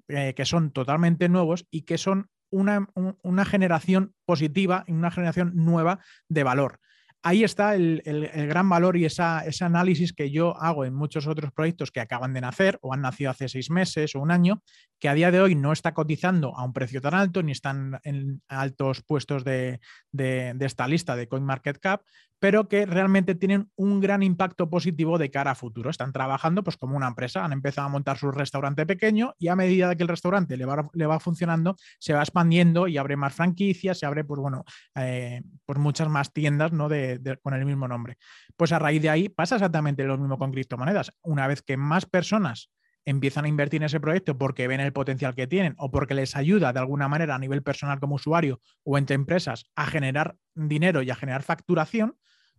eh, 0.08 0.32
que 0.34 0.46
son 0.46 0.70
totalmente 0.70 1.28
nuevos 1.28 1.66
y 1.70 1.82
que 1.82 1.98
son 1.98 2.30
una, 2.48 2.88
una 3.20 3.44
generación 3.44 4.14
positiva 4.24 4.84
y 4.86 4.92
una 4.92 5.10
generación 5.10 5.52
nueva 5.54 5.98
de 6.30 6.44
valor 6.44 6.80
ahí 7.24 7.42
está 7.42 7.74
el, 7.74 8.02
gran 8.48 8.68
valor 8.68 8.98
y 8.98 9.06
ese 9.06 9.64
análisis 9.64 10.12
que 10.12 10.30
yo 10.30 10.56
hago 10.60 10.84
en 10.84 10.94
muchos 10.94 11.26
otros 11.26 11.52
proyectos 11.52 11.90
que 11.90 12.00
acaban 12.00 12.34
de 12.34 12.42
nacer 12.42 12.78
o 12.82 12.92
han 12.92 13.00
nacido 13.00 13.30
hace 13.30 13.48
seis 13.48 13.70
meses 13.70 14.14
o 14.14 14.20
un 14.20 14.30
año, 14.30 14.62
que 15.00 15.08
a 15.08 15.14
día 15.14 15.30
de 15.30 15.40
hoy 15.40 15.54
no 15.54 15.72
está 15.72 15.94
cotizando 15.94 16.54
a 16.54 16.62
un 16.64 16.74
precio 16.74 17.00
tan 17.00 17.14
alto 17.14 17.42
ni 17.42 17.52
están 17.52 17.98
en 18.04 18.42
altos 18.46 19.02
puestos 19.02 19.42
de, 19.42 19.80
de 20.12 20.54
esta 20.60 20.86
lista 20.86 21.16
de 21.16 21.26
CoinMarketCap, 21.26 22.02
pero 22.38 22.68
que 22.68 22.86
realmente 22.86 23.34
tienen 23.34 23.70
un 23.76 24.00
gran 24.00 24.22
impacto 24.22 24.68
positivo 24.68 25.18
de 25.18 25.30
cara 25.30 25.52
a 25.52 25.54
futuro. 25.54 25.90
Están 25.90 26.12
trabajando 26.12 26.62
pues 26.62 26.76
como 26.76 26.96
una 26.96 27.08
empresa, 27.08 27.44
han 27.44 27.52
empezado 27.52 27.86
a 27.86 27.90
montar 27.90 28.18
su 28.18 28.30
restaurante 28.30 28.86
pequeño 28.86 29.34
y 29.38 29.48
a 29.48 29.56
medida 29.56 29.94
que 29.94 30.02
el 30.02 30.08
restaurante 30.08 30.56
le 30.56 30.66
va, 30.66 31.20
funcionando, 31.20 31.76
se 31.98 32.12
va 32.12 32.20
expandiendo 32.20 32.88
y 32.88 32.98
abre 32.98 33.16
más 33.16 33.34
franquicias, 33.34 33.98
se 33.98 34.06
abre 34.06 34.24
pues 34.24 34.40
bueno, 34.40 34.64
eh, 34.94 35.42
pues 35.64 35.78
muchas 35.78 36.08
más 36.08 36.32
tiendas 36.32 36.72
¿no? 36.72 36.88
de, 36.88 37.38
con 37.42 37.54
el 37.54 37.64
mismo 37.64 37.88
nombre. 37.88 38.16
Pues 38.56 38.72
a 38.72 38.78
raíz 38.78 39.02
de 39.02 39.10
ahí 39.10 39.28
pasa 39.28 39.56
exactamente 39.56 40.04
lo 40.04 40.18
mismo 40.18 40.38
con 40.38 40.52
criptomonedas. 40.52 41.12
Una 41.22 41.46
vez 41.46 41.62
que 41.62 41.76
más 41.76 42.06
personas 42.06 42.70
empiezan 43.04 43.44
a 43.44 43.48
invertir 43.48 43.82
en 43.82 43.86
ese 43.86 44.00
proyecto 44.00 44.38
porque 44.38 44.68
ven 44.68 44.80
el 44.80 44.92
potencial 44.92 45.34
que 45.34 45.46
tienen 45.46 45.74
o 45.78 45.90
porque 45.90 46.14
les 46.14 46.36
ayuda 46.36 46.72
de 46.72 46.80
alguna 46.80 47.08
manera 47.08 47.34
a 47.34 47.38
nivel 47.38 47.62
personal 47.62 48.00
como 48.00 48.16
usuario 48.16 48.60
o 48.82 48.98
entre 48.98 49.14
empresas 49.14 49.66
a 49.74 49.86
generar 49.86 50.36
dinero 50.54 51.02
y 51.02 51.10
a 51.10 51.14
generar 51.14 51.42
facturación, 51.42 52.16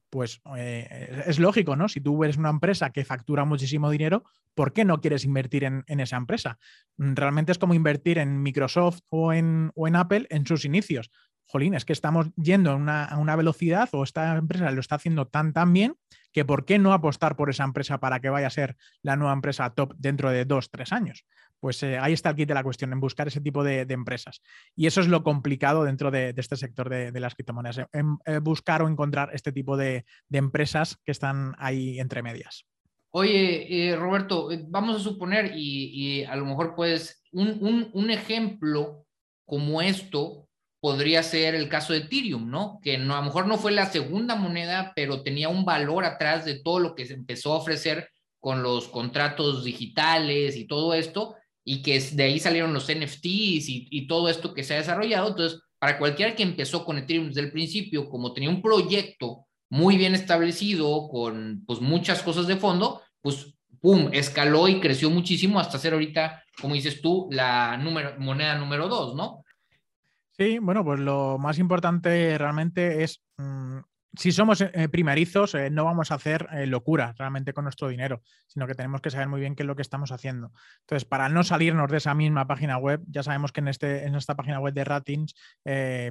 pues 0.09 0.41
eh, 0.55 1.23
es 1.25 1.39
lógico, 1.39 1.75
¿no? 1.75 1.89
Si 1.89 1.99
tú 1.99 2.23
eres 2.23 2.37
una 2.37 2.49
empresa 2.49 2.91
que 2.91 3.03
factura 3.03 3.43
muchísimo 3.43 3.89
dinero, 3.89 4.23
¿por 4.53 4.71
qué 4.71 4.85
no 4.85 5.01
quieres 5.01 5.25
invertir 5.25 5.63
en, 5.63 5.83
esa 5.87 6.17
empresa? 6.17 6.57
Realmente 6.97 7.51
es 7.51 7.57
como 7.57 7.73
invertir 7.73 8.17
en 8.17 8.41
Microsoft 8.41 9.01
o 9.09 9.33
en, 9.33 9.71
o 9.75 9.87
en 9.87 9.95
Apple 9.95 10.27
en 10.29 10.45
sus 10.45 10.63
inicios. 10.63 11.11
Jolín, 11.47 11.73
es 11.73 11.85
que 11.85 11.93
estamos 11.93 12.27
yendo 12.35 12.71
a 12.71 12.75
una, 12.75 13.03
a 13.05 13.17
una, 13.17 13.35
velocidad 13.35 13.89
o 13.91 14.03
esta 14.03 14.35
empresa 14.37 14.71
lo 14.71 14.79
está 14.79 14.95
haciendo 14.95 15.27
tan, 15.27 15.53
tan 15.53 15.73
bien 15.73 15.95
que 16.35 16.43
¿por 16.43 16.65
qué 16.65 16.77
no 16.79 16.91
apostar 16.91 17.37
por 17.37 17.49
esa 17.49 17.63
empresa 17.63 18.01
para 18.01 18.19
que 18.19 18.29
vaya 18.29 18.47
a 18.47 18.49
ser 18.49 18.75
la 19.01 19.15
nueva 19.15 19.31
empresa 19.31 19.69
top 19.69 19.93
dentro 19.97 20.31
de 20.31 20.43
dos, 20.43 20.69
tres 20.69 20.91
años? 20.91 21.25
pues 21.61 21.81
eh, 21.81 21.97
ahí 21.97 22.11
está 22.11 22.29
el 22.29 22.35
kit 22.35 22.49
de 22.49 22.53
la 22.53 22.61
cuestión, 22.61 22.91
en 22.91 22.99
buscar 22.99 23.27
ese 23.27 23.39
tipo 23.39 23.63
de, 23.63 23.87
empresas. 23.89 24.41
Y 24.75 24.85
eso 24.85 24.99
es 24.99 25.07
lo 25.07 25.23
complicado 25.23 25.85
dentro 25.85 26.11
de, 26.11 26.33
este 26.35 26.57
sector 26.57 26.89
de, 26.89 27.19
las 27.19 27.33
criptomonedas, 27.33 27.87
en, 27.93 28.17
buscar 28.43 28.83
o 28.83 28.89
encontrar 28.89 29.31
este 29.33 29.53
tipo 29.53 29.77
de, 29.77 30.05
empresas 30.29 30.97
que 31.05 31.11
están 31.11 31.55
ahí 31.57 31.99
entre 31.99 32.21
medias. 32.21 32.67
Oye, 33.11 33.89
eh, 33.89 33.95
Roberto, 33.95 34.51
eh, 34.51 34.63
vamos 34.67 34.97
a 34.97 34.99
suponer, 34.99 35.53
y, 35.55 36.23
a 36.25 36.35
lo 36.35 36.45
mejor 36.45 36.75
pues 36.75 37.23
un, 37.31 37.89
un, 37.93 38.11
ejemplo 38.11 39.05
como 39.45 39.81
esto 39.81 40.49
podría 40.85 41.23
ser 41.23 41.55
el 41.55 41.67
caso 41.67 41.93
de 41.93 41.99
Ethereum, 42.01 42.47
¿no? 42.47 42.79
Que 42.79 42.99
no, 42.99 43.15
a 43.15 43.17
lo 43.17 43.23
mejor 43.23 43.47
no 43.47 43.57
fue 43.57 43.71
la 43.71 43.89
segunda 43.89 44.35
moneda, 44.35 44.93
pero 44.95 45.23
tenía 45.23 45.49
un 45.49 45.65
valor 45.65 46.05
atrás 46.05 46.45
de 46.45 46.59
todo 46.59 46.79
lo 46.79 46.93
que 46.93 47.07
se 47.07 47.15
empezó 47.15 47.53
a 47.53 47.57
ofrecer 47.57 48.07
con 48.39 48.61
los 48.61 48.87
contratos 48.89 49.63
digitales 49.63 50.55
y 50.55 50.67
todo 50.67 50.93
esto, 50.93 51.37
y 51.63 51.81
que 51.81 51.99
de 51.99 52.23
ahí 52.25 52.39
salieron 52.39 52.71
los 52.71 52.83
NFTs 52.83 53.67
y, 53.67 54.05
todo 54.07 54.29
esto 54.29 54.53
que 54.53 54.63
se 54.63 54.75
ha 54.75 54.77
desarrollado. 54.77 55.29
Entonces, 55.29 55.59
para 55.79 55.97
cualquiera 55.97 56.35
que 56.35 56.43
empezó 56.43 56.85
con 56.85 56.99
Ethereum 56.99 57.29
desde 57.29 57.41
el 57.41 57.51
principio, 57.51 58.07
como 58.07 58.31
tenía 58.31 58.51
un 58.51 58.61
proyecto 58.61 59.47
muy 59.71 59.97
bien 59.97 60.13
establecido, 60.13 61.07
con 61.07 61.63
pues 61.65 61.81
muchas 61.81 62.21
cosas 62.21 62.45
de 62.45 62.57
fondo, 62.57 63.01
pues 63.21 63.55
pum, 63.81 64.09
escaló 64.13 64.67
y 64.67 64.79
creció 64.79 65.09
muchísimo 65.09 65.59
hasta 65.59 65.79
ser 65.79 65.93
ahorita, 65.93 66.43
como 66.61 66.75
dices 66.75 67.01
tú, 67.01 67.27
la 67.31 67.75
número, 67.77 68.19
moneda 68.19 68.53
número 68.53 68.87
dos, 68.87 69.15
¿no? 69.15 69.44
Sí, 70.37 70.59
bueno, 70.59 70.83
pues 70.83 70.99
lo 70.99 71.37
más 71.37 71.59
importante 71.59 72.37
realmente 72.37 73.03
es 73.03 73.23
mm, 73.37 73.79
si 74.17 74.31
somos 74.31 74.61
eh, 74.61 74.89
primerizos, 74.89 75.55
eh, 75.55 75.69
no 75.69 75.85
vamos 75.85 76.11
a 76.11 76.15
hacer 76.15 76.47
eh, 76.51 76.65
locura 76.65 77.13
realmente 77.17 77.53
con 77.53 77.63
nuestro 77.63 77.87
dinero, 77.87 78.21
sino 78.47 78.67
que 78.67 78.75
tenemos 78.75 79.01
que 79.01 79.09
saber 79.09 79.27
muy 79.27 79.39
bien 79.39 79.55
qué 79.55 79.63
es 79.63 79.67
lo 79.67 79.75
que 79.75 79.81
estamos 79.81 80.11
haciendo. 80.11 80.51
Entonces, 80.81 81.05
para 81.05 81.29
no 81.29 81.43
salirnos 81.43 81.89
de 81.89 81.97
esa 81.97 82.13
misma 82.13 82.47
página 82.47 82.77
web, 82.77 83.01
ya 83.07 83.23
sabemos 83.23 83.51
que 83.51 83.61
en, 83.61 83.67
este, 83.67 84.05
en 84.05 84.15
esta 84.15 84.35
página 84.35 84.59
web 84.59 84.73
de 84.73 84.83
Ratings 84.83 85.35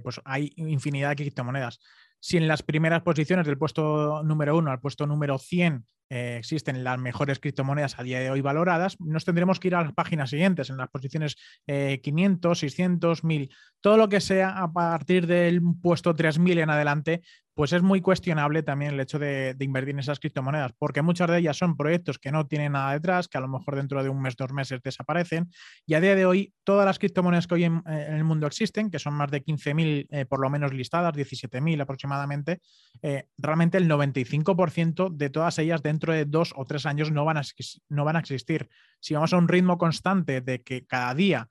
pues 0.03 0.21
hay 0.25 0.53
infinidad 0.57 1.11
de 1.11 1.17
criptomonedas. 1.17 1.81
Si 2.21 2.37
en 2.37 2.49
las 2.49 2.63
primeras 2.63 3.03
posiciones 3.03 3.47
del 3.47 3.59
puesto 3.59 4.23
número 4.23 4.57
uno 4.57 4.71
al 4.71 4.81
puesto 4.81 5.07
número 5.07 5.39
100 5.39 5.85
existen 6.09 6.85
las 6.85 6.99
mejores 6.99 7.39
criptomonedas 7.39 7.99
a 7.99 8.03
día 8.03 8.21
de 8.21 8.31
hoy 8.31 8.41
valoradas, 8.41 8.97
nos 9.01 9.25
tendremos 9.25 9.59
que 9.61 9.69
ir 9.69 9.75
a 9.75 9.83
las 9.83 9.93
páginas 9.93 10.31
siguientes, 10.31 10.71
en 10.71 10.77
las 10.77 10.89
posiciones 10.89 11.37
500, 11.67 12.59
600, 12.59 13.25
1000, 13.25 13.51
todo 13.81 13.97
lo 13.97 14.09
que 14.09 14.21
sea 14.21 14.63
a 14.63 14.73
partir 14.73 15.27
del 15.27 15.61
puesto 15.83 16.15
3000 16.15 16.59
en 16.59 16.71
adelante, 16.71 17.23
pues 17.55 17.73
es 17.73 17.83
muy 17.83 18.01
cuestionable 18.01 18.63
también 18.63 18.95
el 18.95 19.01
hecho 19.01 19.19
de, 19.19 19.57
invertir 19.61 19.95
en 19.95 20.01
esas 20.01 20.19
criptomonedas, 20.19 20.73
porque 20.77 21.03
muchas 21.03 21.31
de 21.31 21.39
ellas 21.39 21.57
son 21.57 21.77
proyectos 21.77 22.19
que 22.19 22.33
no 22.33 22.47
tienen 22.47 22.73
nada 22.73 22.93
detrás, 22.93 23.29
que 23.29 23.39
a 23.39 23.41
lo 23.41 23.49
mejor 23.49 23.77
dentro 23.77 24.03
de 24.03 24.09
un 24.09 24.21
mes, 24.21 24.37
dos 24.37 24.53
meses 24.53 24.81
desaparecen. 24.83 25.51
Y 25.87 25.95
a 25.95 26.01
día 26.01 26.17
de 26.17 26.27
hoy, 26.27 26.53
todas 26.65 26.85
las 26.85 26.99
criptomonedas 26.99 27.47
que 27.47 27.55
hoy 27.55 27.65
en, 27.65 27.83
eh, 27.87 28.09
el 28.11 28.25
mundo 28.25 28.49
existen, 28.49 28.91
que 28.91 28.99
son 28.99 29.15
más 29.15 29.31
de 29.31 29.45
15.000 29.45 30.09
eh, 30.11 30.27
por 30.27 30.41
lo 30.41 30.51
menos 30.51 30.73
listadas, 30.73 31.15
17.000 31.15 31.81
aproximadamente, 31.81 32.61
eh, 33.03 33.29
realmente 33.39 33.79
el 33.79 33.89
95% 33.89 35.11
de 35.11 35.31
todas 35.31 35.59
ellas 35.59 35.83
dentro 35.83 36.13
de 36.13 36.25
dos 36.25 36.53
o 36.57 36.65
tres 36.65 36.87
años 36.87 37.13
no 37.13 37.25
van, 37.25 37.37
a, 37.37 37.43
no 37.89 38.05
van 38.05 38.17
a 38.17 38.21
existir. 38.21 38.69
Si 38.99 39.15
vamos 39.15 39.33
a 39.33 39.37
un 39.37 39.47
ritmo 39.47 39.79
constante 39.79 40.41
de 40.41 40.63
que 40.63 40.87
cada 40.87 41.15
día 41.15 41.49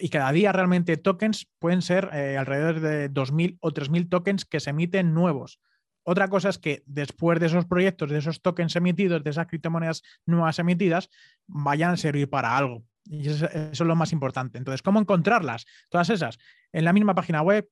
y 0.00 0.08
cada 0.08 0.32
día 0.32 0.52
realmente 0.52 0.96
tokens 0.96 1.48
pueden 1.58 1.82
ser 1.82 2.10
eh, 2.12 2.36
alrededor 2.38 2.80
de 2.80 3.10
2.000 3.10 3.58
o 3.60 3.70
3.000 3.70 4.08
tokens 4.08 4.44
que 4.44 4.60
se 4.60 4.70
emiten 4.70 5.14
nuevos. 5.14 5.60
Otra 6.04 6.28
cosa 6.28 6.50
es 6.50 6.58
que 6.58 6.82
después 6.86 7.40
de 7.40 7.46
esos 7.46 7.64
proyectos, 7.66 8.10
de 8.10 8.18
esos 8.18 8.42
tokens 8.42 8.76
emitidos, 8.76 9.24
de 9.24 9.30
esas 9.30 9.46
criptomonedas 9.46 10.02
nuevas 10.26 10.58
emitidas, 10.58 11.10
vayan 11.46 11.92
a 11.92 11.96
servir 11.96 12.28
para 12.28 12.56
algo. 12.56 12.84
Y 13.06 13.28
eso, 13.28 13.46
es 13.50 13.78
lo 13.80 13.96
más 13.96 14.12
importante. 14.12 14.56
Entonces, 14.56 14.80
¿cómo 14.82 14.98
encontrarlas? 14.98 15.66
Todas 15.90 16.08
esas. 16.10 16.38
En 16.72 16.84
la 16.84 16.92
misma 16.92 17.14
página 17.14 17.42
web, 17.42 17.68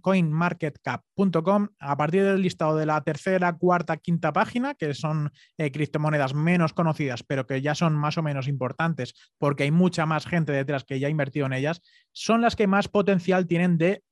coinmarketcap.com, 0.00 1.68
a 1.78 1.96
partir 1.96 2.24
del 2.24 2.42
listado 2.42 2.76
de 2.76 2.86
la 2.86 3.00
tercera, 3.02 3.52
cuarta, 3.56 3.96
quinta 3.96 4.32
página, 4.32 4.74
que 4.74 4.92
son 4.94 5.30
eh, 5.56 5.70
criptomonedas 5.70 6.34
menos 6.34 6.72
conocidas, 6.72 7.22
pero 7.22 7.46
que 7.46 7.62
ya 7.62 7.74
son 7.74 7.94
más 7.94 8.18
o 8.18 8.22
menos 8.22 8.48
importantes 8.48 9.14
porque 9.38 9.62
hay 9.62 9.70
mucha 9.70 10.04
más 10.04 10.26
gente 10.26 10.52
detrás 10.52 10.84
que 10.84 10.98
ya 10.98 11.06
ha 11.06 11.10
invertido 11.10 11.46
en 11.46 11.52
ellas, 11.52 11.80
son 12.12 12.40
las 12.40 12.56
que 12.56 12.66
más 12.66 12.88
potencial 12.88 13.46
tienen 13.46 13.78
de 13.78 14.02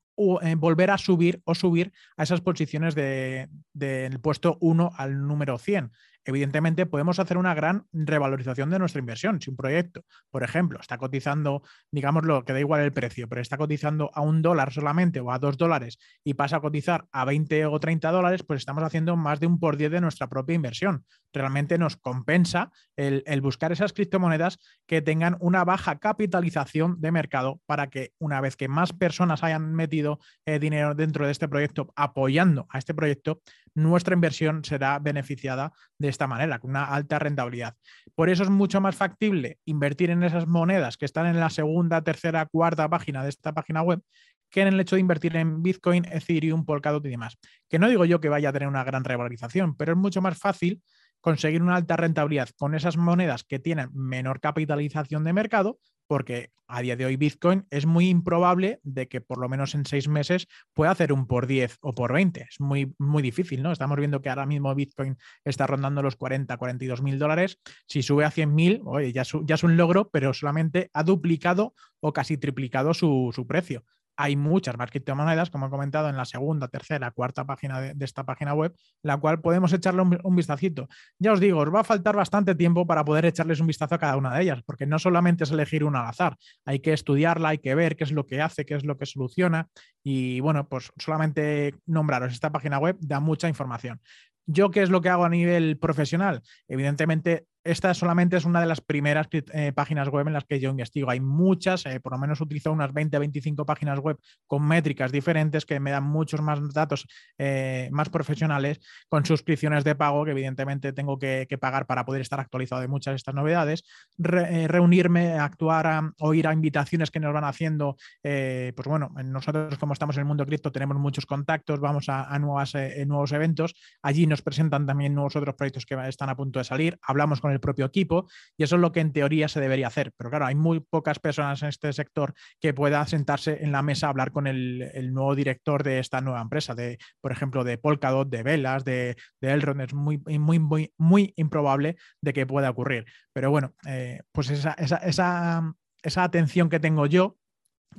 eh, 0.42 0.54
volver 0.54 0.90
a 0.90 0.98
subir 0.98 1.40
o 1.44 1.54
subir 1.54 1.92
a 2.16 2.22
esas 2.22 2.40
posiciones 2.40 2.94
del 2.94 4.20
puesto 4.20 4.58
1 4.60 4.92
al 4.96 5.26
número 5.26 5.58
100 5.58 5.92
evidentemente 6.24 6.86
podemos 6.86 7.18
hacer 7.18 7.38
una 7.38 7.54
gran 7.54 7.86
revalorización 7.92 8.70
de 8.70 8.78
nuestra 8.78 9.00
inversión. 9.00 9.40
Si 9.40 9.50
un 9.50 9.56
proyecto, 9.56 10.04
por 10.30 10.42
ejemplo, 10.42 10.78
está 10.80 10.98
cotizando, 10.98 11.62
digámoslo, 11.90 12.44
que 12.44 12.52
da 12.52 12.60
igual 12.60 12.82
el 12.82 12.92
precio, 12.92 13.28
pero 13.28 13.40
está 13.40 13.56
cotizando 13.56 14.10
a 14.14 14.20
un 14.20 14.42
dólar 14.42 14.72
solamente 14.72 15.20
o 15.20 15.32
a 15.32 15.38
dos 15.38 15.56
dólares 15.56 15.98
y 16.24 16.34
pasa 16.34 16.56
a 16.56 16.60
cotizar 16.60 17.06
a 17.12 17.24
20 17.24 17.66
o 17.66 17.80
30 17.80 18.10
dólares, 18.10 18.42
pues 18.42 18.58
estamos 18.58 18.84
haciendo 18.84 19.16
más 19.16 19.40
de 19.40 19.46
un 19.46 19.58
por 19.58 19.76
diez 19.76 19.90
de 19.90 20.00
nuestra 20.00 20.28
propia 20.28 20.54
inversión. 20.54 21.04
Realmente 21.32 21.78
nos 21.78 21.96
compensa 21.96 22.70
el, 22.96 23.40
buscar 23.40 23.72
esas 23.72 23.92
criptomonedas 23.92 24.58
que 24.86 25.00
tengan 25.00 25.36
una 25.40 25.64
baja 25.64 25.98
capitalización 25.98 27.00
de 27.00 27.12
mercado 27.12 27.60
para 27.66 27.88
que 27.88 28.12
una 28.18 28.40
vez 28.40 28.56
que 28.56 28.68
más 28.68 28.92
personas 28.92 29.42
hayan 29.42 29.74
metido 29.74 30.18
eh, 30.44 30.58
dinero 30.58 30.94
dentro 30.94 31.24
de 31.24 31.32
este 31.32 31.48
proyecto 31.48 31.92
apoyando 31.96 32.66
a 32.68 32.78
este 32.78 32.94
proyecto, 32.94 33.40
nuestra 33.74 34.14
inversión 34.14 34.64
será 34.64 34.98
beneficiada 34.98 35.72
de 35.98 36.09
esta 36.10 36.26
manera, 36.26 36.58
con 36.58 36.70
una 36.70 36.84
alta 36.84 37.18
rentabilidad. 37.18 37.74
Por 38.14 38.28
eso 38.28 38.42
es 38.42 38.50
mucho 38.50 38.80
más 38.80 38.96
factible 38.96 39.58
invertir 39.64 40.10
en 40.10 40.22
esas 40.22 40.46
monedas 40.46 40.96
que 40.96 41.06
están 41.06 41.26
en 41.26 41.40
la 41.40 41.50
segunda, 41.50 42.02
tercera, 42.02 42.46
cuarta 42.46 42.88
página 42.88 43.22
de 43.22 43.30
esta 43.30 43.52
página 43.52 43.82
web 43.82 44.02
que 44.50 44.62
en 44.62 44.68
el 44.68 44.80
hecho 44.80 44.96
de 44.96 45.00
invertir 45.00 45.36
en 45.36 45.62
Bitcoin, 45.62 46.04
Ethereum, 46.10 46.64
Polkadot 46.64 47.04
y 47.06 47.08
demás. 47.08 47.38
Que 47.68 47.78
no 47.78 47.88
digo 47.88 48.04
yo 48.04 48.20
que 48.20 48.28
vaya 48.28 48.48
a 48.48 48.52
tener 48.52 48.68
una 48.68 48.84
gran 48.84 49.04
revalorización, 49.04 49.76
pero 49.76 49.92
es 49.92 49.98
mucho 49.98 50.20
más 50.20 50.36
fácil 50.36 50.82
conseguir 51.20 51.62
una 51.62 51.76
alta 51.76 51.96
rentabilidad 51.96 52.50
con 52.56 52.74
esas 52.74 52.96
monedas 52.96 53.44
que 53.44 53.58
tienen 53.58 53.90
menor 53.92 54.40
capitalización 54.40 55.24
de 55.24 55.32
mercado, 55.32 55.78
porque 56.06 56.50
a 56.66 56.82
día 56.82 56.96
de 56.96 57.04
hoy 57.04 57.16
Bitcoin 57.16 57.66
es 57.70 57.86
muy 57.86 58.08
improbable 58.08 58.80
de 58.82 59.06
que 59.06 59.20
por 59.20 59.38
lo 59.38 59.48
menos 59.48 59.74
en 59.74 59.86
seis 59.86 60.08
meses 60.08 60.48
pueda 60.74 60.90
hacer 60.90 61.12
un 61.12 61.26
por 61.26 61.46
10 61.46 61.78
o 61.82 61.94
por 61.94 62.12
20. 62.12 62.46
Es 62.50 62.60
muy, 62.60 62.94
muy 62.98 63.22
difícil, 63.22 63.62
¿no? 63.62 63.70
Estamos 63.70 63.96
viendo 63.96 64.20
que 64.20 64.28
ahora 64.28 64.46
mismo 64.46 64.74
Bitcoin 64.74 65.16
está 65.44 65.66
rondando 65.66 66.02
los 66.02 66.16
40, 66.16 66.56
42 66.56 67.02
mil 67.02 67.18
dólares. 67.18 67.60
Si 67.86 68.02
sube 68.02 68.24
a 68.24 68.30
100 68.30 68.54
mil, 68.54 68.80
oye, 68.86 69.12
ya, 69.12 69.22
ya, 69.44 69.54
es 69.54 69.62
un 69.62 69.76
logro, 69.76 70.10
pero 70.10 70.34
solamente 70.34 70.90
ha 70.94 71.04
duplicado 71.04 71.74
o 72.00 72.12
casi 72.12 72.36
triplicado 72.36 72.92
su, 72.94 73.30
su 73.32 73.46
precio 73.46 73.84
hay 74.20 74.36
muchas 74.36 74.76
criptomonedas, 74.76 75.48
como 75.48 75.66
he 75.66 75.70
comentado 75.70 76.10
en 76.10 76.16
la 76.16 76.26
segunda, 76.26 76.68
tercera, 76.68 77.10
cuarta 77.10 77.46
página 77.46 77.80
de, 77.80 78.04
esta 78.04 78.24
página 78.24 78.52
web, 78.52 78.74
la 79.02 79.16
cual 79.16 79.40
podemos 79.40 79.72
echarle 79.72 80.02
un, 80.02 80.18
un, 80.22 80.36
vistacito. 80.36 80.88
Ya 81.18 81.32
os 81.32 81.40
digo, 81.40 81.60
os 81.60 81.74
va 81.74 81.80
a 81.80 81.84
faltar 81.84 82.14
bastante 82.16 82.54
tiempo 82.54 82.86
para 82.86 83.02
poder 83.02 83.24
echarles 83.24 83.60
un 83.60 83.66
vistazo 83.66 83.94
a 83.94 83.98
cada 83.98 84.16
una 84.18 84.34
de 84.34 84.42
ellas, 84.42 84.62
porque 84.66 84.84
no 84.84 84.98
solamente 84.98 85.44
es 85.44 85.50
elegir 85.50 85.84
una 85.84 86.02
al 86.02 86.08
azar, 86.08 86.36
hay 86.66 86.80
que 86.80 86.92
estudiarla, 86.92 87.50
hay 87.50 87.58
que 87.58 87.74
ver 87.74 87.96
qué 87.96 88.04
es 88.04 88.12
lo 88.12 88.26
que 88.26 88.42
hace, 88.42 88.66
qué 88.66 88.74
es 88.74 88.84
lo 88.84 88.98
que 88.98 89.06
soluciona. 89.06 89.68
Y 90.02 90.40
bueno, 90.40 90.68
pues 90.68 90.92
solamente 90.98 91.74
nombraros 91.86 92.32
esta 92.32 92.52
página 92.52 92.78
web 92.78 92.96
da 93.00 93.20
mucha 93.20 93.48
información. 93.48 94.00
¿Yo 94.46 94.70
qué 94.70 94.82
es 94.82 94.90
lo 94.90 95.00
que 95.00 95.08
hago 95.08 95.24
a 95.24 95.28
nivel 95.28 95.78
profesional? 95.78 96.42
Evidentemente, 96.66 97.46
esta 97.62 97.92
solamente 97.92 98.36
es 98.36 98.44
una 98.44 98.60
de 98.60 98.66
las 98.66 98.80
primeras 98.80 99.28
eh, 99.32 99.72
páginas 99.74 100.08
web 100.08 100.26
en 100.26 100.32
las 100.32 100.44
que 100.44 100.60
yo 100.60 100.70
investigo. 100.70 101.10
Hay 101.10 101.20
muchas, 101.20 101.84
eh, 101.86 102.00
por 102.00 102.12
lo 102.12 102.18
menos 102.18 102.40
utilizo 102.40 102.72
unas 102.72 102.92
20, 102.92 103.18
25 103.18 103.66
páginas 103.66 103.98
web 103.98 104.16
con 104.46 104.66
métricas 104.66 105.12
diferentes 105.12 105.66
que 105.66 105.78
me 105.78 105.90
dan 105.90 106.04
muchos 106.04 106.40
más 106.40 106.60
datos 106.72 107.06
eh, 107.38 107.88
más 107.92 108.08
profesionales, 108.08 108.80
con 109.08 109.26
suscripciones 109.26 109.84
de 109.84 109.94
pago 109.94 110.24
que 110.24 110.30
evidentemente 110.30 110.92
tengo 110.92 111.18
que, 111.18 111.46
pagar 111.60 111.86
para 111.86 112.06
poder 112.06 112.22
estar 112.22 112.40
actualizado 112.40 112.80
de 112.80 112.88
muchas 112.88 113.12
de 113.12 113.16
estas 113.16 113.34
novedades, 113.34 113.84
reunirme, 114.16 115.34
actuar 115.34 116.12
o 116.18 116.32
ir 116.32 116.46
a 116.46 116.54
invitaciones 116.54 117.10
que 117.10 117.20
nos 117.20 117.34
van 117.34 117.44
haciendo. 117.44 117.96
pues 118.22 118.86
bueno, 118.86 119.10
nosotros 119.24 119.76
como 119.78 119.92
estamos 119.92 120.16
en 120.16 120.20
el 120.20 120.26
mundo 120.26 120.46
cripto 120.46 120.72
tenemos 120.72 120.96
muchos 120.96 121.26
contactos, 121.26 121.80
vamos 121.80 122.08
a, 122.08 122.38
nuevas, 122.38 122.72
nuevos 123.06 123.32
eventos, 123.32 123.74
allí 124.00 124.26
nos 124.26 124.40
presentan 124.40 124.86
también 124.86 125.14
nuevos 125.14 125.36
otros 125.36 125.54
proyectos 125.54 125.84
que 125.84 125.96
están 126.08 126.30
a 126.30 126.36
punto 126.36 126.60
de 126.60 126.64
salir, 126.64 126.98
hablamos 127.02 127.40
con 127.40 127.49
el 127.50 127.60
propio 127.60 127.86
equipo 127.86 128.28
y 128.56 128.64
eso 128.64 128.76
es 128.76 128.82
lo 128.82 128.92
que 128.92 129.00
en 129.00 129.12
teoría 129.12 129.48
se 129.48 129.60
debería 129.60 129.88
hacer. 129.88 130.12
Pero 130.16 130.30
claro, 130.30 130.46
hay 130.46 130.54
muy 130.54 130.80
pocas 130.80 131.18
personas 131.18 131.62
en 131.62 131.68
este 131.68 131.92
sector 131.92 132.34
que 132.60 132.74
puedan 132.74 133.06
sentarse 133.06 133.62
en 133.62 133.72
la 133.72 133.82
mesa 133.82 134.06
a 134.06 134.10
hablar 134.10 134.32
con 134.32 134.46
el, 134.46 135.10
nuevo 135.12 135.34
director 135.34 135.82
de 135.82 135.98
esta 135.98 136.20
nueva 136.20 136.40
empresa, 136.40 136.74
de, 136.74 136.98
por 137.20 137.32
ejemplo, 137.32 137.64
de 137.64 137.78
Polkadot, 137.78 138.28
de 138.28 138.42
Velas, 138.42 138.84
de, 138.84 139.16
de 139.40 139.52
Elrond. 139.52 139.80
Es 139.80 139.94
muy, 139.94 140.18
muy, 140.18 140.58
muy, 140.58 140.92
muy 140.98 141.32
improbable 141.36 141.96
de 142.20 142.32
que 142.32 142.46
pueda 142.46 142.70
ocurrir. 142.70 143.06
Pero 143.32 143.50
bueno, 143.50 143.74
eh, 143.86 144.20
pues 144.32 144.50
esa, 144.50 144.72
esa, 144.74 144.96
esa, 144.98 145.74
esa 146.02 146.22
atención 146.22 146.68
que 146.68 146.80
tengo 146.80 147.06
yo 147.06 147.36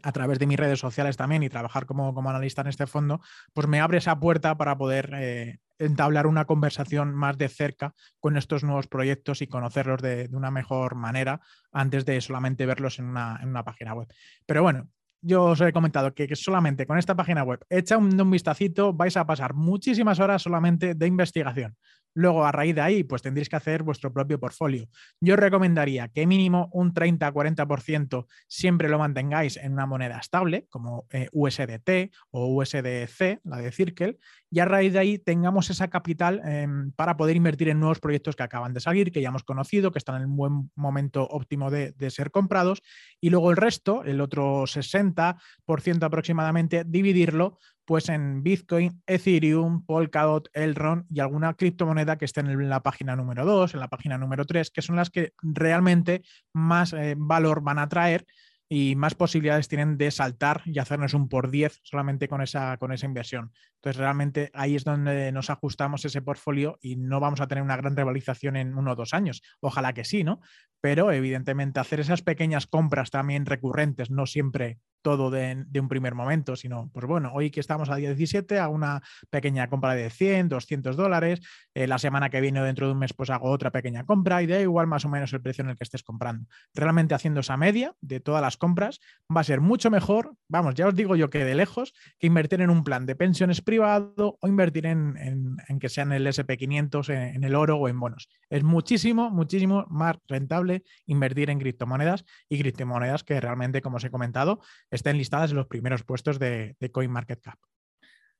a 0.04 0.12
través 0.12 0.40
de 0.40 0.48
mis 0.48 0.58
redes 0.58 0.80
sociales 0.80 1.18
también 1.18 1.44
y 1.44 1.50
trabajar 1.50 1.86
como, 1.86 2.14
como 2.14 2.30
analista 2.30 2.62
en 2.62 2.68
este 2.68 2.88
fondo, 2.88 3.22
pues 3.54 3.68
me 3.68 3.80
abre 3.80 3.98
esa 3.98 4.20
puerta 4.20 4.58
para 4.58 4.78
poder 4.78 5.12
eh, 5.14 5.60
entablar 5.80 6.28
una 6.28 6.46
conversación 6.46 7.14
más 7.14 7.38
de 7.38 7.50
cerca 7.50 7.94
con 8.20 8.38
estos 8.38 8.64
nuevos 8.64 8.88
proyectos 8.88 9.42
y 9.42 9.48
conocerlos 9.48 10.02
de, 10.02 10.30
una 10.32 10.52
mejor 10.52 10.96
manera 10.96 11.42
antes 11.72 12.06
de 12.06 12.22
solamente 12.22 12.66
verlos 12.66 13.00
en 13.00 13.06
una, 13.06 13.40
en 13.42 13.50
una 13.50 13.64
página 13.64 13.94
web. 13.94 14.08
Pero 14.46 14.64
bueno, 14.64 14.90
yo 15.22 15.46
os 15.46 15.62
he 15.62 15.72
comentado 15.72 16.14
que, 16.14 16.36
solamente 16.36 16.88
con 16.88 16.98
esta 16.98 17.16
página 17.16 17.44
web, 17.44 17.60
echa 17.70 17.98
un, 17.98 18.20
un, 18.20 18.32
vistacito, 18.32 18.94
vais 18.94 19.16
a 19.18 19.26
pasar 19.26 19.54
muchísimas 19.54 20.20
horas 20.20 20.42
solamente 20.42 20.96
de 20.96 21.08
investigación. 21.08 21.76
Luego, 22.14 22.46
a 22.46 22.52
raíz 22.52 22.76
de 22.76 22.82
ahí, 22.82 23.04
pues 23.04 23.22
tendréis 23.22 23.50
que 23.50 23.56
hacer 23.56 23.84
vuestro 23.84 24.12
propio 24.12 24.40
portfolio. 24.40 24.88
Yo 25.20 25.36
recomendaría 25.36 26.10
que 26.10 26.28
mínimo 26.28 26.70
un 26.74 26.94
30-40% 26.94 28.26
siempre 28.48 28.90
lo 28.90 29.00
mantengáis 29.00 29.58
en 29.58 29.74
una 29.74 29.86
moneda 29.86 30.20
estable, 30.20 30.68
como 30.70 31.08
eh, 31.12 31.30
USDT 31.32 32.12
o 32.32 32.48
USDC, 32.48 33.42
la 33.44 33.58
de 33.58 33.72
Circle, 33.72 34.18
y 34.52 34.60
a 34.60 34.66
raíz 34.66 34.92
de 34.94 35.00
ahí 35.00 35.18
tengamos 35.18 35.70
esa 35.70 35.88
capital 35.88 36.42
em, 36.46 36.92
para 36.92 37.16
poder 37.16 37.38
invertir 37.38 37.70
en 37.70 37.80
nuevos 37.80 38.00
proyectos 38.00 38.36
que 38.36 38.44
acaban 38.44 38.74
de 38.74 38.82
salir, 38.82 39.12
que 39.12 39.22
ya 39.22 39.30
hemos 39.30 39.44
conocido, 39.44 39.92
que 39.92 39.98
están 39.98 40.18
en 40.18 40.22
el 40.24 40.28
buen 40.28 40.70
momento 40.76 41.24
óptimo 41.24 41.72
de, 41.72 41.94
de 41.94 42.12
ser 42.12 42.32
comprados, 42.32 42.84
y 43.22 43.30
luego 43.30 43.50
el 43.50 43.58
resto, 43.58 44.04
el 44.04 44.20
otro 44.20 44.64
60% 44.68 46.04
aproximadamente, 46.04 46.84
dividirlo 46.86 47.58
pues 47.86 48.10
en 48.10 48.44
Bitcoin, 48.44 49.02
Ethereum, 49.08 49.86
Polkadot, 49.86 50.50
Elrond 50.54 51.06
y 51.10 51.20
alguna 51.20 51.54
criptomoneda 51.56 52.18
que 52.18 52.26
esté 52.26 52.42
en 52.42 52.70
la 52.70 52.84
página 52.84 53.16
número 53.16 53.46
2, 53.46 53.74
en 53.74 53.80
la 53.80 53.90
página 53.90 54.18
número 54.18 54.46
3, 54.46 54.70
que 54.72 54.82
son 54.82 54.96
las 54.96 55.10
que 55.10 55.34
realmente 55.42 56.22
más 56.54 56.94
eh, 56.94 57.16
valor 57.18 57.62
van 57.62 57.80
a 57.80 57.90
traer 57.90 58.26
y 58.70 58.96
más 58.96 59.16
posibilidades 59.16 59.68
tienen 59.68 59.98
de 59.98 60.10
saltar 60.12 60.62
y 60.64 60.80
hacernos 60.80 61.14
un 61.14 61.28
por 61.28 61.52
10 61.52 61.82
solamente 61.84 62.30
con 62.30 62.42
esa, 62.42 62.78
con 62.78 62.94
esa 62.94 63.06
inversión. 63.06 63.52
Entonces, 63.82 64.00
realmente 64.00 64.52
ahí 64.54 64.76
es 64.76 64.84
donde 64.84 65.32
nos 65.32 65.50
ajustamos 65.50 66.06
ese 66.06 66.22
portfolio 66.22 66.78
y 66.82 66.98
no 66.98 67.20
vamos 67.20 67.42
a 67.42 67.48
tener 67.48 67.64
una 67.64 67.78
gran 67.78 67.96
revalorización 67.96 68.56
en 68.56 68.78
uno 68.78 68.92
o 68.92 68.96
dos 68.96 69.16
años. 69.16 69.42
Ojalá 69.60 69.94
que 69.94 70.06
sí, 70.06 70.24
¿no? 70.24 70.40
Pero 70.82 71.12
evidentemente 71.12 71.80
hacer 71.80 72.00
esas 72.00 72.22
pequeñas 72.22 72.68
compras 72.68 73.10
también 73.10 73.48
recurrentes, 73.48 74.12
no 74.12 74.28
siempre 74.28 74.80
todo 75.02 75.32
de, 75.32 75.66
un 75.80 75.88
primer 75.88 76.16
momento, 76.16 76.56
sino, 76.56 76.90
pues 76.94 77.06
bueno, 77.06 77.32
hoy 77.34 77.50
que 77.52 77.60
estamos 77.60 77.90
a 77.90 77.96
día 77.96 78.10
17, 78.10 78.60
hago 78.60 78.74
una 78.74 79.02
pequeña 79.30 79.68
compra 79.68 79.96
de 79.96 80.10
100, 80.10 80.50
200 80.50 80.96
dólares, 80.96 81.42
eh, 81.74 81.88
la 81.88 81.98
semana 81.98 82.30
que 82.30 82.42
viene 82.42 82.62
o 82.62 82.64
dentro 82.64 82.88
de 82.88 82.94
un 82.94 83.00
mes 83.00 83.14
pues 83.14 83.30
hago 83.30 83.50
otra 83.50 83.72
pequeña 83.72 84.06
compra 84.06 84.42
y 84.42 84.48
da 84.48 84.60
igual 84.60 84.88
más 84.88 85.06
o 85.06 85.10
menos 85.10 85.34
el 85.34 85.42
precio 85.42 85.64
en 85.64 85.72
el 85.72 85.76
que 85.76 85.84
estés 85.84 86.04
comprando. 86.04 86.48
Realmente 86.74 87.16
haciendo 87.16 87.40
esa 87.40 87.58
media 87.58 87.96
de 88.02 88.20
todas 88.20 88.42
las 88.42 88.58
compras 88.58 89.00
va 89.36 89.42
a 89.42 89.44
ser 89.44 89.62
mucho 89.62 89.90
mejor, 89.90 90.36
vamos, 90.48 90.76
ya 90.76 90.88
os 90.88 90.96
digo 90.96 91.16
yo 91.16 91.30
que 91.30 91.44
de 91.44 91.56
lejos, 91.56 91.94
que 92.20 92.28
invertir 92.28 92.62
en 92.62 92.70
un 92.70 92.84
plan 92.84 93.06
de 93.06 93.16
pensiones 93.16 93.62
privado 93.72 94.38
o 94.42 94.48
invertir 94.50 94.86
en, 94.86 95.56
que 95.80 95.88
sea 95.88 96.04
en 96.04 96.12
el 96.12 96.28
SP500, 96.28 97.36
en, 97.36 97.42
el 97.46 97.56
oro 97.56 97.78
o 97.78 97.88
en 97.88 97.98
bonos. 97.98 98.28
Es 98.50 98.64
muchísimo, 98.64 99.30
muchísimo 99.30 99.86
más 99.90 100.18
rentable 100.28 100.84
invertir 101.06 101.50
en 101.50 101.58
criptomonedas 101.58 102.26
y 102.50 102.60
criptomonedas 102.60 103.24
que 103.24 103.40
realmente, 103.40 103.82
como 103.82 103.96
os 103.96 104.04
he 104.04 104.12
comentado, 104.12 104.60
estén 104.90 105.18
listadas 105.18 105.52
en 105.52 105.58
los 105.58 105.68
primeros 105.68 106.04
puestos 106.04 106.38
de, 106.38 106.76
CoinMarketCap. 106.92 107.58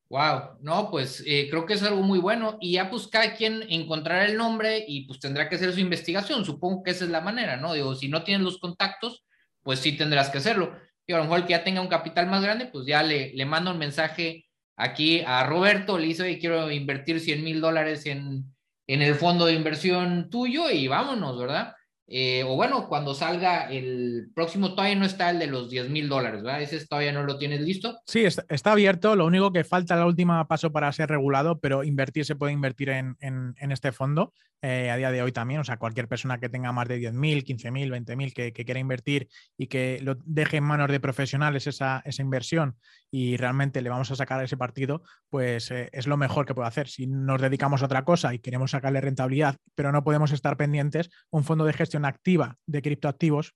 Wow, 0.10 0.58
no, 0.60 0.92
pues 0.92 1.24
eh, 1.26 1.48
creo 1.50 1.66
que 1.66 1.76
es 1.76 1.84
algo 1.84 2.02
muy 2.02 2.20
bueno 2.20 2.58
y 2.60 2.74
ya 2.74 2.90
pues 2.90 3.08
cada 3.08 3.34
quien 3.34 3.64
encontrará 3.70 4.26
el 4.26 4.36
nombre 4.36 4.84
y 4.86 5.08
pues 5.08 5.22
tendrá 5.22 5.48
que 5.48 5.56
hacer 5.56 5.72
su 5.72 5.80
investigación, 5.80 6.44
supongo 6.44 6.84
que 6.84 6.92
esa 6.92 7.06
es 7.06 7.10
la 7.10 7.22
manera, 7.22 7.56
¿no? 7.56 7.74
Digo, 7.74 7.96
si 7.96 8.10
no 8.10 8.22
tienes 8.26 8.44
los 8.44 8.60
contactos, 8.60 9.24
pues 9.64 9.80
sí 9.80 9.96
tendrás 9.96 10.30
que 10.30 10.40
hacerlo. 10.40 10.76
Y 11.08 11.14
a 11.14 11.18
lo 11.20 11.24
mejor 11.24 11.40
el 11.40 11.46
que 11.46 11.52
ya 11.52 11.64
tenga 11.64 11.80
un 11.80 11.88
capital 11.88 12.28
más 12.28 12.44
grande, 12.44 12.66
pues 12.66 12.86
ya 12.86 13.02
le, 13.02 13.32
le 13.34 13.46
mando 13.46 13.72
un 13.72 13.78
mensaje 13.78 14.51
aquí 14.82 15.22
a 15.26 15.44
Roberto, 15.44 15.98
le 15.98 16.08
dice, 16.08 16.24
oye, 16.24 16.40
quiero 16.40 16.72
invertir 16.72 17.20
100 17.20 17.44
mil 17.44 17.62
dólares 17.62 18.06
en, 18.08 18.46
en 18.88 19.02
el 19.02 19.16
fondo 19.16 19.46
de 19.46 19.54
inversión 19.54 20.30
tuyo 20.30 20.70
y 20.70 20.88
vámonos, 20.88 21.38
¿verdad? 21.40 21.76
Eh, 22.14 22.44
o 22.44 22.58
bueno, 22.58 22.90
cuando 22.90 23.16
salga 23.16 23.72
el 23.72 24.32
próximo, 24.36 24.76
todavía 24.76 24.98
no 24.98 25.06
está 25.06 25.30
el 25.30 25.40
de 25.40 25.48
los 25.48 25.70
10 25.70 25.90
mil 25.90 26.10
dólares, 26.10 26.44
¿verdad? 26.44 26.62
Ese 26.62 26.86
todavía 26.86 27.14
no 27.14 27.24
lo 27.24 27.38
tienes 27.38 27.62
listo. 27.62 28.02
Sí, 28.06 28.26
está, 28.26 28.72
abierto. 28.74 29.16
Lo 29.16 29.26
único 29.26 29.54
que 29.54 29.64
falta 29.64 29.96
el 29.96 30.06
último 30.06 30.46
paso 30.46 30.74
para 30.74 30.92
ser 30.92 31.08
regulado, 31.08 31.62
pero 31.62 31.86
invertir 31.86 32.26
se 32.26 32.36
puede 32.36 32.52
invertir 32.52 32.90
en, 32.90 33.16
este 33.58 33.94
fondo 33.94 34.34
eh, 34.62 34.92
a 34.92 34.98
día 34.98 35.10
de 35.12 35.22
hoy 35.22 35.32
también. 35.32 35.62
O 35.62 35.64
sea, 35.64 35.78
cualquier 35.78 36.10
persona 36.10 36.38
que 36.38 36.50
tenga 36.50 36.74
más 36.74 36.90
de 36.90 36.98
10 36.98 37.14
mil, 37.14 37.46
15 37.46 37.72
mil, 37.72 37.90
20 37.90 38.16
mil 38.18 38.34
que, 38.34 38.52
quiera 38.52 38.82
invertir 38.82 39.30
y 39.58 39.68
que 39.68 40.00
lo 40.02 40.16
deje 40.26 40.58
en 40.58 40.66
manos 40.66 40.92
de 40.92 41.00
profesionales 41.00 41.66
esa, 41.66 42.02
esa 42.04 42.22
inversión 42.22 42.76
y 43.10 43.36
realmente 43.36 43.82
le 43.82 43.90
vamos 43.90 44.10
a 44.12 44.16
sacar 44.16 44.44
ese 44.44 44.56
partido, 44.56 45.04
pues 45.30 45.70
eh, 45.72 45.90
es 45.92 46.08
lo 46.08 46.16
mejor 46.16 46.46
que 46.46 46.56
puede 46.56 46.70
hacer. 46.70 46.88
Si 46.88 47.08
nos 47.08 47.42
dedicamos 47.42 47.82
a 47.82 47.86
otra 47.86 48.06
cosa 48.06 48.34
y 48.34 48.40
queremos 48.40 48.72
sacarle 48.72 49.02
rentabilidad, 49.02 49.58
pero 49.76 49.92
no 49.92 50.04
podemos 50.04 50.32
estar 50.32 50.56
pendientes, 50.56 51.10
un 51.30 51.44
fondo 51.44 51.66
de 51.66 51.74
gestión 51.74 52.01
activa 52.06 52.58
de 52.66 52.82
criptoactivos 52.82 53.56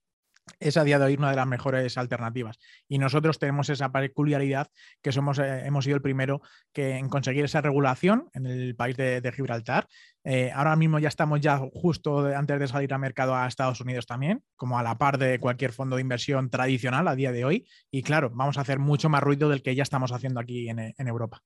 es 0.60 0.76
a 0.76 0.84
día 0.84 0.98
de 0.98 1.06
hoy 1.06 1.14
una 1.14 1.30
de 1.30 1.36
las 1.36 1.46
mejores 1.46 1.98
alternativas. 1.98 2.58
Y 2.88 2.98
nosotros 2.98 3.38
tenemos 3.38 3.68
esa 3.68 3.90
peculiaridad 3.90 4.68
que 5.02 5.12
somos, 5.12 5.38
eh, 5.38 5.66
hemos 5.66 5.84
sido 5.84 5.96
el 5.96 6.02
primero 6.02 6.40
que 6.72 6.96
en 6.96 7.08
conseguir 7.08 7.44
esa 7.44 7.60
regulación 7.60 8.28
en 8.32 8.46
el 8.46 8.76
país 8.76 8.96
de, 8.96 9.32
Gibraltar. 9.34 9.88
Eh, 10.24 10.50
ahora 10.54 10.76
mismo 10.76 10.98
ya 10.98 11.08
estamos 11.08 11.40
ya 11.40 11.58
justo 11.58 12.26
antes 12.26 12.60
de 12.60 12.68
salir 12.68 12.92
al 12.94 13.00
mercado 13.00 13.34
a 13.34 13.46
Estados 13.46 13.80
Unidos 13.80 14.06
también, 14.06 14.42
como 14.54 14.78
a 14.78 14.82
la 14.82 14.96
par 14.98 15.18
de 15.18 15.38
cualquier 15.40 15.72
fondo 15.72 15.96
de 15.96 16.02
inversión 16.02 16.48
tradicional 16.48 17.08
a 17.08 17.16
día 17.16 17.32
de 17.32 17.44
hoy. 17.44 17.66
Y 17.90 18.02
claro, 18.02 18.30
vamos 18.32 18.56
a 18.56 18.60
hacer 18.60 18.78
mucho 18.78 19.08
más 19.08 19.22
ruido 19.22 19.48
del 19.48 19.62
que 19.62 19.74
ya 19.74 19.82
estamos 19.82 20.12
haciendo 20.12 20.40
aquí 20.40 20.68
en, 20.68 20.78
en 20.78 21.08
Europa. 21.08 21.42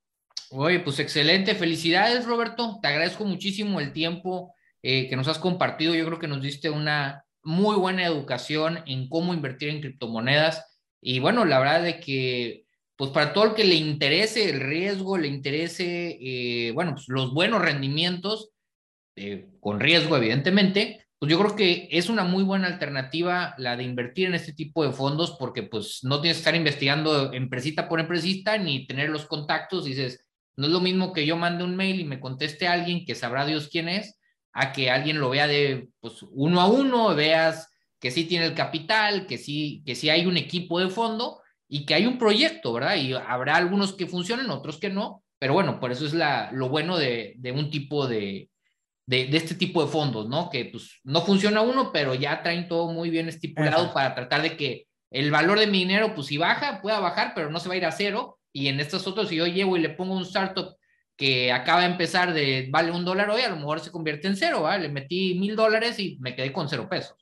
Oye, 0.51 0.81
pues 0.81 0.99
excelente. 0.99 1.55
Felicidades, 1.55 2.27
Roberto. 2.27 2.79
Te 2.83 2.89
agradezco 2.89 3.25
muchísimo 3.25 3.81
el 3.81 3.93
tiempo 3.93 4.53
eh, 4.83 5.09
que 5.09 5.17
nos 5.17 5.29
has 5.29 5.39
compartido. 5.39 5.95
Yo 5.95 6.07
creo 6.07 6.19
que 6.19 6.29
nos 6.29 6.43
diste 6.43 6.71
una 6.71 7.25
muy 7.43 7.77
buena 7.77 8.05
educación 8.05 8.81
en 8.87 9.09
cómo 9.09 9.35
invertir 9.35 9.71
en 9.71 9.81
criptomonedas. 9.81 10.67
Y 11.01 11.19
bueno, 11.19 11.45
la 11.45 11.59
verdad 11.59 11.83
de 11.83 12.01
que, 12.01 12.65
pues 12.97 13.11
para 13.11 13.33
todo 13.33 13.45
el 13.45 13.55
que 13.55 13.65
le 13.65 13.77
interese 13.77 14.51
el 14.51 14.61
riesgo, 14.61 15.17
le 15.19 15.29
interese, 15.29 16.19
eh, 16.21 16.73
bueno, 16.73 16.93
pues 16.95 17.09
los 17.09 17.33
buenos 17.33 17.63
rendimientos, 17.63 18.51
eh, 19.17 19.49
con 19.61 19.81
riesgo 19.81 20.17
evidentemente, 20.17 21.07
pues 21.19 21.31
yo 21.31 21.39
creo 21.39 21.55
que 21.55 21.89
es 21.91 22.09
una 22.09 22.25
muy 22.25 22.43
buena 22.43 22.67
alternativa 22.67 23.55
la 23.59 23.77
de 23.77 23.85
invertir 23.85 24.29
en 24.29 24.35
este 24.35 24.55
tipo 24.55 24.83
de 24.85 24.93
fondos 24.93 25.37
porque 25.39 25.63
pues 25.63 26.01
no 26.03 26.23
tienes 26.23 26.39
que 26.39 26.41
estar 26.41 26.55
investigando 26.55 27.33
empresita 27.35 27.89
por 27.89 28.01
empresita 28.01 28.57
ni 28.57 28.87
tener 28.87 29.11
los 29.11 29.27
contactos. 29.27 29.85
Dices, 29.85 30.27
no 30.57 30.67
es 30.67 30.73
lo 30.73 30.81
mismo 30.81 31.13
que 31.13 31.27
yo 31.27 31.37
mande 31.37 31.65
un 31.65 31.77
mail 31.77 32.01
y 32.01 32.05
me 32.05 32.21
conteste 32.21 32.69
alguien 32.69 33.05
que 33.05 33.15
sabrá 33.15 33.45
Dios 33.45 33.69
quién 33.71 33.91
es, 33.91 34.19
a 34.53 34.73
que 34.73 34.91
alguien 34.91 35.21
lo 35.21 35.31
vea 35.31 35.47
de 35.47 35.89
pues, 36.01 36.23
uno 36.31 36.61
a 36.61 36.67
uno, 36.67 37.15
veas 37.15 37.69
que 38.01 38.11
sí 38.11 38.25
tiene 38.25 38.47
el 38.47 38.55
capital, 38.55 39.27
que 39.27 39.39
sí, 39.39 39.83
que 39.85 39.95
sí 39.95 40.09
hay 40.11 40.27
un 40.27 40.37
equipo 40.37 40.81
de 40.81 40.89
fondo 40.89 41.41
y 41.69 41.85
que 41.85 41.95
hay 41.95 42.07
un 42.07 42.19
proyecto, 42.19 42.73
¿verdad? 42.73 42.97
Y 42.97 43.13
habrá 43.13 43.57
algunos 43.57 43.93
que 43.93 44.07
funcionen, 44.07 44.51
otros 44.51 44.79
que 44.79 44.89
no, 44.89 45.23
pero 45.39 45.53
bueno, 45.53 45.79
por 45.79 45.93
eso 45.93 46.07
es 46.07 46.15
la, 46.15 46.51
lo 46.53 46.69
bueno 46.69 46.97
de, 46.97 47.35
de 47.37 47.53
un 47.53 47.71
tipo 47.71 48.07
de, 48.07 48.51
de, 49.07 49.27
de, 49.27 49.37
este 49.37 49.55
tipo 49.55 49.85
de 49.85 49.91
fondos, 49.91 50.29
¿no? 50.29 50.51
Que 50.51 50.65
pues 50.67 51.01
no 51.05 51.23
funciona 51.23 51.61
uno, 51.61 51.93
pero 51.93 52.15
ya 52.15 52.43
traen 52.43 52.69
todo 52.69 52.93
muy 52.93 53.11
bien 53.11 53.29
estipulado 53.29 53.93
para 53.93 54.15
tratar 54.15 54.43
de 54.43 54.57
que 54.57 54.87
el 55.11 55.31
valor 55.31 55.59
de 55.59 55.67
mi 55.67 55.79
dinero, 55.79 56.15
pues 56.15 56.29
si 56.29 56.39
baja, 56.39 56.81
pueda 56.81 57.01
bajar, 57.01 57.33
pero 57.35 57.51
no 57.51 57.59
se 57.61 57.69
va 57.69 57.75
a 57.75 57.79
ir 57.79 57.85
a 57.85 57.93
cero. 57.93 58.39
Y 58.53 58.69
en 58.69 58.81
estos 58.81 59.07
otros, 59.07 59.29
si 59.29 59.37
yo 59.37 59.47
llevo 59.47 59.77
y 59.77 59.81
le 59.81 59.91
pongo 59.91 60.15
un 60.15 60.23
startup 60.23 60.77
que 61.21 61.53
acaba 61.53 61.83
de 61.83 61.89
empezar 61.89 62.33
de 62.33 62.69
vale 62.71 62.91
un 62.91 63.05
dólar 63.05 63.29
hoy, 63.29 63.43
a 63.43 63.51
lo 63.51 63.57
mejor 63.57 63.81
se 63.81 63.91
convierte 63.91 64.27
en 64.27 64.37
cero, 64.37 64.63
¿vale? 64.63 64.85
Le 64.85 64.89
metí 64.89 65.35
mil 65.39 65.55
dólares 65.55 65.99
y 65.99 66.17
me 66.19 66.35
quedé 66.35 66.51
con 66.51 66.67
cero 66.67 66.89
pesos. 66.89 67.15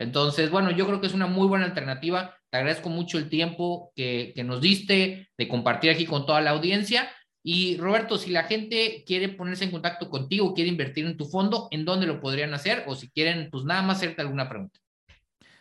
Entonces, 0.00 0.50
bueno, 0.50 0.72
yo 0.72 0.84
creo 0.84 1.00
que 1.00 1.06
es 1.06 1.14
una 1.14 1.28
muy 1.28 1.46
buena 1.46 1.64
alternativa. 1.64 2.36
Te 2.50 2.58
agradezco 2.58 2.88
mucho 2.88 3.18
el 3.18 3.28
tiempo 3.28 3.92
que, 3.94 4.32
que 4.34 4.42
nos 4.42 4.60
diste 4.60 5.28
de 5.38 5.48
compartir 5.48 5.92
aquí 5.92 6.06
con 6.06 6.26
toda 6.26 6.40
la 6.40 6.50
audiencia. 6.50 7.08
Y 7.44 7.76
Roberto, 7.76 8.18
si 8.18 8.30
la 8.32 8.42
gente 8.42 9.04
quiere 9.06 9.28
ponerse 9.28 9.62
en 9.62 9.70
contacto 9.70 10.10
contigo, 10.10 10.52
quiere 10.52 10.68
invertir 10.68 11.06
en 11.06 11.16
tu 11.16 11.26
fondo, 11.26 11.68
¿en 11.70 11.84
dónde 11.84 12.08
lo 12.08 12.20
podrían 12.20 12.52
hacer? 12.52 12.82
O 12.88 12.96
si 12.96 13.08
quieren, 13.12 13.48
pues 13.52 13.62
nada 13.62 13.82
más 13.82 13.98
hacerte 13.98 14.22
alguna 14.22 14.48
pregunta. 14.48 14.80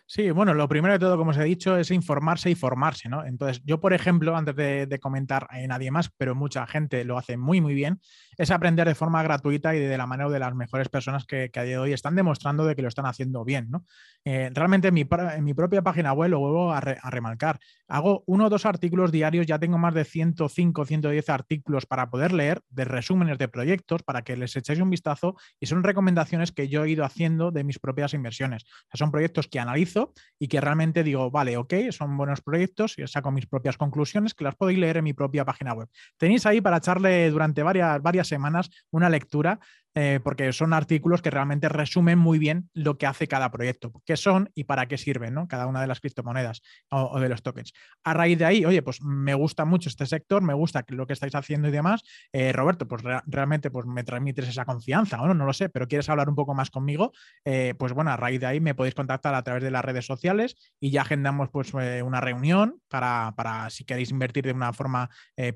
Sí, 0.07 0.29
bueno, 0.29 0.53
lo 0.53 0.67
primero 0.67 0.93
de 0.93 0.99
todo, 0.99 1.17
como 1.17 1.31
os 1.31 1.37
he 1.37 1.43
dicho, 1.43 1.77
es 1.77 1.89
informarse 1.89 2.49
y 2.51 2.55
formarse, 2.55 3.09
¿no? 3.09 3.25
Entonces, 3.25 3.61
yo, 3.65 3.79
por 3.79 3.91
ejemplo, 3.93 4.35
antes 4.37 4.55
de, 4.55 4.85
de 4.85 4.99
comentar 4.99 5.47
a 5.49 5.57
nadie 5.65 5.89
más, 5.89 6.11
pero 6.15 6.35
mucha 6.35 6.67
gente 6.67 7.03
lo 7.05 7.17
hace 7.17 7.37
muy, 7.37 7.59
muy 7.59 7.73
bien, 7.73 7.99
es 8.37 8.51
aprender 8.51 8.87
de 8.87 8.95
forma 8.95 9.21
gratuita 9.23 9.75
y 9.75 9.79
de 9.79 9.97
la 9.97 10.07
mano 10.07 10.29
de 10.29 10.39
las 10.39 10.55
mejores 10.55 10.89
personas 10.89 11.25
que, 11.25 11.49
que 11.51 11.59
a 11.59 11.63
día 11.63 11.75
de 11.75 11.79
hoy 11.79 11.93
están 11.93 12.15
demostrando 12.15 12.65
de 12.65 12.75
que 12.75 12.81
lo 12.81 12.87
están 12.87 13.05
haciendo 13.05 13.43
bien, 13.43 13.67
¿no? 13.69 13.85
Eh, 14.23 14.49
realmente 14.53 14.87
en 14.87 14.93
mi, 14.93 15.07
en 15.35 15.43
mi, 15.43 15.53
propia 15.53 15.81
página 15.83 16.11
web 16.13 16.31
lo 16.31 16.39
vuelvo 16.39 16.73
a, 16.73 16.81
re, 16.81 16.97
a, 17.01 17.09
remarcar. 17.11 17.59
Hago 17.87 18.23
uno 18.25 18.45
o 18.45 18.49
dos 18.49 18.65
artículos 18.65 19.11
diarios, 19.11 19.45
ya 19.45 19.59
tengo 19.59 19.77
más 19.77 19.93
de 19.93 20.03
105, 20.03 20.85
110 20.85 21.29
artículos 21.29 21.85
para 21.85 22.09
poder 22.09 22.33
leer 22.33 22.61
de 22.69 22.85
resúmenes 22.85 23.37
de 23.37 23.47
proyectos 23.47 24.01
para 24.03 24.23
que 24.23 24.35
les 24.35 24.55
echéis 24.55 24.79
un 24.79 24.89
vistazo 24.89 25.35
y 25.59 25.67
son 25.67 25.83
recomendaciones 25.83 26.51
que 26.51 26.67
yo 26.67 26.83
he 26.83 26.89
ido 26.89 27.05
haciendo 27.05 27.51
de 27.51 27.63
mis 27.63 27.79
propias 27.79 28.13
inversiones. 28.13 28.65
Son 28.93 29.11
proyectos 29.11 29.47
que 29.47 29.59
analizo 29.59 30.13
y 30.39 30.47
que 30.47 30.59
realmente 30.59 31.03
digo, 31.03 31.29
vale, 31.29 31.57
ok, 31.57 31.73
son 31.91 32.17
buenos 32.17 32.41
proyectos 32.41 32.97
y 32.97 33.05
saco 33.07 33.31
mis 33.31 33.45
propias 33.45 33.77
conclusiones 33.77 34.33
que 34.33 34.43
las 34.43 34.55
podéis 34.55 34.79
leer 34.79 34.97
en 34.97 35.03
mi 35.03 35.13
propia 35.13 35.45
página 35.45 35.73
web. 35.73 35.87
Tenéis 36.17 36.45
ahí 36.45 36.61
para 36.61 36.77
echarle 36.77 37.29
durante 37.29 37.61
varias, 37.61 38.01
varias 38.01 38.24
semanas 38.27 38.69
una 38.91 39.09
lectura 39.09 39.59
eh, 39.97 40.19
porque 40.21 40.51
son 40.51 40.73
artículos 40.73 41.21
que 41.21 41.29
realmente 41.29 41.69
resumen 41.69 42.19
muy 42.19 42.37
bien 42.37 42.69
lo 42.73 42.97
que 42.97 43.07
hace 43.07 43.29
cada 43.29 43.49
proyecto, 43.49 43.93
qué 44.05 44.17
son 44.17 44.51
y 44.53 44.65
para 44.65 44.87
qué 44.87 44.97
sirven, 44.97 45.33
¿no? 45.33 45.47
Cada 45.47 45.67
una 45.67 45.79
de 45.79 45.87
las 45.87 46.01
criptomonedas 46.01 46.61
o, 46.89 47.03
o, 47.13 47.19
de 47.21 47.29
los 47.29 47.41
tokens. 47.41 47.71
A 48.03 48.13
raíz 48.13 48.37
de 48.37 48.43
ahí, 48.43 48.65
oye, 48.65 48.81
pues 48.81 49.01
me 49.01 49.33
gusta 49.33 49.63
mucho 49.63 49.87
este 49.87 50.05
sector, 50.05 50.41
me 50.41 50.53
gusta 50.53 50.83
lo 50.89 51.07
que 51.07 51.13
estáis 51.13 51.33
haciendo 51.33 51.69
y 51.69 51.71
demás. 51.71 52.03
Eh, 52.33 52.51
Roberto, 52.51 52.89
pues 52.89 53.03
re 53.03 53.21
realmente 53.25 53.71
pues 53.71 53.85
me 53.85 54.03
transmites 54.03 54.49
esa 54.49 54.65
confianza, 54.65 55.15
¿no? 55.15 55.33
No 55.33 55.45
lo 55.45 55.53
sé, 55.53 55.69
pero 55.69 55.87
quieres 55.87 56.09
hablar 56.09 56.27
un 56.27 56.35
poco 56.35 56.53
más 56.53 56.69
conmigo, 56.69 57.13
eh, 57.45 57.73
pues 57.79 57.93
bueno, 57.93 58.11
a 58.11 58.17
raíz 58.17 58.41
de 58.41 58.47
ahí 58.47 58.59
me 58.59 58.75
podéis 58.75 58.95
contactar 58.95 59.33
a 59.33 59.43
través 59.43 59.63
de 59.63 59.71
las 59.71 59.85
redes 59.85 60.05
sociales 60.05 60.57
y 60.77 60.91
ya 60.91 61.03
agendamos 61.03 61.49
pues 61.51 61.73
una 61.73 62.19
reunión 62.19 62.81
para, 62.89 63.33
para, 63.37 63.69
si 63.69 63.85
queréis 63.85 64.11
invertir 64.11 64.43
de 64.43 64.51
una 64.51 64.73
forma 64.73 65.09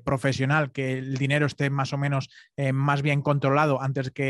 profesional, 0.04 0.72
que 0.72 0.98
el 0.98 1.16
dinero 1.16 1.46
esté 1.46 1.70
más 1.70 1.92
o 1.92 1.98
menos 1.98 2.28
más 2.72 3.02
bien 3.02 3.22
controlado 3.22 3.80
antes 3.80 4.10
que 4.10 4.29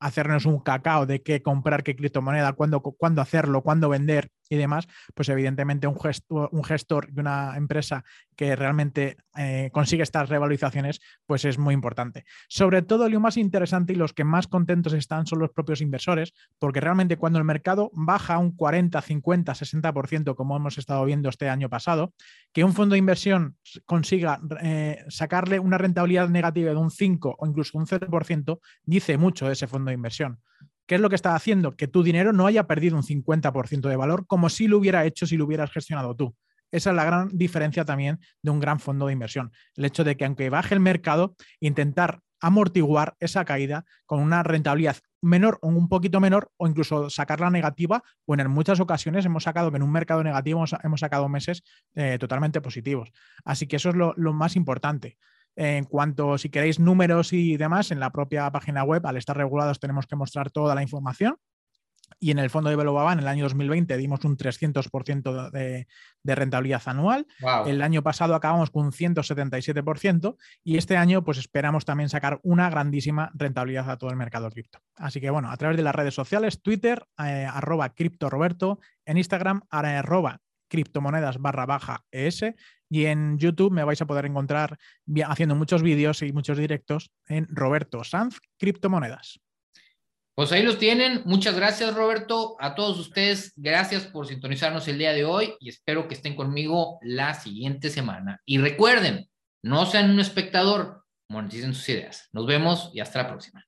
hacernos 0.00 0.46
un 0.46 0.60
cacao 0.60 1.06
de 1.06 1.22
qué 1.22 1.42
comprar, 1.42 1.82
qué 1.82 1.94
criptomoneda, 1.94 2.54
cuándo, 2.54 2.80
cuándo 2.80 3.22
hacerlo, 3.22 3.62
cuándo 3.62 3.88
vender 3.88 4.30
y 4.50 4.56
demás, 4.56 4.88
pues 5.14 5.28
evidentemente 5.28 5.86
un 5.86 5.98
gestor, 5.98 6.48
un 6.52 6.64
gestor 6.64 7.12
de 7.12 7.20
una 7.20 7.56
empresa 7.56 8.04
que 8.34 8.56
realmente 8.56 9.16
eh, 9.36 9.70
consigue 9.72 10.02
estas 10.02 10.28
revalorizaciones, 10.28 11.00
pues 11.24 11.44
es 11.44 11.56
muy 11.56 11.72
importante. 11.72 12.24
Sobre 12.48 12.82
todo, 12.82 13.08
lo 13.08 13.20
más 13.20 13.36
interesante 13.36 13.92
y 13.92 13.96
los 13.96 14.12
que 14.12 14.24
más 14.24 14.48
contentos 14.48 14.92
están 14.92 15.26
son 15.26 15.38
los 15.38 15.50
propios 15.50 15.80
inversores, 15.80 16.34
porque 16.58 16.80
realmente 16.80 17.16
cuando 17.16 17.38
el 17.38 17.44
mercado 17.44 17.90
baja 17.94 18.38
un 18.38 18.56
40, 18.56 19.00
50, 19.00 19.52
60%, 19.52 20.34
como 20.34 20.56
hemos 20.56 20.78
estado 20.78 21.04
viendo 21.04 21.28
este 21.28 21.48
año 21.48 21.68
pasado, 21.68 22.12
que 22.52 22.64
un 22.64 22.72
fondo 22.72 22.94
de 22.94 22.98
inversión 22.98 23.56
consiga 23.84 24.40
eh, 24.62 25.04
sacarle 25.08 25.60
una 25.60 25.78
rentabilidad 25.78 26.28
negativa 26.28 26.70
de 26.70 26.76
un 26.76 26.90
5 26.90 27.36
o 27.38 27.46
incluso 27.46 27.78
un 27.78 27.86
0%, 27.86 28.58
dice 28.84 29.16
mucho 29.16 29.46
de 29.46 29.52
ese 29.52 29.68
fondo 29.68 29.89
de 29.90 29.94
inversión. 29.94 30.40
¿Qué 30.86 30.96
es 30.96 31.00
lo 31.00 31.08
que 31.08 31.14
está 31.14 31.36
haciendo? 31.36 31.76
Que 31.76 31.86
tu 31.86 32.02
dinero 32.02 32.32
no 32.32 32.46
haya 32.46 32.66
perdido 32.66 32.96
un 32.96 33.04
50% 33.04 33.88
de 33.88 33.96
valor 33.96 34.26
como 34.26 34.48
si 34.48 34.66
lo 34.66 34.78
hubiera 34.78 35.04
hecho 35.04 35.26
si 35.26 35.36
lo 35.36 35.44
hubieras 35.44 35.70
gestionado 35.70 36.16
tú. 36.16 36.34
Esa 36.72 36.90
es 36.90 36.96
la 36.96 37.04
gran 37.04 37.28
diferencia 37.32 37.84
también 37.84 38.18
de 38.42 38.50
un 38.50 38.60
gran 38.60 38.80
fondo 38.80 39.06
de 39.06 39.12
inversión. 39.12 39.52
El 39.76 39.84
hecho 39.84 40.02
de 40.04 40.16
que 40.16 40.24
aunque 40.24 40.50
baje 40.50 40.74
el 40.74 40.80
mercado, 40.80 41.36
intentar 41.60 42.20
amortiguar 42.40 43.16
esa 43.20 43.44
caída 43.44 43.84
con 44.06 44.20
una 44.20 44.42
rentabilidad 44.42 44.96
menor 45.20 45.58
o 45.62 45.68
un 45.68 45.88
poquito 45.88 46.20
menor 46.20 46.50
o 46.56 46.66
incluso 46.66 47.10
sacarla 47.10 47.50
negativa 47.50 48.02
o 48.24 48.34
en 48.34 48.50
muchas 48.50 48.80
ocasiones 48.80 49.26
hemos 49.26 49.44
sacado 49.44 49.70
que 49.70 49.76
en 49.76 49.82
un 49.82 49.92
mercado 49.92 50.24
negativo 50.24 50.64
hemos, 50.82 51.00
sacado 51.00 51.28
meses 51.28 51.62
eh, 51.94 52.16
totalmente 52.18 52.60
positivos. 52.60 53.12
Así 53.44 53.66
que 53.66 53.76
eso 53.76 53.90
es 53.90 53.94
lo 53.94 54.32
más 54.32 54.56
importante. 54.56 55.18
En 55.56 55.84
cuanto, 55.84 56.38
si 56.38 56.48
queréis 56.48 56.78
números 56.78 57.32
y 57.32 57.56
demás, 57.56 57.90
en 57.90 58.00
la 58.00 58.10
propia 58.10 58.50
página 58.50 58.84
web, 58.84 59.06
al 59.06 59.16
estar 59.16 59.36
regulados, 59.36 59.80
tenemos 59.80 60.06
que 60.06 60.16
mostrar 60.16 60.50
toda 60.50 60.74
la 60.74 60.82
información. 60.82 61.36
Y 62.18 62.30
en 62.32 62.38
el 62.38 62.50
fondo 62.50 62.70
de 62.70 62.76
Belobaba, 62.76 63.12
en 63.12 63.20
el 63.20 63.28
año 63.28 63.44
2020, 63.44 63.96
dimos 63.96 64.24
un 64.24 64.36
300% 64.36 65.50
de, 65.50 65.86
de, 66.22 66.34
rentabilidad 66.34 66.82
anual. 66.86 67.26
Wow. 67.40 67.66
El 67.66 67.82
año 67.82 68.02
pasado 68.02 68.34
acabamos 68.34 68.70
con 68.70 68.86
un 68.86 68.92
177% 68.92 70.36
y 70.64 70.76
este 70.76 70.96
año 70.96 71.22
pues 71.24 71.38
esperamos 71.38 71.84
también 71.84 72.08
sacar 72.08 72.40
una 72.42 72.68
grandísima 72.68 73.30
rentabilidad 73.34 73.88
a 73.90 73.96
todo 73.96 74.10
el 74.10 74.16
mercado 74.16 74.50
cripto. 74.50 74.80
Así 74.96 75.20
que 75.20 75.30
bueno, 75.30 75.50
a 75.50 75.56
través 75.56 75.76
de 75.76 75.82
las 75.82 75.94
redes 75.94 76.14
sociales, 76.14 76.62
Twitter, 76.62 77.06
eh, 77.24 77.46
arroba 77.50 77.94
cripto 77.94 78.28
Roberto, 78.28 78.80
en 79.04 79.16
Instagram, 79.16 79.62
arroba 79.70 80.40
criptomonedas 80.68 81.38
barra 81.38 81.66
baja 81.66 82.04
ES 82.10 82.44
y 82.90 83.06
en 83.06 83.38
YouTube 83.38 83.72
me 83.72 83.84
vais 83.84 84.02
a 84.02 84.06
poder 84.06 84.26
encontrar 84.26 84.78
haciendo 85.24 85.54
muchos 85.54 85.82
vídeos 85.82 86.20
y 86.22 86.32
muchos 86.32 86.58
directos 86.58 87.10
en 87.28 87.46
Roberto 87.48 88.04
Sanz 88.04 88.38
Criptomonedas. 88.58 89.40
Pues 90.34 90.52
ahí 90.52 90.62
los 90.62 90.78
tienen. 90.78 91.22
Muchas 91.24 91.54
gracias, 91.54 91.94
Roberto. 91.94 92.56
A 92.58 92.74
todos 92.74 92.98
ustedes, 92.98 93.52
gracias 93.56 94.06
por 94.06 94.26
sintonizarnos 94.26 94.88
el 94.88 94.98
día 94.98 95.12
de 95.12 95.24
hoy 95.24 95.54
y 95.60 95.68
espero 95.68 96.08
que 96.08 96.14
estén 96.14 96.34
conmigo 96.34 96.98
la 97.02 97.34
siguiente 97.34 97.90
semana. 97.90 98.40
Y 98.44 98.58
recuerden, 98.58 99.28
no 99.62 99.86
sean 99.86 100.10
un 100.10 100.18
espectador, 100.18 101.04
moneticen 101.28 101.74
sus 101.74 101.88
ideas. 101.90 102.28
Nos 102.32 102.46
vemos 102.46 102.90
y 102.92 103.00
hasta 103.00 103.22
la 103.22 103.28
próxima. 103.28 103.64